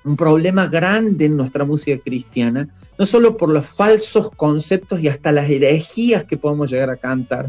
un 0.05 0.17
problema 0.17 0.67
grande 0.67 1.27
en 1.27 1.37
nuestra 1.37 1.65
música 1.65 2.01
cristiana, 2.03 2.69
no 2.99 3.07
solo 3.07 3.37
por 3.37 3.49
los 3.49 3.67
falsos 3.67 4.31
conceptos 4.31 5.01
y 5.01 5.09
hasta 5.09 5.33
las 5.33 5.49
herejías 5.49 6.25
que 6.25 6.37
podemos 6.37 6.71
llegar 6.71 6.91
a 6.91 6.97
cantar, 6.97 7.49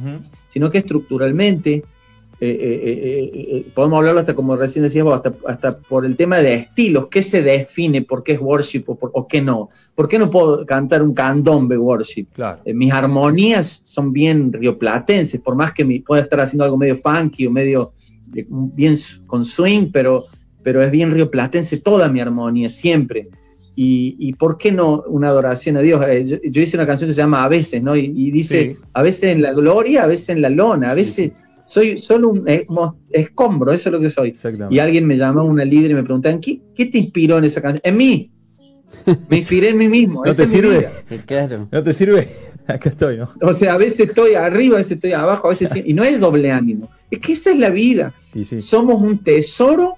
sino 0.49 0.69
que 0.69 0.79
estructuralmente, 0.79 1.83
eh, 2.39 2.49
eh, 2.49 3.31
eh, 3.33 3.65
podemos 3.73 3.97
hablarlo 3.97 4.19
hasta 4.19 4.33
como 4.33 4.55
recién 4.55 4.83
decíamos, 4.83 5.13
hasta, 5.13 5.33
hasta, 5.47 5.77
por 5.77 6.05
el 6.05 6.15
tema 6.15 6.37
de 6.37 6.55
estilos, 6.55 7.07
qué 7.07 7.23
se 7.23 7.41
define, 7.41 8.01
por 8.01 8.23
qué 8.23 8.33
es 8.33 8.39
worship 8.39 8.83
o, 8.87 9.27
qué 9.27 9.41
no. 9.41 9.69
¿Por 9.95 10.07
qué 10.07 10.19
no 10.19 10.29
puedo 10.29 10.65
cantar 10.65 11.03
un 11.03 11.13
candombe 11.13 11.77
worship? 11.77 12.27
mis 12.65 12.91
armonías 12.91 13.81
son 13.83 14.11
bien 14.11 14.51
rioplatenses, 14.51 15.39
por 15.39 15.55
más 15.55 15.71
que 15.71 15.85
me 15.85 16.01
pueda 16.01 16.23
estar 16.23 16.39
haciendo 16.39 16.63
algo 16.65 16.77
medio 16.77 16.97
funky 16.97 17.47
o 17.47 17.51
medio 17.51 17.91
bien 18.27 18.95
con 19.27 19.45
swing, 19.45 19.91
pero 19.91 20.25
pero 20.63 20.81
es 20.81 20.89
bien 20.89 21.11
rioplatense 21.11 21.77
toda 21.77 22.09
mi 22.09 22.21
armonía, 22.21 22.69
siempre. 22.69 23.27
Y, 23.75 24.33
¿por 24.33 24.57
qué 24.59 24.71
no 24.71 25.03
una 25.07 25.29
adoración 25.29 25.77
a 25.77 25.81
Dios? 25.81 26.03
Eh, 26.07 26.39
yo, 26.43 26.61
hice 26.61 26.77
una 26.77 26.85
canción 26.85 27.09
que 27.09 27.15
se 27.15 27.21
llama 27.21 27.43
A 27.43 27.47
veces, 27.47 27.81
¿no? 27.81 27.95
Y, 27.95 28.29
dice, 28.31 28.77
a 28.93 29.01
veces 29.01 29.31
en 29.31 29.41
la 29.41 29.51
gloria, 29.51 30.03
a 30.03 30.07
veces 30.07 30.29
en 30.29 30.41
la 30.43 30.49
lona, 30.49 30.91
a 30.91 30.93
veces 30.93 31.31
soy 31.65 31.97
solo 31.97 32.29
un 32.29 32.45
escombro, 33.11 33.71
eso 33.71 33.89
es 33.89 33.93
lo 33.93 33.99
que 33.99 34.09
soy. 34.09 34.33
Y 34.69 34.79
alguien 34.79 35.05
me 35.05 35.17
llamó, 35.17 35.43
una 35.43 35.65
líder, 35.65 35.91
y 35.91 35.93
me 35.95 36.03
preguntan, 36.03 36.39
¿qué, 36.39 36.61
¿qué 36.75 36.85
te 36.87 36.97
inspiró 36.97 37.37
en 37.37 37.45
esa 37.45 37.61
canción? 37.61 37.81
En 37.83 37.97
mí. 37.97 38.31
Me 39.27 39.37
inspiré 39.37 39.69
en 39.69 39.77
mí 39.77 39.87
mismo. 39.87 40.23
¿No 40.23 40.33
te 40.33 40.45
sirve? 40.45 40.87
¿No 41.71 41.83
te 41.83 41.93
sirve? 41.93 42.29
Acá 42.67 42.89
estoy, 42.89 43.17
¿no? 43.17 43.29
O 43.41 43.53
sea, 43.53 43.73
a 43.73 43.77
veces 43.77 44.07
estoy 44.07 44.35
arriba, 44.35 44.75
a 44.75 44.77
veces 44.77 44.93
estoy 44.93 45.11
abajo, 45.13 45.47
a 45.47 45.49
veces 45.49 45.71
sí. 45.71 45.83
Y 45.85 45.93
no 45.93 46.03
es 46.03 46.19
doble 46.19 46.51
ánimo. 46.51 46.89
Es 47.09 47.19
que 47.19 47.33
esa 47.33 47.51
es 47.51 47.57
la 47.57 47.69
vida. 47.69 48.13
Somos 48.59 49.01
un 49.01 49.17
tesoro 49.17 49.97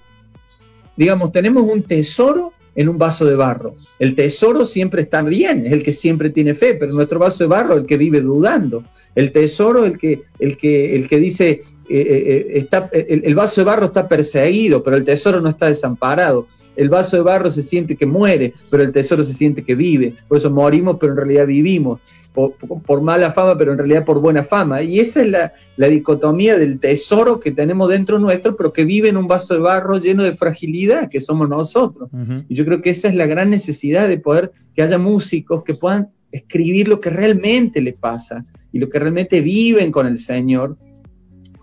digamos, 0.96 1.32
tenemos 1.32 1.64
un 1.64 1.84
tesoro 1.84 2.54
en 2.76 2.90
un 2.90 2.98
vaso 2.98 3.26
de 3.26 3.36
barro. 3.36 3.74
El 4.00 4.16
tesoro 4.16 4.66
siempre 4.66 5.02
está 5.02 5.22
bien, 5.22 5.66
es 5.66 5.74
el 5.74 5.84
que 5.84 5.94
siempre 5.94 6.30
tiene 6.30 6.54
fe, 6.54 6.76
pero 6.76 6.94
nuestro 6.94 7.20
vaso 7.20 7.44
de 7.44 7.48
barro 7.48 7.76
el 7.76 7.86
que 7.86 7.98
vive 7.98 8.22
dudando. 8.22 8.84
El 9.16 9.32
tesoro, 9.32 9.86
el 9.86 9.98
que, 9.98 10.22
el 10.40 10.58
que, 10.58 10.96
el 10.96 11.08
que 11.08 11.20
dice, 11.20 11.50
eh, 11.50 11.62
eh, 11.90 12.24
eh, 12.28 12.52
está, 12.56 12.90
el, 12.92 13.36
vaso 13.36 13.62
de 13.62 13.66
barro 13.66 13.86
está 13.86 14.08
perseguido, 14.08 14.84
pero 14.84 14.98
el 14.98 15.06
tesoro 15.06 15.40
no 15.40 15.50
está 15.50 15.68
desamparado. 15.68 16.48
El 16.76 16.90
vaso 16.90 17.16
de 17.16 17.24
barro 17.24 17.50
se 17.50 17.64
siente 17.64 17.96
que 17.96 18.06
muere, 18.06 18.54
pero 18.70 18.84
el 18.84 18.92
tesoro 18.92 19.24
se 19.24 19.34
siente 19.34 19.64
que 19.64 19.76
vive. 19.76 20.14
Por 20.28 20.38
eso 20.38 20.52
morimos, 20.52 20.98
pero 21.00 21.14
en 21.14 21.18
realidad 21.18 21.48
vivimos 21.48 22.02
por, 22.36 23.02
mala 23.02 23.32
fama, 23.32 23.58
pero 23.58 23.72
en 23.72 23.78
realidad 23.78 24.04
por 24.06 24.20
buena 24.20 24.44
fama. 24.44 24.84
Y 24.84 25.00
esa 25.00 25.22
es 25.22 25.30
la, 25.78 25.88
dicotomía 25.90 26.60
del 26.60 26.80
tesoro 26.80 27.40
que 27.40 27.52
tenemos 27.52 27.90
dentro 27.90 28.20
nuestro, 28.20 28.56
pero 28.56 28.74
que 28.74 28.86
vive 28.86 29.10
en 29.10 29.18
un 29.18 29.28
vaso 29.28 29.54
de 29.54 29.62
barro 29.62 29.98
lleno 29.98 30.24
de 30.24 30.36
fragilidad, 30.36 31.10
que 31.10 31.22
somos 31.22 31.50
nosotros. 31.50 32.10
Y 32.50 32.56
yo 32.56 32.66
creo 32.66 32.82
que 32.82 32.92
esa 32.92 33.08
es 33.08 33.16
la 33.16 33.26
gran 33.26 33.50
necesidad 33.50 34.08
de 34.08 34.20
poder 34.20 34.52
que 34.76 34.82
haya 34.82 34.98
músicos 34.98 35.64
que 35.64 35.74
puedan 35.74 36.10
escribir 36.36 36.88
lo 36.88 37.00
que 37.00 37.10
realmente 37.10 37.82
le 37.82 37.94
pasa 37.94 38.46
y 38.72 38.80
lo 38.80 38.90
que 38.90 39.00
realmente 39.00 39.42
viven 39.42 39.92
con 39.92 40.06
el 40.06 40.20
Señor, 40.20 40.78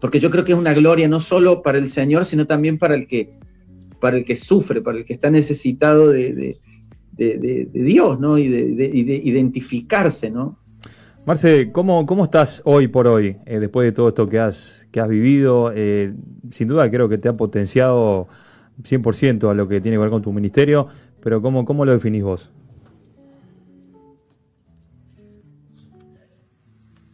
porque 0.00 0.18
yo 0.18 0.30
creo 0.30 0.44
que 0.44 0.52
es 0.52 0.58
una 0.58 0.72
gloria 0.72 1.06
no 1.08 1.20
solo 1.20 1.62
para 1.62 1.78
el 1.78 1.88
Señor, 1.88 2.24
sino 2.24 2.46
también 2.46 2.78
para 2.78 2.94
el 2.94 3.06
que, 3.06 3.34
para 4.00 4.16
el 4.16 4.24
que 4.24 4.36
sufre, 4.36 4.80
para 4.80 4.98
el 4.98 5.04
que 5.04 5.12
está 5.12 5.30
necesitado 5.30 6.08
de, 6.08 6.58
Dios, 7.16 8.18
¿no? 8.18 8.38
Y 8.38 8.48
de, 8.48 8.86
identificarse, 9.22 10.30
¿no? 10.30 10.58
Marce, 11.24 11.70
¿cómo, 11.70 12.04
¿cómo 12.04 12.24
estás 12.24 12.62
hoy 12.64 12.88
por 12.88 13.06
hoy, 13.06 13.36
eh, 13.46 13.60
después 13.60 13.84
de 13.84 13.92
todo 13.92 14.08
esto 14.08 14.28
que 14.28 14.40
has, 14.40 14.88
que 14.90 14.98
has 14.98 15.08
vivido? 15.08 15.70
Eh, 15.72 16.12
sin 16.50 16.66
duda 16.66 16.90
creo 16.90 17.08
que 17.08 17.16
te 17.16 17.28
ha 17.28 17.32
potenciado 17.34 18.26
100% 18.82 19.48
a 19.48 19.54
lo 19.54 19.68
que 19.68 19.80
tiene 19.80 19.98
que 19.98 20.00
ver 20.00 20.10
con 20.10 20.20
tu 20.20 20.32
ministerio, 20.32 20.88
pero 21.22 21.40
¿cómo, 21.40 21.64
cómo 21.64 21.84
lo 21.84 21.92
definís 21.92 22.24
vos? 22.24 22.50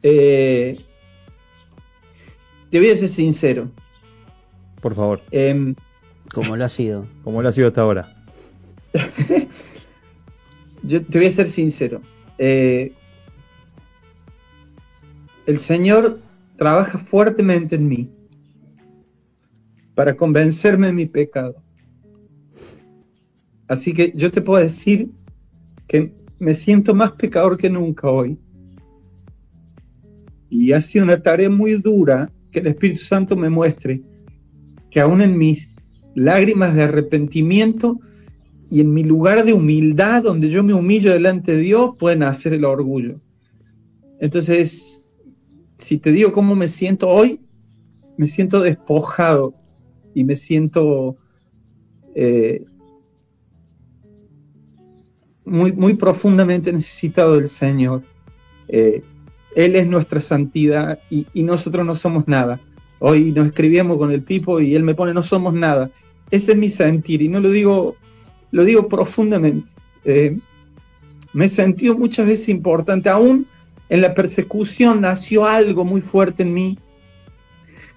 Eh, 0.02 0.78
te 2.70 2.78
voy 2.78 2.88
a 2.88 2.96
ser 2.96 3.10
sincero. 3.10 3.70
Por 4.80 4.94
favor. 4.94 5.20
Em, 5.30 5.74
como 6.32 6.56
lo 6.56 6.64
ha 6.64 6.68
sido. 6.70 7.06
Como 7.24 7.42
lo 7.42 7.48
ha 7.50 7.52
sido 7.52 7.66
hasta 7.66 7.82
ahora. 7.82 8.24
Yo 10.82 11.04
te 11.04 11.18
voy 11.18 11.26
a 11.26 11.30
ser 11.30 11.48
sincero. 11.48 12.00
Eh, 12.38 12.94
el 15.48 15.58
Señor 15.58 16.20
trabaja 16.58 16.98
fuertemente 16.98 17.76
en 17.76 17.88
mí 17.88 18.10
para 19.94 20.14
convencerme 20.14 20.88
de 20.88 20.92
mi 20.92 21.06
pecado. 21.06 21.56
Así 23.66 23.94
que 23.94 24.12
yo 24.14 24.30
te 24.30 24.42
puedo 24.42 24.62
decir 24.62 25.08
que 25.86 26.12
me 26.38 26.54
siento 26.54 26.94
más 26.94 27.12
pecador 27.12 27.56
que 27.56 27.70
nunca 27.70 28.10
hoy. 28.10 28.38
Y 30.50 30.72
ha 30.72 30.82
sido 30.82 31.06
una 31.06 31.22
tarea 31.22 31.48
muy 31.48 31.76
dura 31.76 32.30
que 32.52 32.58
el 32.58 32.66
Espíritu 32.66 33.00
Santo 33.00 33.34
me 33.34 33.48
muestre 33.48 34.02
que 34.90 35.00
aún 35.00 35.22
en 35.22 35.38
mis 35.38 35.74
lágrimas 36.14 36.74
de 36.74 36.82
arrepentimiento 36.82 37.98
y 38.70 38.82
en 38.82 38.92
mi 38.92 39.02
lugar 39.02 39.46
de 39.46 39.54
humildad, 39.54 40.24
donde 40.24 40.50
yo 40.50 40.62
me 40.62 40.74
humillo 40.74 41.10
delante 41.10 41.52
de 41.52 41.62
Dios, 41.62 41.96
puede 41.98 42.16
nacer 42.16 42.52
el 42.52 42.66
orgullo. 42.66 43.16
Entonces, 44.20 44.97
si 45.78 45.98
te 45.98 46.12
digo 46.12 46.32
cómo 46.32 46.54
me 46.54 46.68
siento 46.68 47.08
hoy, 47.08 47.40
me 48.16 48.26
siento 48.26 48.60
despojado 48.60 49.54
y 50.12 50.24
me 50.24 50.36
siento 50.36 51.16
eh, 52.14 52.64
muy, 55.44 55.72
muy 55.72 55.94
profundamente 55.94 56.72
necesitado 56.72 57.36
del 57.36 57.48
Señor. 57.48 58.02
Eh, 58.68 59.02
él 59.54 59.76
es 59.76 59.86
nuestra 59.86 60.20
santidad 60.20 60.98
y, 61.10 61.26
nosotros 61.42 61.86
no 61.86 61.94
somos 61.94 62.26
nada. 62.28 62.60
Hoy 62.98 63.30
nos 63.32 63.46
escribimos 63.46 63.98
con 63.98 64.10
el 64.10 64.24
tipo 64.24 64.60
y 64.60 64.74
él 64.74 64.82
me 64.82 64.94
pone 64.94 65.14
no 65.14 65.22
somos 65.22 65.54
nada. 65.54 65.90
Ese 66.30 66.52
es 66.52 66.58
mi 66.58 66.68
sentir 66.68 67.22
y 67.22 67.28
no 67.28 67.40
lo 67.40 67.50
digo, 67.50 67.94
lo 68.50 68.64
digo 68.64 68.88
profundamente. 68.88 69.66
Eh, 70.04 70.36
me 71.32 71.46
he 71.46 71.48
sentido 71.48 71.96
muchas 71.96 72.26
veces 72.26 72.48
importante. 72.48 73.08
Aún 73.08 73.46
en 73.88 74.00
la 74.00 74.14
persecución 74.14 75.00
nació 75.00 75.46
algo 75.46 75.84
muy 75.84 76.00
fuerte 76.00 76.42
en 76.42 76.52
mí, 76.52 76.78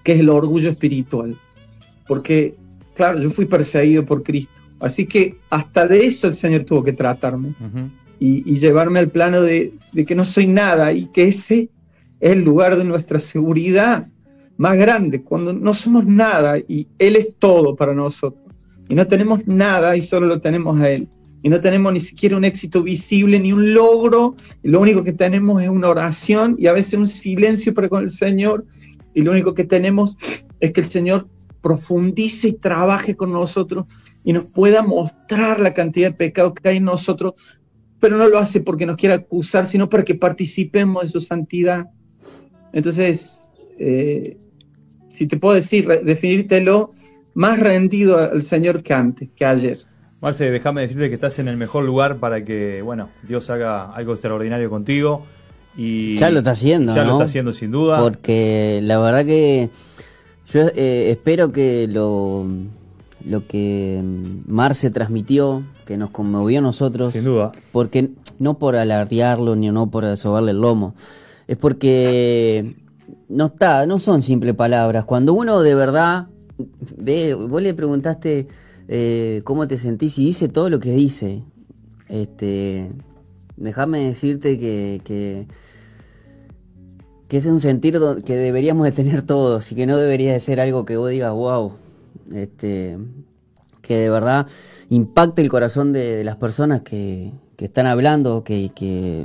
que 0.02 0.12
es 0.12 0.20
el 0.20 0.30
orgullo 0.30 0.70
espiritual. 0.70 1.36
Porque, 2.06 2.54
claro, 2.94 3.20
yo 3.20 3.30
fui 3.30 3.46
perseguido 3.46 4.04
por 4.04 4.22
Cristo. 4.22 4.52
Así 4.80 5.06
que 5.06 5.36
hasta 5.50 5.86
de 5.86 6.06
eso 6.06 6.26
el 6.26 6.34
Señor 6.34 6.64
tuvo 6.64 6.82
que 6.82 6.92
tratarme 6.92 7.54
y, 8.18 8.56
llevarme 8.56 8.98
al 8.98 9.10
plano 9.10 9.40
de, 9.40 9.72
que 10.06 10.14
no 10.14 10.24
soy 10.24 10.46
nada 10.46 10.92
y 10.92 11.06
que 11.06 11.28
ese 11.28 11.68
es 12.20 12.32
el 12.32 12.42
lugar 12.42 12.76
de 12.76 12.84
nuestra 12.84 13.18
seguridad 13.18 14.06
más 14.56 14.76
grande, 14.76 15.22
cuando 15.22 15.52
no 15.52 15.74
somos 15.74 16.06
nada 16.06 16.58
y 16.58 16.88
Él 16.98 17.16
es 17.16 17.36
todo 17.38 17.76
para 17.76 17.94
nosotros. 17.94 18.42
Y 18.88 18.94
no 18.94 19.06
tenemos 19.06 19.46
nada 19.46 19.96
y 19.96 20.02
solo 20.02 20.26
lo 20.26 20.40
tenemos 20.40 20.80
a 20.80 20.90
Él. 20.90 21.08
Y 21.42 21.48
no 21.48 21.60
tenemos 21.60 21.92
ni 21.92 22.00
siquiera 22.00 22.36
un 22.36 22.44
éxito 22.44 22.82
visible 22.82 23.38
ni 23.38 23.52
un 23.52 23.74
logro. 23.74 24.36
Lo 24.62 24.80
único 24.80 25.02
que 25.02 25.12
tenemos 25.12 25.62
es 25.62 25.68
una 25.68 25.88
oración 25.88 26.56
y 26.58 26.66
a 26.66 26.72
veces 26.72 26.94
un 26.94 27.08
silencio 27.08 27.74
para 27.74 27.88
con 27.88 28.02
el 28.02 28.10
Señor. 28.10 28.64
Y 29.14 29.22
lo 29.22 29.32
único 29.32 29.54
que 29.54 29.64
tenemos 29.64 30.16
es 30.60 30.72
que 30.72 30.80
el 30.80 30.86
Señor 30.86 31.28
profundice 31.60 32.48
y 32.48 32.52
trabaje 32.52 33.16
con 33.16 33.32
nosotros 33.32 33.86
y 34.24 34.32
nos 34.32 34.46
pueda 34.46 34.82
mostrar 34.82 35.60
la 35.60 35.74
cantidad 35.74 36.10
de 36.10 36.16
pecado 36.16 36.54
que 36.54 36.68
hay 36.68 36.76
en 36.76 36.84
nosotros 36.84 37.34
pero 38.02 38.16
no 38.16 38.28
lo 38.28 38.36
hace 38.36 38.60
porque 38.60 38.84
nos 38.84 38.96
quiera 38.96 39.14
acusar, 39.14 39.64
sino 39.64 39.88
para 39.88 40.02
que 40.02 40.16
participemos 40.16 41.04
de 41.04 41.08
su 41.10 41.20
santidad. 41.20 41.86
Entonces, 42.72 43.52
eh, 43.78 44.36
si 45.16 45.28
te 45.28 45.36
puedo 45.36 45.54
decir, 45.54 45.86
definírtelo, 45.86 46.90
más 47.34 47.60
rendido 47.60 48.18
al 48.18 48.42
Señor 48.42 48.82
que 48.82 48.92
antes, 48.92 49.28
que 49.36 49.44
ayer. 49.44 49.78
Marce, 50.22 50.52
déjame 50.52 50.82
decirte 50.82 51.08
que 51.08 51.16
estás 51.16 51.40
en 51.40 51.48
el 51.48 51.56
mejor 51.56 51.82
lugar 51.82 52.18
para 52.18 52.44
que, 52.44 52.80
bueno, 52.80 53.08
Dios 53.24 53.50
haga 53.50 53.92
algo 53.92 54.12
extraordinario 54.12 54.70
contigo. 54.70 55.26
Y 55.76 56.16
ya 56.16 56.30
lo 56.30 56.38
está 56.38 56.52
haciendo, 56.52 56.94
Ya 56.94 57.02
lo 57.02 57.14
está 57.14 57.24
haciendo 57.24 57.52
sin 57.52 57.72
duda. 57.72 57.98
Porque 57.98 58.78
la 58.84 59.00
verdad 59.00 59.24
que 59.24 59.68
yo 60.46 60.60
eh, 60.76 61.10
espero 61.10 61.50
que 61.50 61.88
lo, 61.88 62.46
lo 63.24 63.48
que 63.48 64.00
Marce 64.46 64.90
transmitió, 64.90 65.64
que 65.86 65.96
nos 65.96 66.10
conmovió 66.10 66.60
a 66.60 66.62
nosotros. 66.62 67.12
Sin 67.12 67.24
duda. 67.24 67.50
Porque 67.72 68.10
no 68.38 68.58
por 68.58 68.76
alardearlo 68.76 69.56
ni 69.56 69.72
no 69.72 69.90
por 69.90 70.16
sobarle 70.16 70.52
el 70.52 70.60
lomo, 70.60 70.94
es 71.48 71.56
porque 71.56 72.76
no 73.28 73.46
está, 73.46 73.86
no 73.86 73.98
son 73.98 74.22
simples 74.22 74.54
palabras. 74.54 75.04
Cuando 75.04 75.32
uno 75.34 75.62
de 75.62 75.74
verdad 75.74 76.28
ve, 76.96 77.34
vos 77.34 77.60
le 77.60 77.74
preguntaste 77.74 78.46
eh, 78.94 79.40
cómo 79.44 79.66
te 79.66 79.78
sentís 79.78 80.18
y 80.18 80.26
dice 80.26 80.48
todo 80.48 80.68
lo 80.68 80.78
que 80.78 80.92
dice. 80.92 81.42
Este, 82.10 82.92
déjame 83.56 84.00
decirte 84.00 84.58
que, 84.58 85.00
que, 85.02 85.46
que 87.26 87.36
es 87.38 87.46
un 87.46 87.58
sentir 87.58 87.98
que 88.22 88.36
deberíamos 88.36 88.84
de 88.84 88.92
tener 88.92 89.22
todos 89.22 89.72
y 89.72 89.76
que 89.76 89.86
no 89.86 89.96
debería 89.96 90.34
de 90.34 90.40
ser 90.40 90.60
algo 90.60 90.84
que 90.84 90.98
vos 90.98 91.08
digas, 91.08 91.32
wow, 91.32 91.72
este, 92.34 92.98
que 93.80 93.96
de 93.96 94.10
verdad 94.10 94.46
impacte 94.90 95.40
el 95.40 95.48
corazón 95.48 95.94
de, 95.94 96.22
las 96.22 96.36
personas 96.36 96.82
que, 96.82 97.32
están 97.56 97.86
hablando, 97.86 98.44
que, 98.44 98.66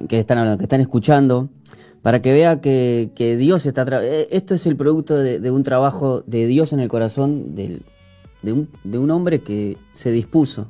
están 0.09 0.37
hablando, 0.37 0.59
que 0.59 0.63
están 0.63 0.79
escuchando, 0.79 1.49
para 2.01 2.21
que 2.21 2.31
vea 2.31 2.61
que, 2.61 3.35
Dios 3.37 3.65
está... 3.65 3.85
Eh, 4.01 4.29
esto 4.31 4.55
es 4.55 4.65
el 4.65 4.77
producto 4.77 5.17
de, 5.17 5.51
un 5.51 5.63
trabajo 5.63 6.23
de 6.25 6.47
Dios 6.47 6.71
en 6.71 6.79
el 6.79 6.87
corazón 6.87 7.53
de, 8.41 8.51
un, 8.97 9.11
hombre 9.11 9.39
que 9.41 9.77
se 9.93 10.11
dispuso. 10.11 10.67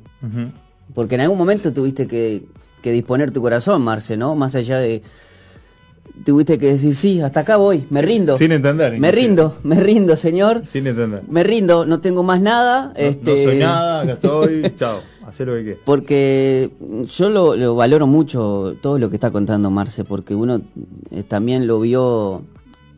Porque 0.94 1.14
en 1.14 1.22
algún 1.22 1.38
momento 1.38 1.72
tuviste 1.72 2.06
que, 2.06 2.46
que 2.82 2.92
disponer 2.92 3.30
tu 3.30 3.40
corazón, 3.40 3.82
Marce, 3.82 4.16
¿no? 4.16 4.34
Más 4.34 4.54
allá 4.54 4.78
de, 4.78 5.02
tuviste 6.24 6.58
que 6.58 6.66
decir, 6.68 6.94
sí, 6.94 7.20
hasta 7.20 7.40
acá 7.40 7.56
voy, 7.56 7.84
me 7.90 8.02
rindo. 8.02 8.36
Sin 8.36 8.52
entender. 8.52 8.98
Me 8.98 9.12
rindo, 9.12 9.56
me 9.62 9.80
rindo, 9.80 10.16
señor. 10.16 10.62
Sin 10.64 10.86
entender. 10.86 11.22
Me 11.28 11.42
rindo, 11.42 11.86
no 11.86 12.00
tengo 12.00 12.22
más 12.22 12.40
nada. 12.40 12.86
No, 12.86 12.92
este... 12.96 13.44
soy 13.44 13.58
nada, 13.58 14.02
acá 14.02 14.12
estoy, 14.12 14.62
chao, 14.76 15.00
hacé 15.26 15.44
lo 15.44 15.54
que 15.54 15.62
quieras. 15.62 15.82
Porque 15.84 16.70
yo 17.06 17.28
lo, 17.28 17.74
valoro 17.74 18.06
mucho 18.06 18.74
todo 18.80 18.98
lo 18.98 19.10
que 19.10 19.16
está 19.16 19.30
contando 19.30 19.70
Marce, 19.70 20.04
porque 20.04 20.34
uno 20.34 20.60
eh, 21.10 21.22
también 21.22 21.66
lo 21.66 21.80
vio 21.80 22.42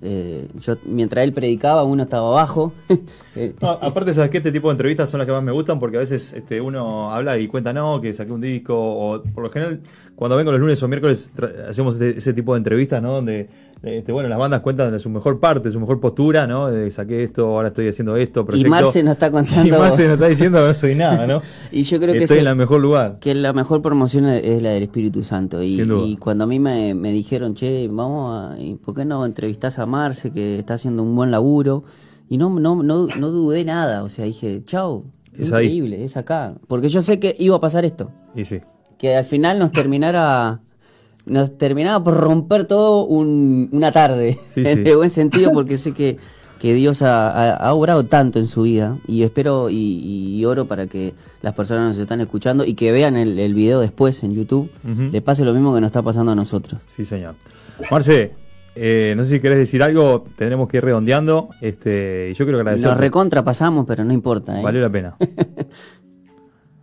eh, 0.03 0.49
yo, 0.61 0.77
mientras 0.87 1.25
él 1.25 1.33
predicaba, 1.33 1.85
uno 1.85 2.05
estaba 2.05 2.29
abajo. 2.29 2.73
Eh, 3.37 3.55
aparte, 3.61 4.13
¿sabes 4.13 4.29
que 4.29 4.39
Este 4.39 4.51
tipo 4.51 4.69
de 4.69 4.73
entrevistas 4.73 5.09
son 5.09 5.19
las 5.19 5.27
que 5.27 5.33
más 5.33 5.43
me 5.43 5.53
gustan 5.53 5.79
porque 5.79 5.97
a 5.97 6.01
veces 6.01 6.33
este, 6.33 6.61
uno 6.61 7.15
habla 7.15 7.39
y 7.39 7.47
cuenta, 7.47 7.73
no, 7.73 8.01
que 8.01 8.13
saqué 8.13 8.33
un 8.33 8.41
disco, 8.41 8.75
o 8.77 9.23
por 9.23 9.45
lo 9.45 9.51
general, 9.51 9.81
cuando 10.17 10.37
vengo 10.37 10.51
los 10.51 10.61
lunes 10.61 10.83
o 10.83 10.89
miércoles, 10.89 11.31
hacemos 11.69 12.01
ese, 12.01 12.33
tipo 12.35 12.55
de 12.55 12.59
entrevistas, 12.59 13.01
¿no? 13.01 13.13
Donde 13.13 13.49
este, 13.83 14.13
bueno, 14.13 14.29
las 14.29 14.39
bandas 14.39 14.61
cuentan 14.61 14.93
de 14.93 14.99
su 14.99 15.09
mejor 15.09 15.41
parte, 15.41 15.71
su 15.71 15.81
mejor 15.81 16.01
postura, 16.01 16.47
¿no? 16.47 16.69
De 16.69 16.91
saqué 16.91 17.23
esto, 17.23 17.47
ahora 17.47 17.69
estoy 17.69 17.89
haciendo 17.89 18.15
esto. 18.17 18.47
Y 18.53 18.65
Marce 18.65 19.03
nos 19.03 19.15
está 19.15 19.31
contando. 19.33 19.67
Y 19.67 19.71
Marce 19.71 20.05
nos 20.05 20.15
está 20.15 20.27
diciendo 20.27 20.59
que 20.59 20.69
no 20.69 20.75
soy 20.75 20.95
nada, 20.95 21.27
¿no? 21.27 21.41
y 21.73 21.85
yo 21.85 21.99
creo 21.99 22.13
que 22.13 22.25
estoy 22.25 22.41
en 22.41 22.49
el 22.49 22.57
mejor 22.57 22.81
lugar. 22.81 23.19
Que 23.21 23.35
la 23.35 23.55
mejor 23.55 23.81
promoción 23.81 24.27
es 24.27 24.63
la 24.63 24.71
del 24.71 24.83
Espíritu 24.83 25.23
Santo. 25.23 25.63
Y, 25.63 26.17
cuando 26.19 26.45
a 26.45 26.47
mí 26.47 26.61
me, 26.61 26.95
dijeron, 27.13 27.55
che, 27.55 27.89
vamos 27.89 28.35
a. 28.35 28.57
¿Por 28.85 28.95
qué 28.95 29.05
no 29.07 29.25
entrevistás 29.25 29.79
a 29.79 29.87
Marce, 29.87 30.31
que 30.31 30.59
está 30.59 30.75
haciendo 30.75 31.03
un 31.03 31.17
buen 31.17 31.31
laburo? 31.31 31.85
Y 32.29 32.37
no, 32.37 32.51
no, 32.51 32.83
no, 32.83 33.07
no 33.07 33.31
dudé 33.31 33.65
nada. 33.65 34.03
O 34.03 34.11
sea, 34.11 34.27
dije, 34.27 34.63
chau, 34.65 35.05
es 35.33 35.49
increíble, 35.49 36.05
es 36.05 36.19
acá. 36.19 36.55
Porque 36.69 36.91
yo 36.91 37.01
sé 37.01 37.19
que 37.19 37.35
iba 37.39 37.57
a 37.57 37.61
pasar 37.61 37.87
esto. 37.87 38.11
Y 38.35 38.45
sí. 38.45 38.61
Que 38.99 39.17
al 39.17 39.25
final 39.25 39.59
nos 39.59 39.73
terminara 39.73 40.61
nos 41.31 41.57
terminaba 41.57 42.03
por 42.03 42.15
romper 42.15 42.65
todo 42.67 43.05
una 43.05 43.93
tarde, 43.93 44.39
en 44.57 44.87
el 44.87 44.97
buen 44.97 45.11
sentido, 45.11 45.53
porque 45.53 45.79
sé 45.79 45.93
que 45.93 46.19
que 46.61 46.75
Dios 46.75 47.01
ha, 47.01 47.55
ha, 47.55 47.73
obrado 47.73 48.05
tanto 48.05 48.39
en 48.39 48.47
su 48.47 48.63
vida 48.63 48.99
y 49.09 49.23
espero 49.23 49.69
y, 49.71 50.45
oro 50.45 50.67
para 50.67 50.87
que 50.87 51.15
las 51.41 51.55
personas 51.55 51.89
nos 51.89 51.99
están 51.99 52.21
escuchando 52.21 52.67
y 52.67 52.75
que 52.75 52.93
vean 52.93 53.17
el, 53.17 53.39
el 53.39 53.55
video 53.55 53.81
después 53.81 54.23
en 54.25 54.35
YouTube, 54.35 54.71
le 55.11 55.23
pase 55.23 55.45
lo 55.45 55.55
mismo 55.55 55.75
que 55.75 55.81
nos 55.81 55.89
está 55.89 56.03
pasando 56.03 56.33
a 56.33 56.35
nosotros. 56.35 56.83
Sí, 56.89 57.07
señor. 57.07 57.35
Marce, 57.91 58.33
eh, 58.75 59.15
no 59.17 59.25
sé 59.25 59.31
si 59.31 59.41
querés 59.41 59.59
decir 59.59 59.83
algo, 59.83 60.25
tendremos 60.37 60.69
que 60.69 60.77
ir 60.79 60.85
redondeando. 60.85 61.49
Este, 61.61 62.33
yo 62.35 62.45
quiero 62.45 62.59
agradecer. 62.59 62.89
Nos 62.89 62.99
recontra 62.99 63.43
pasamos, 63.43 63.85
pero 63.87 64.05
no 64.05 64.13
importa. 64.13 64.59
¿eh? 64.59 64.63
Valió 64.63 64.81
la 64.81 64.91
pena. 64.91 65.17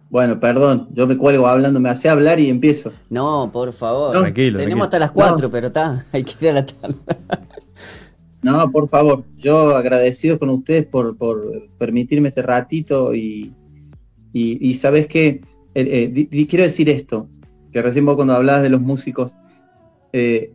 bueno, 0.10 0.40
perdón, 0.40 0.88
yo 0.94 1.06
me 1.06 1.18
cuelgo 1.18 1.48
hablando, 1.48 1.80
me 1.80 1.90
hace 1.90 2.08
hablar 2.08 2.40
y 2.40 2.50
empiezo. 2.50 2.94
No, 3.10 3.50
por 3.52 3.74
favor. 3.74 4.20
tranquilo. 4.20 4.60
Tenemos 4.60 4.88
hasta 4.88 5.00
las 5.00 5.12
4, 5.12 5.50
pero 5.50 5.68
está, 5.68 6.06
hay 6.14 6.24
que 6.24 6.46
ir 6.46 6.52
a 6.52 6.54
la 6.54 6.66
tarde. 6.66 6.96
No, 8.42 8.72
por 8.72 8.88
favor, 8.88 9.26
yo 9.38 9.76
agradecido 9.76 10.40
con 10.40 10.50
ustedes 10.50 10.86
por, 10.86 11.18
permitirme 11.78 12.30
este 12.30 12.42
ratito 12.42 13.14
y, 13.14 13.54
y, 14.32 14.74
sabes 14.76 15.08
que 15.08 15.42
eh, 15.74 16.14
eh, 16.32 16.48
quiero 16.48 16.64
decir 16.64 16.90
esto, 16.90 17.28
que 17.74 17.82
recién 17.82 18.06
vos 18.06 18.16
cuando 18.16 18.34
hablabas 18.34 18.64
de 18.64 18.70
los 18.70 18.80
músicos, 18.80 19.34
eh, 20.14 20.54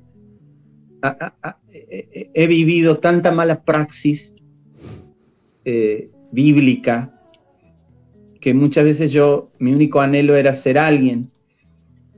he 1.72 2.46
vivido 2.46 2.98
tanta 2.98 3.32
mala 3.32 3.62
praxis 3.62 4.32
bíblica 6.30 7.12
que 8.43 8.53
muchas 8.53 8.82
veces 8.84 9.12
yo, 9.12 9.51
mi 9.61 9.72
único 9.72 10.01
anhelo 10.01 10.34
era 10.34 10.53
ser 10.53 10.76
alguien. 10.76 11.30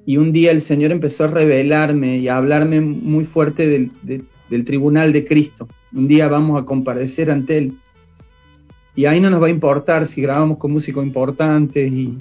Y 0.07 0.17
un 0.17 0.33
día 0.33 0.53
el 0.53 0.63
Señor 0.63 0.91
empezó 0.91 1.25
a 1.25 1.29
revelarme 1.29 2.17
y 2.17 2.29
a 2.29 2.39
hablarme 2.39 2.81
muy 2.81 3.25
fuerte 3.25 3.69
del, 3.69 4.65
tribunal 4.65 5.13
de 5.13 5.27
Cristo. 5.27 5.69
Un 5.93 6.09
día 6.09 6.27
vamos 6.29 6.61
a 6.61 6.65
comparecer 6.65 7.31
ante 7.31 7.59
Él. 7.59 7.79
Y 8.97 9.05
ahí 9.05 9.21
no 9.21 9.29
nos 9.29 9.43
va 9.43 9.49
a 9.49 9.51
importar 9.51 10.07
si 10.07 10.23
grabamos 10.23 10.57
con 10.57 10.73
músicos 10.73 11.05
importantes 11.05 11.93
y... 11.93 12.19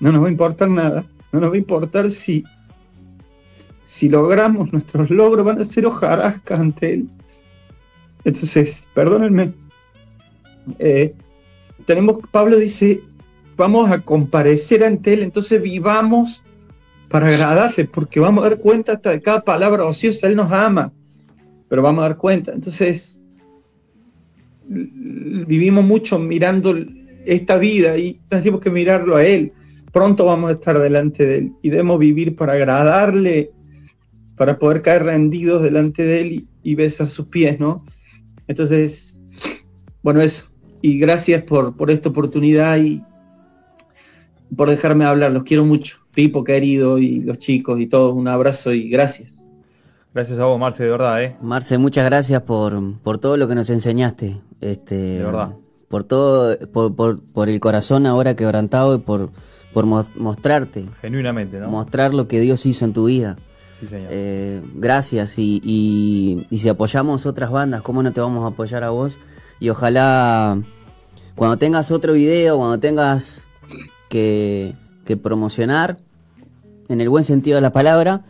No 0.00 0.10
nos 0.10 0.24
va 0.24 0.26
a 0.26 0.32
importar 0.32 0.68
nada. 0.68 1.04
No 1.30 1.38
nos 1.38 1.50
va 1.50 1.54
a 1.54 1.58
importar 1.58 2.10
si, 2.10 2.42
si 3.84 4.08
logramos 4.08 4.72
nuestros 4.72 5.08
logros, 5.08 5.46
van 5.46 5.60
a 5.60 5.64
ser 5.64 5.86
hojarascas 5.86 6.58
ante 6.58 6.94
Él. 6.94 7.08
Entonces, 8.24 8.88
perdónenme. 8.92 9.63
Eh, 10.78 11.14
tenemos, 11.86 12.18
Pablo 12.30 12.56
dice, 12.56 13.00
vamos 13.56 13.90
a 13.90 14.00
comparecer 14.00 14.84
ante 14.84 15.12
Él, 15.12 15.22
entonces 15.22 15.60
vivamos 15.60 16.42
para 17.08 17.28
agradarle, 17.28 17.84
porque 17.84 18.20
vamos 18.20 18.44
a 18.44 18.50
dar 18.50 18.58
cuenta 18.58 18.92
hasta 18.92 19.10
de 19.10 19.20
cada 19.20 19.40
palabra 19.40 19.84
ociosa, 19.84 20.26
Él 20.26 20.36
nos 20.36 20.50
ama, 20.50 20.92
pero 21.68 21.82
vamos 21.82 22.04
a 22.04 22.08
dar 22.08 22.16
cuenta. 22.16 22.52
Entonces, 22.52 23.22
vivimos 24.66 25.84
mucho 25.84 26.18
mirando 26.18 26.74
esta 27.24 27.58
vida 27.58 27.96
y 27.98 28.20
tenemos 28.28 28.60
que 28.60 28.70
mirarlo 28.70 29.16
a 29.16 29.24
Él. 29.24 29.52
Pronto 29.92 30.24
vamos 30.24 30.50
a 30.50 30.54
estar 30.54 30.78
delante 30.78 31.24
de 31.24 31.38
Él 31.38 31.52
y 31.62 31.70
debemos 31.70 31.98
vivir 31.98 32.34
para 32.34 32.54
agradarle, 32.54 33.50
para 34.36 34.58
poder 34.58 34.82
caer 34.82 35.04
rendidos 35.04 35.62
delante 35.62 36.02
de 36.02 36.20
Él 36.20 36.48
y, 36.62 36.74
besar 36.74 37.06
sus 37.06 37.26
pies, 37.26 37.60
¿no? 37.60 37.84
Entonces, 38.48 39.20
bueno, 40.02 40.20
eso. 40.20 40.46
Y 40.86 40.98
gracias 40.98 41.42
por, 41.44 41.74
por 41.78 41.90
esta 41.90 42.10
oportunidad 42.10 42.76
y 42.76 43.02
por 44.54 44.68
dejarme 44.68 45.06
hablar. 45.06 45.32
Los 45.32 45.44
quiero 45.44 45.64
mucho. 45.64 45.96
Pipo 46.14 46.44
querido 46.44 46.98
y 46.98 47.20
los 47.20 47.38
chicos 47.38 47.80
y 47.80 47.86
todos, 47.86 48.14
un 48.14 48.28
abrazo 48.28 48.70
y 48.70 48.90
gracias. 48.90 49.42
Gracias 50.12 50.38
a 50.38 50.44
vos, 50.44 50.60
Marce, 50.60 50.84
de 50.84 50.90
verdad, 50.90 51.22
¿eh? 51.22 51.36
Marce, 51.40 51.78
muchas 51.78 52.04
gracias 52.04 52.42
por, 52.42 52.98
por 52.98 53.16
todo 53.16 53.38
lo 53.38 53.48
que 53.48 53.54
nos 53.54 53.70
enseñaste. 53.70 54.42
Este, 54.60 54.94
de 54.94 55.24
verdad. 55.24 55.54
Por 55.88 56.04
todo, 56.04 56.54
por, 56.68 56.94
por, 56.94 57.22
por 57.32 57.48
el 57.48 57.60
corazón 57.60 58.04
ahora 58.04 58.36
quebrantado 58.36 58.94
y 58.94 58.98
por, 58.98 59.30
por 59.72 59.86
mostrarte. 59.86 60.84
Genuinamente, 61.00 61.60
¿no? 61.60 61.70
Mostrar 61.70 62.12
lo 62.12 62.28
que 62.28 62.40
Dios 62.40 62.66
hizo 62.66 62.84
en 62.84 62.92
tu 62.92 63.06
vida. 63.06 63.38
Sí, 63.80 63.86
señor. 63.86 64.08
Eh, 64.10 64.60
gracias. 64.74 65.38
Y, 65.38 65.62
y, 65.64 66.46
y 66.50 66.58
si 66.58 66.68
apoyamos 66.68 67.24
otras 67.24 67.50
bandas, 67.50 67.80
¿cómo 67.80 68.02
no 68.02 68.12
te 68.12 68.20
vamos 68.20 68.44
a 68.44 68.48
apoyar 68.48 68.84
a 68.84 68.90
vos? 68.90 69.18
Y 69.60 69.68
ojalá 69.68 70.58
cuando 71.34 71.58
tengas 71.58 71.90
otro 71.90 72.12
video, 72.12 72.58
cuando 72.58 72.78
tengas 72.78 73.46
que, 74.08 74.74
que 75.04 75.16
promocionar, 75.16 75.98
en 76.88 77.00
el 77.00 77.08
buen 77.08 77.24
sentido 77.24 77.56
de 77.56 77.62
la 77.62 77.72
palabra. 77.72 78.22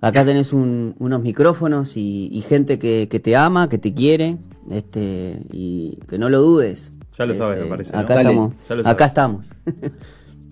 Acá 0.00 0.24
tenés 0.24 0.52
unos 0.52 1.22
micrófonos 1.22 1.96
y, 1.96 2.44
gente 2.46 2.78
que, 2.78 3.06
te 3.06 3.36
ama, 3.36 3.68
que 3.68 3.78
te 3.78 3.92
quiere, 3.92 4.36
este, 4.70 5.38
y 5.52 5.98
que 6.08 6.18
no 6.18 6.28
lo 6.28 6.40
dudes. 6.40 6.92
Ya 7.18 7.26
lo 7.26 7.34
sabes, 7.34 7.56
me 7.56 7.62
este, 7.62 7.70
parece. 7.70 7.96
Acá 7.96 8.20
estamos. 8.20 8.54
Acá 8.84 9.04
estamos. 9.06 9.52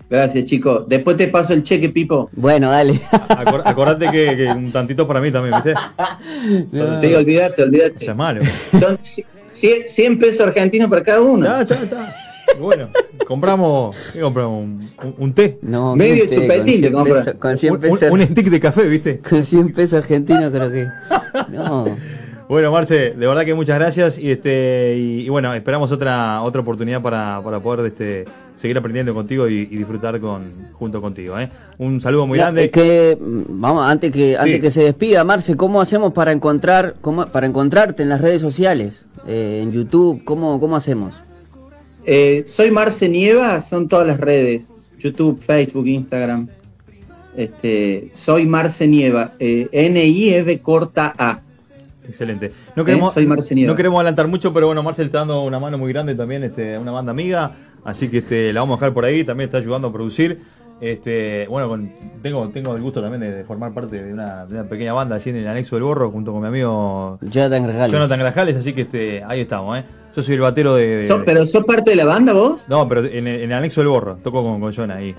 Gracias, 0.09 0.45
chicos. 0.45 0.83
Después 0.87 1.17
te 1.17 1.27
paso 1.27 1.53
el 1.53 1.63
cheque, 1.63 1.89
Pipo. 1.89 2.29
Bueno, 2.33 2.69
dale. 2.69 2.99
acordate 3.65 4.09
que, 4.11 4.47
un 4.53 4.71
tantito 4.71 5.07
para 5.07 5.21
mí 5.21 5.31
también, 5.31 5.55
¿viste? 5.55 5.73
Sí, 7.01 7.13
olvídate, 7.13 7.63
olvídate. 7.63 8.05
es 8.05 8.15
malo. 8.15 8.41
Son 8.79 8.99
100, 9.49 10.19
pesos 10.19 10.41
argentinos 10.41 10.89
para 10.89 11.03
cada 11.03 11.21
uno. 11.21 11.45
Está, 11.59 11.75
está, 11.75 11.83
está. 11.83 12.15
Bueno, 12.59 12.89
compramos, 13.27 14.11
¿qué 14.13 14.21
compramos? 14.21 14.85
¿Un, 15.17 15.33
té? 15.33 15.59
No, 15.61 15.95
medio 15.95 16.25
chupetín 16.25 16.91
con 17.39 17.57
100 17.57 17.79
pesos. 17.79 18.11
Un, 18.11 18.21
stick 18.21 18.49
de 18.49 18.59
café, 18.59 18.87
¿viste? 18.87 19.19
Con 19.19 19.43
100 19.43 19.73
pesos 19.73 19.99
argentinos 19.99 20.51
creo 20.51 20.71
que. 20.71 20.87
No. 21.49 21.85
Bueno, 22.49 22.71
Marce, 22.71 23.11
de 23.11 23.27
verdad 23.27 23.43
que 23.43 23.53
muchas 23.53 23.77
gracias 23.77 24.17
y 24.17 24.31
este 24.31 24.95
y, 24.97 25.27
bueno, 25.27 25.53
esperamos 25.53 25.91
otra 25.91 26.41
otra 26.41 26.61
oportunidad 26.61 27.01
para, 27.01 27.41
poder 27.61 27.85
este, 27.87 28.23
seguir 28.55 28.77
aprendiendo 28.77 29.13
contigo 29.13 29.49
y, 29.49 29.65
disfrutar 29.65 30.19
con 30.21 30.49
junto 30.71 31.01
contigo. 31.01 31.37
¿eh? 31.37 31.49
Un 31.77 31.99
saludo 31.99 32.25
muy 32.25 32.37
grande. 32.37 32.69
que 32.69 33.17
vamos 33.19 33.85
antes 33.85 34.11
que 34.11 34.37
antes 34.37 34.61
que 34.61 34.69
se 34.69 34.83
despida, 34.83 35.25
Marce, 35.25 35.57
¿cómo 35.57 35.81
hacemos 35.81 36.13
para 36.13 36.31
encontrar 36.31 36.95
cómo, 37.01 37.25
para 37.27 37.47
encontrarte 37.47 38.03
en 38.03 38.09
las 38.09 38.21
redes 38.21 38.41
sociales, 38.41 39.05
eh, 39.27 39.59
en 39.61 39.73
YouTube? 39.73 40.23
¿Cómo 40.23 40.57
cómo 40.61 40.77
hacemos? 40.77 41.21
Eh, 42.05 42.45
soy 42.47 42.71
Marce 42.71 43.09
Nieva, 43.09 43.61
son 43.61 43.89
todas 43.89 44.07
las 44.07 44.21
redes, 44.21 44.71
YouTube, 44.97 45.41
Facebook, 45.41 45.85
Instagram. 45.85 46.47
Este, 47.35 48.09
soy 48.13 48.45
Marce 48.45 48.87
Nieva, 48.87 49.33
eh, 49.37 49.67
N-I-E-V 49.73 50.59
corta 50.61 51.13
A. 51.17 51.41
Excelente. 52.07 52.51
No 52.75 52.85
queremos, 52.85 53.13
soy 53.13 53.25
Marce 53.25 53.53
Nieva. 53.53 53.71
no 53.71 53.75
queremos 53.75 53.97
adelantar 53.97 54.27
mucho, 54.27 54.53
pero 54.53 54.67
bueno, 54.67 54.83
Marce 54.83 55.01
le 55.01 55.07
está 55.07 55.19
dando 55.19 55.43
una 55.43 55.59
mano 55.59 55.77
muy 55.77 55.91
grande 55.91 56.15
también 56.15 56.43
este, 56.43 56.77
una 56.77 56.91
banda 56.91 57.11
amiga, 57.11 57.51
así 57.83 58.09
que 58.09 58.19
este, 58.19 58.53
la 58.53 58.61
vamos 58.61 58.75
a 58.75 58.79
dejar 58.79 58.93
por 58.93 59.05
ahí, 59.05 59.23
también 59.23 59.47
está 59.47 59.57
ayudando 59.57 59.89
a 59.89 59.93
producir. 59.93 60.39
Este, 60.79 61.47
bueno, 61.49 61.89
tengo, 62.21 62.49
tengo 62.49 62.75
el 62.75 62.81
gusto 62.83 63.01
también 63.01 63.19
de, 63.21 63.43
formar 63.43 63.73
parte 63.73 64.01
de 64.01 64.13
una, 64.13 64.45
pequeña 64.69 64.93
banda 64.93 65.15
así 65.15 65.31
en 65.31 65.37
el 65.37 65.47
anexo 65.47 65.75
del 65.75 65.83
borro 65.83 66.11
junto 66.11 66.31
con 66.31 66.41
mi 66.41 66.47
amigo 66.47 67.17
Jonathan 67.21 67.63
Grajales. 67.63 67.91
Jonathan 67.91 68.19
Grajales, 68.19 68.57
así 68.57 68.73
que 68.73 68.81
este, 68.81 69.23
ahí 69.23 69.41
estamos, 69.41 69.79
¿eh? 69.79 69.83
Yo 70.17 70.23
soy 70.23 70.33
el 70.33 70.41
batero 70.41 70.73
de. 70.73 71.15
¿Pero 71.27 71.45
sos 71.45 71.63
parte 71.63 71.91
de 71.91 71.95
la 71.95 72.05
banda 72.05 72.33
vos? 72.33 72.65
No, 72.67 72.87
pero 72.87 73.05
en 73.05 73.27
el, 73.27 73.53
anexo 73.53 73.81
del 73.81 73.89
borro. 73.89 74.15
Toco 74.15 74.41
con, 74.41 74.59
con 74.59 74.73
John 74.73 74.89
ahí. 74.89 75.13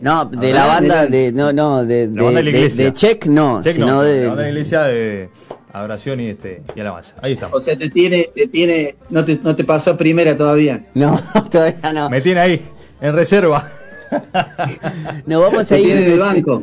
no, 0.00 0.24
de 0.24 0.52
la 0.54 0.66
banda 0.66 1.06
de. 1.06 1.32
No, 1.32 1.52
no, 1.52 1.84
de. 1.84 2.08
de, 2.08 2.22
banda 2.22 2.38
de, 2.38 2.44
la 2.44 2.48
iglesia. 2.48 2.84
de, 2.86 2.92
Check 2.94 3.26
no, 3.26 3.62
sino 3.62 3.86
no, 3.86 4.02
de. 4.02 4.22
La 4.22 4.28
banda 4.28 4.42
de 4.42 4.48
la 4.48 4.48
iglesia 4.48 4.82
de 4.84 5.28
adoración 5.72 6.20
y, 6.20 6.28
este, 6.28 6.62
y 6.74 6.80
alabanza. 6.80 7.14
Ahí 7.22 7.32
estamos. 7.32 7.56
O 7.56 7.60
sea, 7.60 7.76
te 7.76 7.88
tiene. 7.88 8.30
Te 8.34 8.46
tiene 8.46 8.96
no, 9.10 9.24
te, 9.24 9.38
no 9.42 9.56
te 9.56 9.64
pasó 9.64 9.96
primera 9.96 10.36
todavía. 10.36 10.86
No, 10.94 11.18
todavía 11.50 11.92
no. 11.92 12.10
Me 12.10 12.20
tiene 12.20 12.40
ahí, 12.40 12.62
en 13.00 13.14
reserva. 13.14 13.68
Nos 15.26 15.42
vamos 15.42 15.72
a 15.72 15.78
ir. 15.78 15.90
En 15.96 16.12
el 16.12 16.18
banco. 16.18 16.62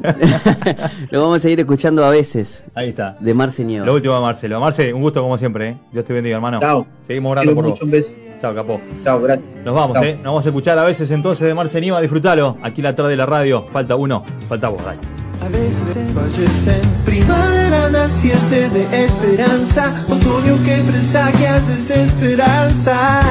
Lo 1.09 1.21
vamos 1.21 1.43
a 1.43 1.49
ir 1.49 1.59
escuchando 1.59 2.03
a 2.05 2.09
veces. 2.09 2.63
Ahí 2.75 2.89
está. 2.89 3.17
De 3.19 3.33
Marce 3.33 3.63
Nieva. 3.63 3.85
Lo 3.85 3.93
último 3.93 4.15
de 4.15 4.21
Marcelo. 4.21 4.59
Marce, 4.59 4.93
un 4.93 5.01
gusto 5.01 5.21
como 5.21 5.37
siempre. 5.37 5.69
¿eh? 5.69 5.77
Dios 5.91 6.05
te 6.05 6.13
bendiga, 6.13 6.35
hermano. 6.35 6.59
Chao. 6.59 6.85
Seguimos 7.05 7.31
orando 7.31 7.55
por 7.55 7.65
vos. 7.69 7.81
Un 7.81 7.91
beso. 7.91 8.15
Chao, 8.39 8.55
capó. 8.55 8.79
Chao, 9.03 9.21
gracias. 9.21 9.49
Nos 9.65 9.75
vamos, 9.75 10.01
¿eh? 10.01 10.15
Nos 10.15 10.25
vamos 10.25 10.45
a 10.45 10.49
escuchar 10.49 10.77
a 10.77 10.83
veces 10.83 11.11
entonces 11.11 11.47
de 11.47 11.53
Marce 11.53 11.81
Nieva. 11.81 12.01
Disfrutalo. 12.01 12.57
Aquí 12.61 12.81
la 12.81 12.95
tarde 12.95 13.11
de 13.11 13.17
la 13.17 13.25
radio. 13.25 13.65
Falta 13.71 13.95
uno. 13.95 14.23
Falta 14.47 14.69
vos, 14.69 14.83
dale. 14.83 15.18
A 15.41 15.47
veces 15.47 15.95
fallecen 16.13 16.81
primavera 17.05 17.89
naciente 17.89 18.69
de 18.69 19.05
esperanza, 19.05 19.91
otoño 20.07 20.61
que 20.63 20.83
presagias 20.83 21.67
desesperanza. 21.67 23.21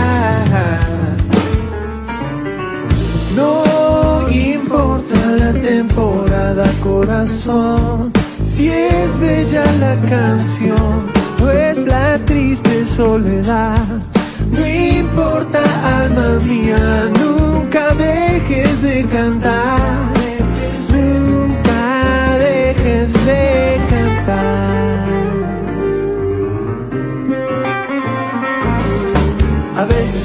No 3.37 4.29
importa 4.31 5.33
la 5.39 5.53
temporada, 5.53 6.65
corazón, 6.83 8.13
si 8.43 8.69
es 8.69 9.19
bella 9.21 9.65
la 9.79 9.95
canción 10.09 11.11
o 11.43 11.51
es 11.51 11.87
la 11.87 12.19
triste 12.25 12.87
soledad. 12.87 13.87
No 14.51 14.67
importa, 14.67 15.61
alma 16.03 16.39
mía. 16.45 17.11
Nunca 17.21 17.95
dejes 17.95 18.83
de 18.83 19.05
cantar. 19.05 19.98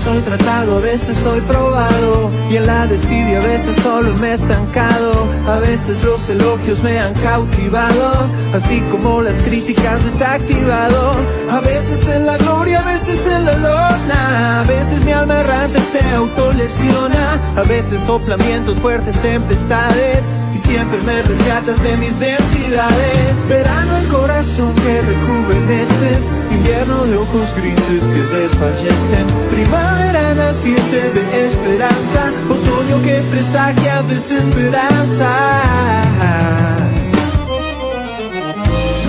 Soy 0.04 0.20
tratado, 0.22 0.78
a 0.78 0.82
veces 0.82 1.18
soy 1.18 1.39
probado 1.41 2.30
y 2.49 2.58
en 2.58 2.68
la 2.68 2.86
desidia 2.88 3.39
a 3.39 3.41
veces 3.41 3.76
solo 3.82 4.16
me 4.18 4.30
he 4.30 4.34
estancado. 4.34 5.28
A 5.47 5.60
veces 5.60 6.04
los 6.04 6.30
elogios 6.30 6.84
me 6.84 6.99
han 6.99 7.14
cautivado, 7.16 8.28
así 8.54 8.82
como 8.91 9.22
las 9.22 9.38
críticas 9.38 10.04
desactivado. 10.04 11.16
A 11.49 11.60
veces 11.62 12.08
en 12.08 12.26
la 12.26 12.38
gloria, 12.38 12.80
a 12.80 12.86
veces 12.86 13.26
en 13.28 13.45
la 13.45 13.56
lona, 13.58 14.62
a 14.62 14.64
veces 14.64 15.04
mi 15.04 15.12
alma 15.12 15.39
errante 15.39 15.80
se 15.80 16.01
autolesiona, 16.16 17.41
a 17.56 17.64
veces 17.64 18.01
soplamientos 18.01 18.80
fuertes, 18.80 19.18
tempestades 19.22 20.26
y 20.54 20.58
siempre 20.58 21.01
me 21.01 21.22
rescatas 21.22 21.82
de 21.82 21.97
mis 21.97 22.20
densidades. 22.20 23.47
Verano 23.47 23.97
el 23.97 24.08
corazón 24.08 24.74
que 24.76 25.01
rejuveneces, 25.01 26.24
invierno 26.51 27.06
de 27.06 27.18
ojos 27.18 27.56
grises 27.56 28.04
que 28.04 28.22
desfallecen, 28.38 29.28
primavera 29.49 30.34
naciente 30.36 31.12
de 31.12 31.47
esperanza, 31.47 32.32
otoño 32.49 33.01
que 33.04 33.22
presagia 33.32 34.04
desesperanza. 34.04 35.30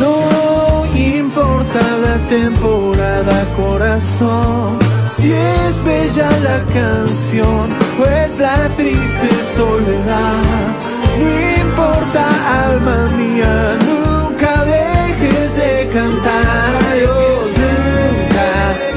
No 0.01 0.87
importa 0.97 1.81
la 2.03 2.19
temporada, 2.29 3.45
corazón. 3.57 4.79
Si 5.11 5.33
es 5.33 5.85
bella 5.85 6.29
la 6.43 6.65
canción, 6.73 7.69
pues 7.97 8.39
la 8.39 8.69
triste 8.77 9.29
soledad. 9.55 10.94
No 11.21 11.29
importa, 11.63 12.25
alma 12.67 12.99
mía, 13.17 13.55
nunca 13.87 14.65
dejes 14.65 15.57
de 15.57 15.89
cantar 15.93 16.71
a 16.75 16.95
Dios, 16.95 17.47
nunca 17.65 18.51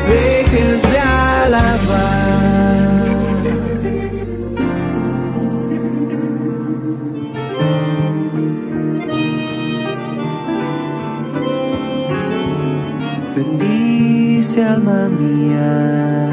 dejes 0.09 0.81
de 0.91 0.99
alabar. 0.99 1.97
Bendice 13.35 14.63
alma 14.63 15.07
mía 15.09 16.29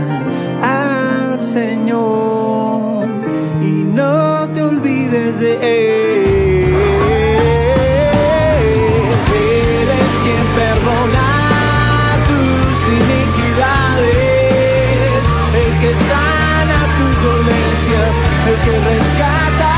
al 0.62 1.38
Señor 1.38 3.06
y 3.60 3.84
no 3.96 4.23
te 5.14 5.20
olvides 5.20 5.40
de 5.40 5.52
Él. 5.54 6.74
Él 9.34 9.88
es 10.00 10.10
quien 10.22 10.46
perdona 10.60 11.28
tus 12.28 12.76
iniquidades, 13.00 14.10
el 15.62 15.70
que 15.80 15.92
sana 16.08 16.78
tus 16.98 17.14
dolencias, 17.22 18.12
el 18.48 18.56
que 18.64 18.74
rescata 18.90 19.73